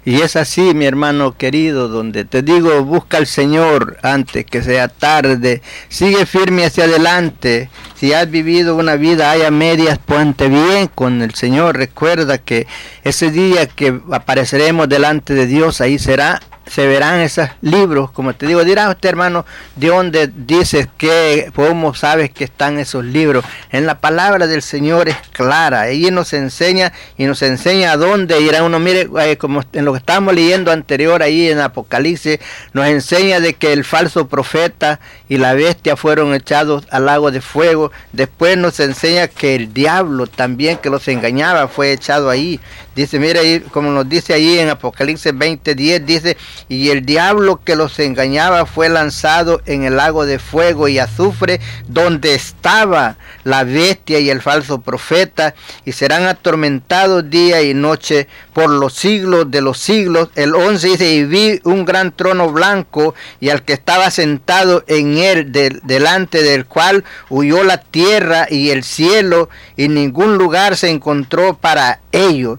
Y 0.06 0.22
es 0.22 0.34
así, 0.34 0.72
mi 0.72 0.86
hermano 0.86 1.36
querido, 1.36 1.88
donde 1.88 2.24
te 2.24 2.40
digo, 2.40 2.82
busca 2.84 3.18
al 3.18 3.26
Señor 3.26 3.98
antes 4.02 4.46
que 4.46 4.62
sea 4.62 4.88
tarde, 4.88 5.60
sigue 5.90 6.24
firme 6.24 6.64
hacia 6.64 6.84
adelante. 6.84 7.68
Si 7.96 8.14
has 8.14 8.30
vivido 8.30 8.76
una 8.76 8.96
vida 8.96 9.30
haya 9.30 9.50
medias, 9.50 9.98
ponte 9.98 10.48
bien 10.48 10.86
con 10.86 11.20
el 11.20 11.34
Señor. 11.34 11.76
Recuerda 11.76 12.38
que 12.38 12.66
ese 13.04 13.30
día 13.30 13.66
que 13.66 14.00
apareceremos 14.10 14.88
delante 14.88 15.34
de 15.34 15.46
Dios, 15.46 15.82
ahí 15.82 15.98
será 15.98 16.40
se 16.68 16.86
verán 16.86 17.20
esos 17.20 17.48
libros, 17.60 18.10
como 18.10 18.34
te 18.34 18.46
digo, 18.46 18.64
dirá 18.64 18.88
usted 18.90 19.08
hermano, 19.08 19.46
de 19.76 19.88
dónde 19.88 20.30
dices 20.34 20.88
que, 20.96 21.50
cómo 21.54 21.94
sabes 21.94 22.30
que 22.30 22.44
están 22.44 22.78
esos 22.78 23.04
libros. 23.04 23.44
En 23.70 23.86
la 23.86 24.00
palabra 24.00 24.46
del 24.46 24.62
Señor 24.62 25.08
es 25.08 25.16
clara, 25.32 25.82
ahí 25.82 26.10
nos 26.10 26.32
enseña 26.32 26.92
y 27.16 27.24
nos 27.24 27.42
enseña 27.42 27.92
a 27.92 27.96
dónde 27.96 28.40
irá 28.40 28.62
uno. 28.62 28.78
Mire, 28.78 29.08
eh, 29.20 29.36
como 29.36 29.62
en 29.72 29.84
lo 29.84 29.92
que 29.92 29.98
estábamos 29.98 30.34
leyendo 30.34 30.70
anterior 30.70 31.22
ahí 31.22 31.48
en 31.48 31.60
Apocalipsis, 31.60 32.38
nos 32.72 32.86
enseña 32.86 33.40
de 33.40 33.54
que 33.54 33.72
el 33.72 33.84
falso 33.84 34.28
profeta 34.28 35.00
y 35.28 35.38
la 35.38 35.54
bestia 35.54 35.96
fueron 35.96 36.34
echados 36.34 36.84
al 36.90 37.06
lago 37.06 37.30
de 37.30 37.40
fuego. 37.40 37.92
Después 38.12 38.56
nos 38.56 38.78
enseña 38.80 39.28
que 39.28 39.54
el 39.54 39.72
diablo 39.72 40.26
también 40.26 40.78
que 40.78 40.90
los 40.90 41.08
engañaba 41.08 41.68
fue 41.68 41.92
echado 41.92 42.30
ahí. 42.30 42.60
Dice, 42.98 43.20
mire, 43.20 43.62
como 43.70 43.92
nos 43.92 44.08
dice 44.08 44.34
ahí 44.34 44.58
en 44.58 44.70
Apocalipsis 44.70 45.32
20:10, 45.32 46.04
dice, 46.04 46.36
y 46.68 46.88
el 46.88 47.06
diablo 47.06 47.60
que 47.64 47.76
los 47.76 47.96
engañaba 48.00 48.66
fue 48.66 48.88
lanzado 48.88 49.62
en 49.66 49.84
el 49.84 49.94
lago 49.94 50.26
de 50.26 50.40
fuego 50.40 50.88
y 50.88 50.98
azufre, 50.98 51.60
donde 51.86 52.34
estaba 52.34 53.16
la 53.44 53.62
bestia 53.62 54.18
y 54.18 54.30
el 54.30 54.42
falso 54.42 54.80
profeta, 54.80 55.54
y 55.84 55.92
serán 55.92 56.24
atormentados 56.24 57.30
día 57.30 57.62
y 57.62 57.72
noche 57.72 58.26
por 58.52 58.68
los 58.68 58.94
siglos 58.94 59.48
de 59.48 59.60
los 59.60 59.78
siglos. 59.78 60.30
El 60.34 60.56
11 60.56 60.88
dice, 60.88 61.08
y 61.08 61.24
vi 61.24 61.60
un 61.62 61.84
gran 61.84 62.10
trono 62.10 62.50
blanco, 62.50 63.14
y 63.38 63.50
al 63.50 63.62
que 63.62 63.74
estaba 63.74 64.10
sentado 64.10 64.82
en 64.88 65.18
él, 65.18 65.52
delante 65.52 66.42
del 66.42 66.66
cual 66.66 67.04
huyó 67.30 67.62
la 67.62 67.80
tierra 67.80 68.48
y 68.50 68.70
el 68.70 68.82
cielo, 68.82 69.50
y 69.76 69.86
ningún 69.86 70.36
lugar 70.36 70.76
se 70.76 70.90
encontró 70.90 71.56
para 71.56 72.00
ellos 72.10 72.58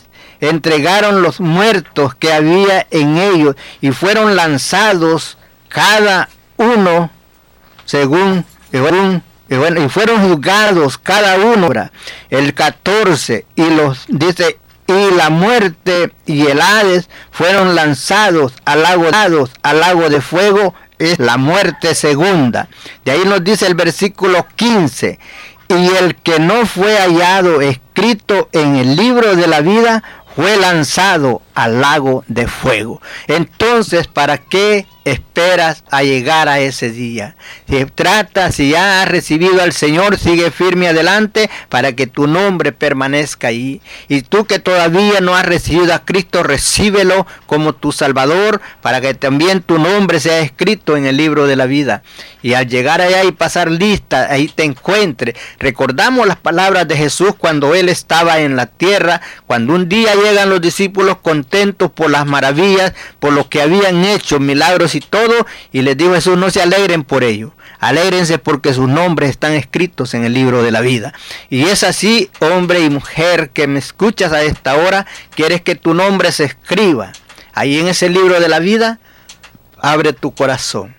entregaron 0.41 1.21
los 1.21 1.39
muertos 1.39 2.15
que 2.15 2.33
había 2.33 2.85
en 2.91 3.17
ellos 3.17 3.55
y 3.79 3.91
fueron 3.91 4.35
lanzados 4.35 5.37
cada 5.69 6.29
uno 6.57 7.09
según 7.85 8.45
y, 8.73 9.89
fueron 9.89 10.29
juzgados 10.29 10.97
cada 10.97 11.35
uno 11.35 11.69
el 12.29 12.53
14 12.53 13.45
y 13.55 13.69
los 13.69 14.05
dice 14.07 14.57
y 14.87 15.15
la 15.15 15.29
muerte 15.29 16.11
y 16.25 16.47
el 16.47 16.61
Hades 16.61 17.09
fueron 17.31 17.75
lanzados 17.75 18.53
al 18.65 18.83
lago, 18.83 19.07
al 19.61 19.79
lago 19.79 20.09
de 20.09 20.21
fuego 20.21 20.73
es 20.99 21.17
la 21.19 21.37
muerte 21.37 21.95
segunda. 21.95 22.67
De 23.05 23.11
ahí 23.11 23.23
nos 23.25 23.43
dice 23.43 23.67
el 23.67 23.75
versículo 23.75 24.45
15, 24.55 25.17
y 25.69 25.95
el 25.95 26.15
que 26.15 26.39
no 26.39 26.65
fue 26.65 26.97
hallado 26.97 27.61
escrito 27.61 28.49
en 28.51 28.75
el 28.75 28.95
libro 28.95 29.35
de 29.35 29.47
la 29.47 29.61
vida 29.61 30.03
fue 30.35 30.57
lanzado 30.57 31.41
al 31.55 31.81
lago 31.81 32.23
de 32.27 32.47
fuego. 32.47 33.01
Entonces, 33.27 34.07
¿para 34.07 34.37
qué 34.37 34.85
esperas 35.03 35.83
a 35.89 36.03
llegar 36.03 36.47
a 36.47 36.59
ese 36.59 36.91
día? 36.91 37.35
Si 37.67 37.85
trata, 37.85 38.51
si 38.51 38.71
ya 38.71 39.01
has 39.01 39.09
recibido 39.09 39.61
al 39.61 39.73
Señor, 39.73 40.17
sigue 40.17 40.51
firme 40.51 40.87
adelante 40.87 41.49
para 41.69 41.93
que 41.93 42.07
tu 42.07 42.27
nombre 42.27 42.71
permanezca 42.71 43.47
ahí. 43.47 43.81
Y 44.07 44.21
tú 44.21 44.45
que 44.45 44.59
todavía 44.59 45.21
no 45.21 45.35
has 45.35 45.45
recibido 45.45 45.93
a 45.93 46.05
Cristo, 46.05 46.43
recíbelo 46.43 47.25
como 47.45 47.73
tu 47.73 47.91
Salvador 47.91 48.61
para 48.81 49.01
que 49.01 49.13
también 49.13 49.61
tu 49.61 49.79
nombre 49.79 50.19
sea 50.19 50.39
escrito 50.39 50.97
en 50.97 51.05
el 51.05 51.17
libro 51.17 51.47
de 51.47 51.55
la 51.55 51.65
vida. 51.65 52.03
Y 52.43 52.53
al 52.53 52.67
llegar 52.67 53.01
allá 53.01 53.23
y 53.23 53.31
pasar 53.31 53.69
lista, 53.69 54.27
ahí 54.29 54.47
te 54.47 54.63
encuentre. 54.63 55.35
Recordamos 55.59 56.27
las 56.27 56.37
palabras 56.37 56.87
de 56.87 56.97
Jesús 56.97 57.33
cuando 57.37 57.75
Él 57.75 57.89
estaba 57.89 58.39
en 58.39 58.55
la 58.55 58.65
tierra, 58.65 59.21
cuando 59.45 59.73
un 59.73 59.87
día 59.87 60.15
llegan 60.15 60.49
los 60.49 60.61
discípulos 60.61 61.17
por 61.93 62.09
las 62.09 62.25
maravillas, 62.25 62.93
por 63.19 63.33
lo 63.33 63.49
que 63.49 63.61
habían 63.61 64.03
hecho, 64.05 64.39
milagros 64.39 64.95
y 64.95 65.01
todo, 65.01 65.45
y 65.71 65.81
les 65.81 65.97
dijo 65.97 66.13
Jesús, 66.13 66.37
no 66.37 66.49
se 66.49 66.61
alegren 66.61 67.03
por 67.03 67.23
ello, 67.23 67.53
alégrense 67.79 68.37
porque 68.37 68.73
sus 68.73 68.87
nombres 68.87 69.29
están 69.29 69.53
escritos 69.53 70.13
en 70.13 70.23
el 70.23 70.33
libro 70.33 70.63
de 70.63 70.71
la 70.71 70.81
vida. 70.81 71.13
Y 71.49 71.63
es 71.63 71.83
así, 71.83 72.29
hombre 72.39 72.79
y 72.79 72.89
mujer 72.89 73.49
que 73.49 73.67
me 73.67 73.79
escuchas 73.79 74.31
a 74.31 74.43
esta 74.43 74.75
hora, 74.75 75.05
quieres 75.35 75.61
que 75.61 75.75
tu 75.75 75.93
nombre 75.93 76.31
se 76.31 76.45
escriba 76.45 77.11
ahí 77.53 77.79
en 77.79 77.87
ese 77.87 78.09
libro 78.09 78.39
de 78.39 78.47
la 78.47 78.59
vida, 78.59 78.99
abre 79.79 80.13
tu 80.13 80.33
corazón. 80.33 80.95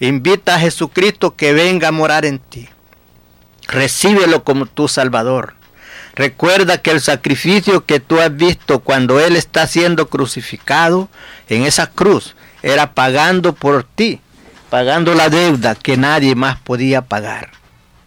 Invita 0.00 0.56
a 0.56 0.60
Jesucristo 0.60 1.34
que 1.34 1.52
venga 1.52 1.88
a 1.88 1.92
morar 1.92 2.24
en 2.24 2.38
ti. 2.38 2.68
Recíbelo 3.68 4.44
como 4.44 4.66
tu 4.66 4.88
Salvador. 4.88 5.54
Recuerda 6.14 6.78
que 6.78 6.92
el 6.92 7.00
sacrificio 7.00 7.84
que 7.84 8.00
tú 8.00 8.20
has 8.20 8.34
visto 8.34 8.80
cuando 8.80 9.18
Él 9.18 9.36
está 9.36 9.66
siendo 9.66 10.08
crucificado 10.08 11.08
en 11.48 11.64
esa 11.64 11.88
cruz 11.88 12.36
era 12.62 12.94
pagando 12.94 13.52
por 13.52 13.84
ti, 13.84 14.20
pagando 14.70 15.14
la 15.14 15.28
deuda 15.28 15.74
que 15.74 15.96
nadie 15.96 16.34
más 16.34 16.58
podía 16.60 17.02
pagar. 17.02 17.50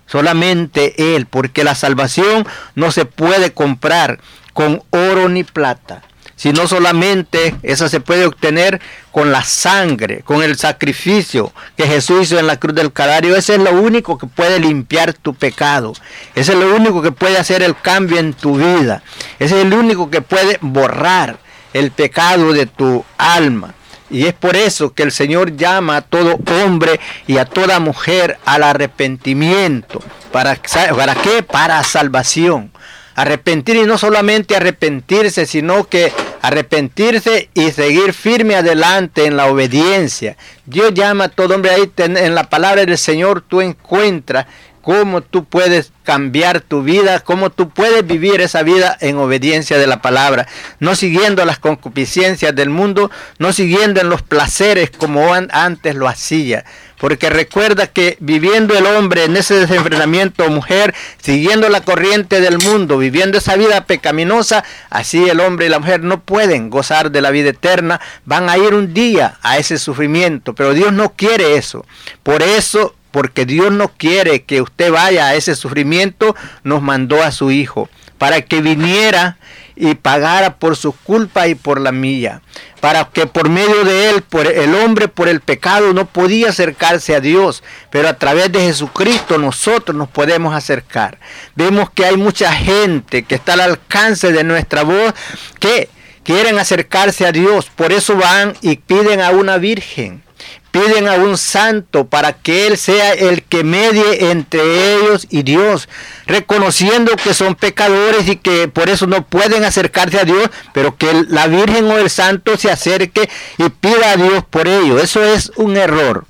Solamente 0.05 1.15
Él, 1.15 1.25
porque 1.25 1.65
la 1.65 1.75
salvación 1.75 2.47
no 2.75 2.91
se 2.91 3.05
puede 3.05 3.53
comprar 3.53 4.19
con 4.53 4.83
oro 4.91 5.27
ni 5.27 5.43
plata 5.43 6.01
sino 6.37 6.67
solamente 6.67 7.55
esa 7.63 7.89
se 7.89 7.99
puede 7.99 8.25
obtener 8.25 8.79
con 9.11 9.31
la 9.31 9.43
sangre, 9.43 10.21
con 10.23 10.43
el 10.43 10.55
sacrificio 10.55 11.51
que 11.75 11.87
Jesús 11.87 12.21
hizo 12.21 12.39
en 12.39 12.47
la 12.47 12.57
cruz 12.57 12.75
del 12.75 12.93
Calvario. 12.93 13.35
Ese 13.35 13.55
es 13.55 13.61
lo 13.61 13.73
único 13.73 14.17
que 14.17 14.27
puede 14.27 14.59
limpiar 14.59 15.13
tu 15.13 15.33
pecado. 15.33 15.93
Ese 16.35 16.53
es 16.53 16.59
lo 16.59 16.73
único 16.75 17.01
que 17.01 17.11
puede 17.11 17.37
hacer 17.37 17.63
el 17.63 17.75
cambio 17.75 18.19
en 18.19 18.33
tu 18.33 18.57
vida. 18.57 19.01
Ese 19.39 19.59
es 19.59 19.65
el 19.65 19.73
único 19.73 20.09
que 20.11 20.21
puede 20.21 20.59
borrar 20.61 21.39
el 21.73 21.91
pecado 21.91 22.53
de 22.53 22.67
tu 22.67 23.03
alma. 23.17 23.73
Y 24.09 24.27
es 24.27 24.33
por 24.33 24.55
eso 24.55 24.93
que 24.93 25.03
el 25.03 25.11
Señor 25.11 25.57
llama 25.57 25.97
a 25.97 26.01
todo 26.01 26.39
hombre 26.63 26.99
y 27.25 27.39
a 27.39 27.45
toda 27.45 27.79
mujer 27.79 28.37
al 28.45 28.63
arrepentimiento. 28.63 30.01
¿Para, 30.31 30.55
¿Para 30.95 31.15
qué? 31.15 31.43
Para 31.43 31.83
salvación. 31.83 32.71
Arrepentir 33.17 33.75
y 33.77 33.83
no 33.83 33.97
solamente 33.97 34.55
arrepentirse, 34.55 35.47
sino 35.47 35.89
que 35.89 36.13
arrepentirse 36.41 37.49
y 37.55 37.71
seguir 37.71 38.13
firme 38.13 38.55
adelante 38.55 39.25
en 39.25 39.35
la 39.35 39.47
obediencia. 39.47 40.37
Dios 40.67 40.93
llama 40.93 41.25
a 41.25 41.29
todo 41.29 41.55
hombre 41.55 41.71
ahí 41.71 41.91
en 41.97 42.35
la 42.35 42.49
palabra 42.49 42.85
del 42.85 42.97
Señor, 42.97 43.41
tú 43.41 43.59
encuentras 43.61 44.45
cómo 44.87 45.19
tú 45.19 45.43
puedes 45.43 45.91
cambiar 46.03 46.61
tu 46.61 46.81
vida, 46.81 47.19
cómo 47.19 47.49
tú 47.49 47.69
puedes 47.71 48.07
vivir 48.07 48.39
esa 48.39 48.63
vida 48.63 48.95
en 49.01 49.17
obediencia 49.17 49.77
de 49.77 49.85
la 49.85 50.01
palabra, 50.01 50.47
no 50.79 50.95
siguiendo 50.95 51.43
las 51.43 51.59
concupiscencias 51.59 52.55
del 52.55 52.69
mundo, 52.69 53.11
no 53.37 53.51
siguiendo 53.51 53.99
en 53.99 54.09
los 54.09 54.21
placeres 54.21 54.89
como 54.89 55.33
antes 55.33 55.93
lo 55.93 56.07
hacía. 56.07 56.63
Porque 56.97 57.29
recuerda 57.29 57.87
que 57.87 58.17
viviendo 58.19 58.75
el 58.77 58.85
hombre 58.85 59.25
en 59.25 59.37
ese 59.37 59.55
desenfrenamiento, 59.55 60.49
mujer, 60.49 60.95
siguiendo 61.21 61.69
la 61.69 61.81
corriente 61.81 62.41
del 62.41 62.57
mundo, 62.57 62.97
viviendo 62.97 63.37
esa 63.37 63.55
vida 63.55 63.85
pecaminosa, 63.85 64.63
así 64.89 65.29
el 65.29 65.39
hombre 65.39 65.67
y 65.67 65.69
la 65.69 65.79
mujer 65.79 66.03
no 66.03 66.21
pueden 66.21 66.69
gozar 66.69 67.11
de 67.11 67.21
la 67.21 67.31
vida 67.31 67.49
eterna, 67.49 68.01
van 68.25 68.49
a 68.49 68.57
ir 68.57 68.73
un 68.73 68.93
día 68.93 69.37
a 69.43 69.57
ese 69.57 69.77
sufrimiento, 69.77 70.55
pero 70.55 70.73
Dios 70.73 70.91
no 70.91 71.13
quiere 71.13 71.57
eso. 71.57 71.85
Por 72.23 72.41
eso 72.41 72.95
porque 73.11 73.45
Dios 73.45 73.71
no 73.71 73.87
quiere 73.89 74.43
que 74.43 74.61
usted 74.61 74.91
vaya 74.91 75.27
a 75.27 75.35
ese 75.35 75.55
sufrimiento, 75.55 76.35
nos 76.63 76.81
mandó 76.81 77.23
a 77.23 77.31
su 77.31 77.51
Hijo 77.51 77.89
para 78.17 78.41
que 78.41 78.61
viniera 78.61 79.37
y 79.79 79.95
pagara 79.95 80.57
por 80.57 80.75
su 80.75 80.91
culpa 80.91 81.47
y 81.47 81.55
por 81.55 81.79
la 81.79 81.91
mía, 81.91 82.41
para 82.79 83.05
que 83.05 83.27
por 83.27 83.49
medio 83.49 83.83
de 83.83 84.09
él, 84.09 84.23
por 84.23 84.47
el 84.47 84.73
hombre 84.75 85.07
por 85.07 85.27
el 85.27 85.39
pecado 85.39 85.93
no 85.93 86.05
podía 86.05 86.49
acercarse 86.49 87.15
a 87.15 87.19
Dios, 87.19 87.63
pero 87.91 88.09
a 88.09 88.17
través 88.17 88.51
de 88.51 88.61
Jesucristo 88.61 89.37
nosotros 89.37 89.95
nos 89.95 90.09
podemos 90.09 90.55
acercar. 90.55 91.19
Vemos 91.55 91.89
que 91.91 92.05
hay 92.05 92.17
mucha 92.17 92.51
gente 92.51 93.23
que 93.23 93.35
está 93.35 93.53
al 93.53 93.61
alcance 93.61 94.31
de 94.31 94.43
nuestra 94.43 94.83
voz 94.83 95.13
que 95.59 95.89
quieren 96.23 96.57
acercarse 96.57 97.25
a 97.25 97.31
Dios, 97.31 97.69
por 97.75 97.91
eso 97.91 98.17
van 98.17 98.55
y 98.61 98.77
piden 98.77 99.21
a 99.21 99.29
una 99.29 99.57
virgen 99.57 100.26
piden 100.77 101.07
a 101.07 101.15
un 101.15 101.37
santo 101.37 102.05
para 102.05 102.33
que 102.33 102.67
Él 102.67 102.77
sea 102.77 103.13
el 103.13 103.43
que 103.43 103.63
medie 103.63 104.29
entre 104.29 104.93
ellos 104.93 105.25
y 105.29 105.41
Dios, 105.41 105.89
reconociendo 106.27 107.15
que 107.15 107.33
son 107.33 107.55
pecadores 107.55 108.27
y 108.27 108.35
que 108.35 108.67
por 108.67 108.89
eso 108.89 109.07
no 109.07 109.25
pueden 109.25 109.63
acercarse 109.63 110.19
a 110.19 110.25
Dios, 110.25 110.49
pero 110.73 110.95
que 110.95 111.25
la 111.29 111.47
Virgen 111.47 111.85
o 111.85 111.97
el 111.97 112.09
santo 112.09 112.57
se 112.57 112.69
acerque 112.69 113.27
y 113.57 113.69
pida 113.69 114.11
a 114.11 114.17
Dios 114.17 114.43
por 114.47 114.67
ello. 114.67 114.99
Eso 114.99 115.23
es 115.23 115.51
un 115.55 115.77
error. 115.77 116.25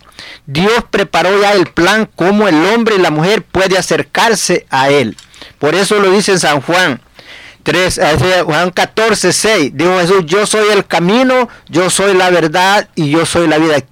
Dios 0.45 0.85
preparó 0.89 1.41
ya 1.41 1.51
el 1.51 1.67
plan 1.67 2.09
como 2.15 2.47
el 2.47 2.55
hombre 2.67 2.95
y 2.95 2.99
la 2.99 3.11
mujer 3.11 3.43
puede 3.43 3.77
acercarse 3.77 4.65
a 4.69 4.89
Él. 4.89 5.17
Por 5.59 5.75
eso 5.75 5.99
lo 5.99 6.11
dice 6.11 6.31
en 6.31 6.39
San 6.39 6.61
Juan 6.61 7.01
3, 7.67 7.99
Juan 8.45 8.71
14, 8.71 9.33
6, 9.33 9.71
dijo 9.73 9.99
Jesús, 9.99 10.23
yo 10.25 10.47
soy 10.47 10.69
el 10.69 10.85
camino, 10.85 11.49
yo 11.67 11.89
soy 11.89 12.13
la 12.13 12.29
verdad 12.29 12.87
y 12.95 13.09
yo 13.09 13.25
soy 13.25 13.45
la 13.45 13.57
vida. 13.57 13.83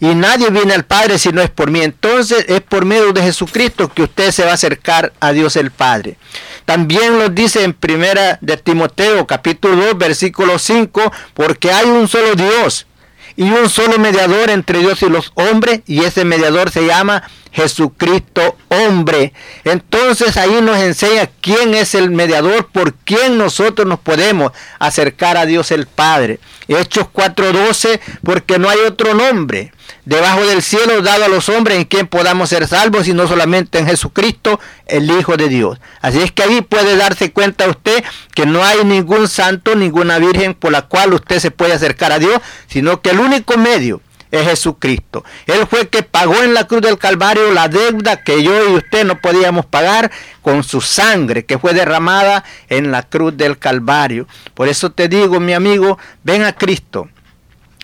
Y 0.00 0.16
nadie 0.16 0.50
viene 0.50 0.74
al 0.74 0.84
Padre 0.84 1.16
si 1.16 1.28
no 1.28 1.40
es 1.40 1.48
por 1.48 1.70
mí. 1.70 1.80
Entonces 1.80 2.44
es 2.48 2.60
por 2.60 2.84
medio 2.84 3.12
de 3.12 3.22
Jesucristo 3.22 3.88
que 3.88 4.02
usted 4.02 4.32
se 4.32 4.42
va 4.44 4.50
a 4.50 4.54
acercar 4.54 5.12
a 5.20 5.30
Dios 5.30 5.54
el 5.54 5.70
Padre. 5.70 6.16
También 6.64 7.20
lo 7.20 7.28
dice 7.28 7.62
en 7.62 7.72
primera 7.72 8.36
de 8.40 8.56
Timoteo, 8.56 9.24
capítulo 9.28 9.76
2, 9.76 9.98
versículo 9.98 10.58
5, 10.58 11.12
porque 11.32 11.70
hay 11.70 11.86
un 11.86 12.08
solo 12.08 12.34
Dios 12.34 12.88
y 13.36 13.50
un 13.50 13.68
solo 13.68 13.98
mediador 13.98 14.50
entre 14.50 14.80
Dios 14.80 15.02
y 15.02 15.08
los 15.08 15.32
hombres, 15.34 15.80
y 15.86 16.04
ese 16.04 16.24
mediador 16.24 16.70
se 16.70 16.86
llama 16.86 17.22
Jesucristo 17.52 18.56
hombre. 18.68 19.32
Entonces 19.64 20.36
ahí 20.36 20.60
nos 20.62 20.78
enseña 20.78 21.30
quién 21.40 21.74
es 21.74 21.94
el 21.94 22.10
mediador, 22.10 22.68
por 22.68 22.94
quién 22.94 23.38
nosotros 23.38 23.86
nos 23.86 24.00
podemos 24.00 24.52
acercar 24.78 25.36
a 25.36 25.46
Dios 25.46 25.70
el 25.70 25.86
Padre. 25.86 26.38
Hechos 26.68 27.06
4:12, 27.12 28.00
porque 28.22 28.58
no 28.58 28.68
hay 28.68 28.78
otro 28.80 29.14
nombre 29.14 29.72
debajo 30.10 30.44
del 30.44 30.60
cielo 30.60 31.02
dado 31.02 31.26
a 31.26 31.28
los 31.28 31.48
hombres 31.48 31.78
en 31.78 31.84
quien 31.84 32.08
podamos 32.08 32.48
ser 32.48 32.66
salvos 32.66 33.06
y 33.06 33.14
no 33.14 33.28
solamente 33.28 33.78
en 33.78 33.86
Jesucristo, 33.86 34.58
el 34.86 35.08
Hijo 35.08 35.36
de 35.36 35.48
Dios. 35.48 35.78
Así 36.00 36.20
es 36.20 36.32
que 36.32 36.42
ahí 36.42 36.62
puede 36.62 36.96
darse 36.96 37.30
cuenta 37.30 37.68
usted 37.68 38.02
que 38.34 38.44
no 38.44 38.64
hay 38.64 38.84
ningún 38.84 39.28
santo, 39.28 39.76
ninguna 39.76 40.18
virgen 40.18 40.54
por 40.54 40.72
la 40.72 40.82
cual 40.82 41.14
usted 41.14 41.38
se 41.38 41.52
puede 41.52 41.74
acercar 41.74 42.10
a 42.10 42.18
Dios, 42.18 42.40
sino 42.66 43.00
que 43.00 43.10
el 43.10 43.20
único 43.20 43.56
medio 43.56 44.00
es 44.32 44.48
Jesucristo. 44.48 45.24
Él 45.46 45.64
fue 45.70 45.82
el 45.82 45.88
que 45.88 46.02
pagó 46.02 46.42
en 46.42 46.54
la 46.54 46.66
cruz 46.66 46.82
del 46.82 46.98
Calvario 46.98 47.52
la 47.52 47.68
deuda 47.68 48.24
que 48.24 48.42
yo 48.42 48.68
y 48.68 48.74
usted 48.74 49.04
no 49.04 49.20
podíamos 49.20 49.64
pagar 49.64 50.10
con 50.42 50.64
su 50.64 50.80
sangre 50.80 51.44
que 51.44 51.58
fue 51.60 51.72
derramada 51.72 52.42
en 52.68 52.90
la 52.90 53.04
cruz 53.04 53.36
del 53.36 53.58
Calvario. 53.58 54.26
Por 54.54 54.66
eso 54.66 54.90
te 54.90 55.06
digo, 55.06 55.38
mi 55.38 55.52
amigo, 55.52 55.98
ven 56.24 56.42
a 56.42 56.52
Cristo. 56.52 57.08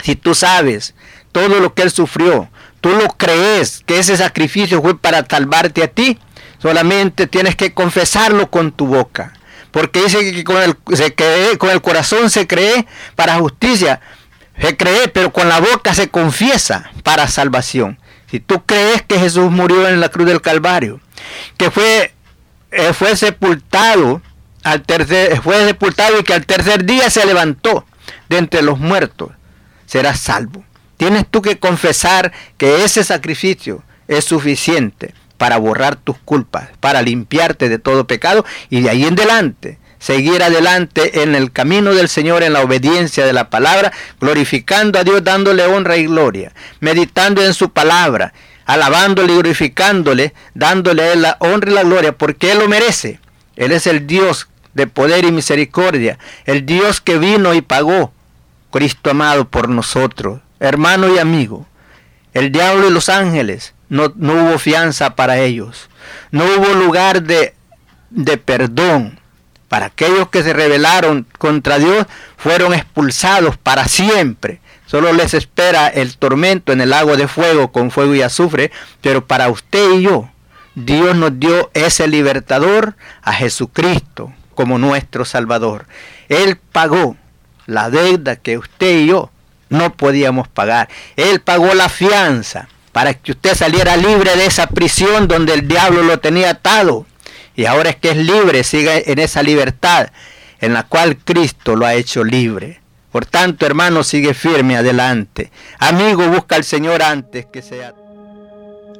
Si 0.02 0.16
tú 0.16 0.34
sabes 0.34 0.94
todo 1.36 1.60
lo 1.60 1.74
que 1.74 1.82
Él 1.82 1.90
sufrió, 1.90 2.48
tú 2.80 2.88
lo 2.88 3.08
crees 3.08 3.82
que 3.84 3.98
ese 3.98 4.16
sacrificio 4.16 4.80
fue 4.80 4.98
para 4.98 5.22
salvarte 5.28 5.82
a 5.82 5.86
ti, 5.86 6.18
solamente 6.56 7.26
tienes 7.26 7.54
que 7.56 7.74
confesarlo 7.74 8.50
con 8.50 8.72
tu 8.72 8.86
boca. 8.86 9.34
Porque 9.70 10.04
dice 10.04 10.32
que 10.32 10.44
con 10.44 10.62
el, 10.62 11.82
corazón 11.82 12.30
se 12.30 12.46
cree 12.46 12.86
para 13.16 13.34
justicia, 13.34 14.00
se 14.58 14.78
cree, 14.78 15.08
pero 15.08 15.30
con 15.30 15.50
la 15.50 15.60
boca 15.60 15.92
se 15.92 16.08
confiesa 16.08 16.90
para 17.02 17.28
salvación. 17.28 17.98
Si 18.30 18.40
tú 18.40 18.64
crees 18.64 19.02
que 19.02 19.18
Jesús 19.18 19.50
murió 19.50 19.86
en 19.86 20.00
la 20.00 20.08
cruz 20.08 20.26
del 20.26 20.40
Calvario, 20.40 21.02
que 21.58 21.70
fue, 21.70 22.14
eh, 22.70 22.94
fue 22.94 23.14
sepultado 23.14 24.22
al 24.62 24.82
fue 25.42 25.66
sepultado 25.66 26.18
y 26.18 26.22
que 26.22 26.32
al 26.32 26.46
tercer 26.46 26.86
día 26.86 27.10
se 27.10 27.26
levantó 27.26 27.84
de 28.30 28.38
entre 28.38 28.62
los 28.62 28.78
muertos, 28.78 29.32
serás 29.84 30.18
salvo. 30.18 30.65
Tienes 30.96 31.26
tú 31.30 31.42
que 31.42 31.58
confesar 31.58 32.32
que 32.56 32.84
ese 32.84 33.04
sacrificio 33.04 33.82
es 34.08 34.24
suficiente 34.24 35.14
para 35.36 35.58
borrar 35.58 35.96
tus 35.96 36.16
culpas, 36.18 36.68
para 36.80 37.02
limpiarte 37.02 37.68
de 37.68 37.78
todo 37.78 38.06
pecado 38.06 38.44
y 38.70 38.80
de 38.80 38.90
ahí 38.90 39.04
en 39.04 39.14
adelante 39.14 39.78
seguir 39.98 40.42
adelante 40.42 41.22
en 41.22 41.34
el 41.34 41.52
camino 41.52 41.94
del 41.94 42.08
Señor, 42.08 42.42
en 42.42 42.52
la 42.52 42.62
obediencia 42.62 43.26
de 43.26 43.32
la 43.32 43.50
palabra, 43.50 43.92
glorificando 44.20 44.98
a 44.98 45.04
Dios, 45.04 45.24
dándole 45.24 45.64
honra 45.64 45.96
y 45.96 46.06
gloria, 46.06 46.52
meditando 46.80 47.44
en 47.44 47.54
su 47.54 47.70
palabra, 47.70 48.32
alabándole 48.66 49.32
y 49.32 49.36
glorificándole, 49.36 50.34
dándole 50.54 51.16
la 51.16 51.36
honra 51.40 51.70
y 51.70 51.74
la 51.74 51.82
gloria, 51.82 52.12
porque 52.12 52.52
Él 52.52 52.58
lo 52.58 52.68
merece. 52.68 53.20
Él 53.56 53.72
es 53.72 53.86
el 53.86 54.06
Dios 54.06 54.48
de 54.74 54.86
poder 54.86 55.24
y 55.24 55.32
misericordia, 55.32 56.18
el 56.44 56.66
Dios 56.66 57.00
que 57.00 57.18
vino 57.18 57.54
y 57.54 57.62
pagó, 57.62 58.12
Cristo 58.70 59.10
amado 59.10 59.48
por 59.48 59.68
nosotros, 59.68 60.40
hermano 60.60 61.14
y 61.14 61.18
amigo. 61.18 61.66
El 62.34 62.52
diablo 62.52 62.88
y 62.88 62.92
los 62.92 63.08
ángeles, 63.08 63.74
no, 63.88 64.12
no 64.16 64.34
hubo 64.34 64.58
fianza 64.58 65.16
para 65.16 65.38
ellos, 65.38 65.88
no 66.30 66.44
hubo 66.44 66.74
lugar 66.74 67.22
de, 67.22 67.54
de 68.10 68.36
perdón, 68.36 69.18
para 69.68 69.86
aquellos 69.86 70.28
que 70.28 70.42
se 70.42 70.52
rebelaron 70.52 71.26
contra 71.38 71.78
Dios, 71.78 72.06
fueron 72.36 72.74
expulsados 72.74 73.56
para 73.56 73.88
siempre. 73.88 74.60
Solo 74.86 75.12
les 75.12 75.34
espera 75.34 75.88
el 75.88 76.16
tormento 76.16 76.72
en 76.72 76.80
el 76.80 76.90
lago 76.90 77.16
de 77.16 77.26
fuego 77.26 77.72
con 77.72 77.90
fuego 77.90 78.14
y 78.14 78.22
azufre, 78.22 78.70
pero 79.00 79.26
para 79.26 79.48
usted 79.48 79.92
y 79.92 80.02
yo, 80.02 80.30
Dios 80.76 81.16
nos 81.16 81.40
dio 81.40 81.70
ese 81.74 82.06
libertador 82.06 82.96
a 83.22 83.32
Jesucristo 83.32 84.32
como 84.54 84.78
nuestro 84.78 85.24
Salvador. 85.24 85.86
Él 86.28 86.56
pagó 86.56 87.16
la 87.66 87.90
deuda 87.90 88.36
que 88.36 88.58
usted 88.58 88.98
y 88.98 89.06
yo 89.06 89.30
no 89.68 89.94
podíamos 89.94 90.48
pagar. 90.48 90.88
Él 91.16 91.40
pagó 91.40 91.74
la 91.74 91.88
fianza 91.88 92.68
para 92.92 93.14
que 93.14 93.32
usted 93.32 93.54
saliera 93.54 93.96
libre 93.96 94.36
de 94.36 94.46
esa 94.46 94.66
prisión 94.66 95.28
donde 95.28 95.54
el 95.54 95.68
diablo 95.68 96.02
lo 96.02 96.18
tenía 96.18 96.50
atado 96.50 97.06
y 97.56 97.64
ahora 97.64 97.90
es 97.90 97.96
que 97.96 98.10
es 98.10 98.16
libre, 98.16 98.62
sigue 98.64 99.10
en 99.10 99.18
esa 99.18 99.42
libertad 99.42 100.08
en 100.60 100.74
la 100.74 100.82
cual 100.84 101.16
Cristo 101.16 101.74
lo 101.74 101.86
ha 101.86 101.94
hecho 101.94 102.22
libre. 102.22 102.80
Por 103.10 103.24
tanto, 103.24 103.64
hermano, 103.64 104.02
sigue 104.02 104.34
firme 104.34 104.76
adelante. 104.76 105.50
Amigo, 105.78 106.28
busca 106.28 106.56
al 106.56 106.64
Señor 106.64 107.02
antes 107.02 107.46
que 107.46 107.62
sea. 107.62 107.94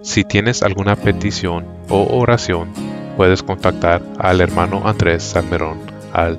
Si 0.03 0.25
tienes 0.25 0.63
alguna 0.63 0.97
petición 0.97 1.67
o 1.89 2.19
oración, 2.19 2.73
puedes 3.17 3.43
contactar 3.43 4.03
al 4.19 4.41
hermano 4.41 4.83
Andrés 4.87 5.23
Salmerón 5.23 5.81
al 6.13 6.39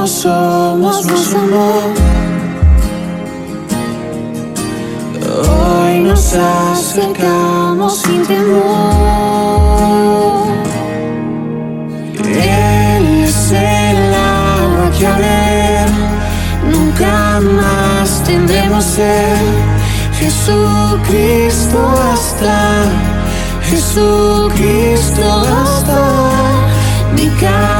no 0.00 0.06
somos 0.06 1.04
más 1.04 1.34
amor. 1.34 1.92
Hoy 5.50 6.00
nos 6.00 6.34
acercamos 6.34 7.98
sin 7.98 8.22
temor. 8.26 8.60
Él 12.16 13.24
es 13.24 13.52
el 13.52 14.14
agua 14.14 14.90
que 14.98 15.06
haré, 15.06 15.84
nunca 16.72 17.40
más 17.58 18.24
tendremos 18.24 18.84
ser. 18.84 19.36
Jesucristo 20.18 21.78
hasta, 22.10 22.84
Jesucristo 23.68 25.24
hasta 25.62 26.00
mi 27.14 27.28
casa 27.38 27.79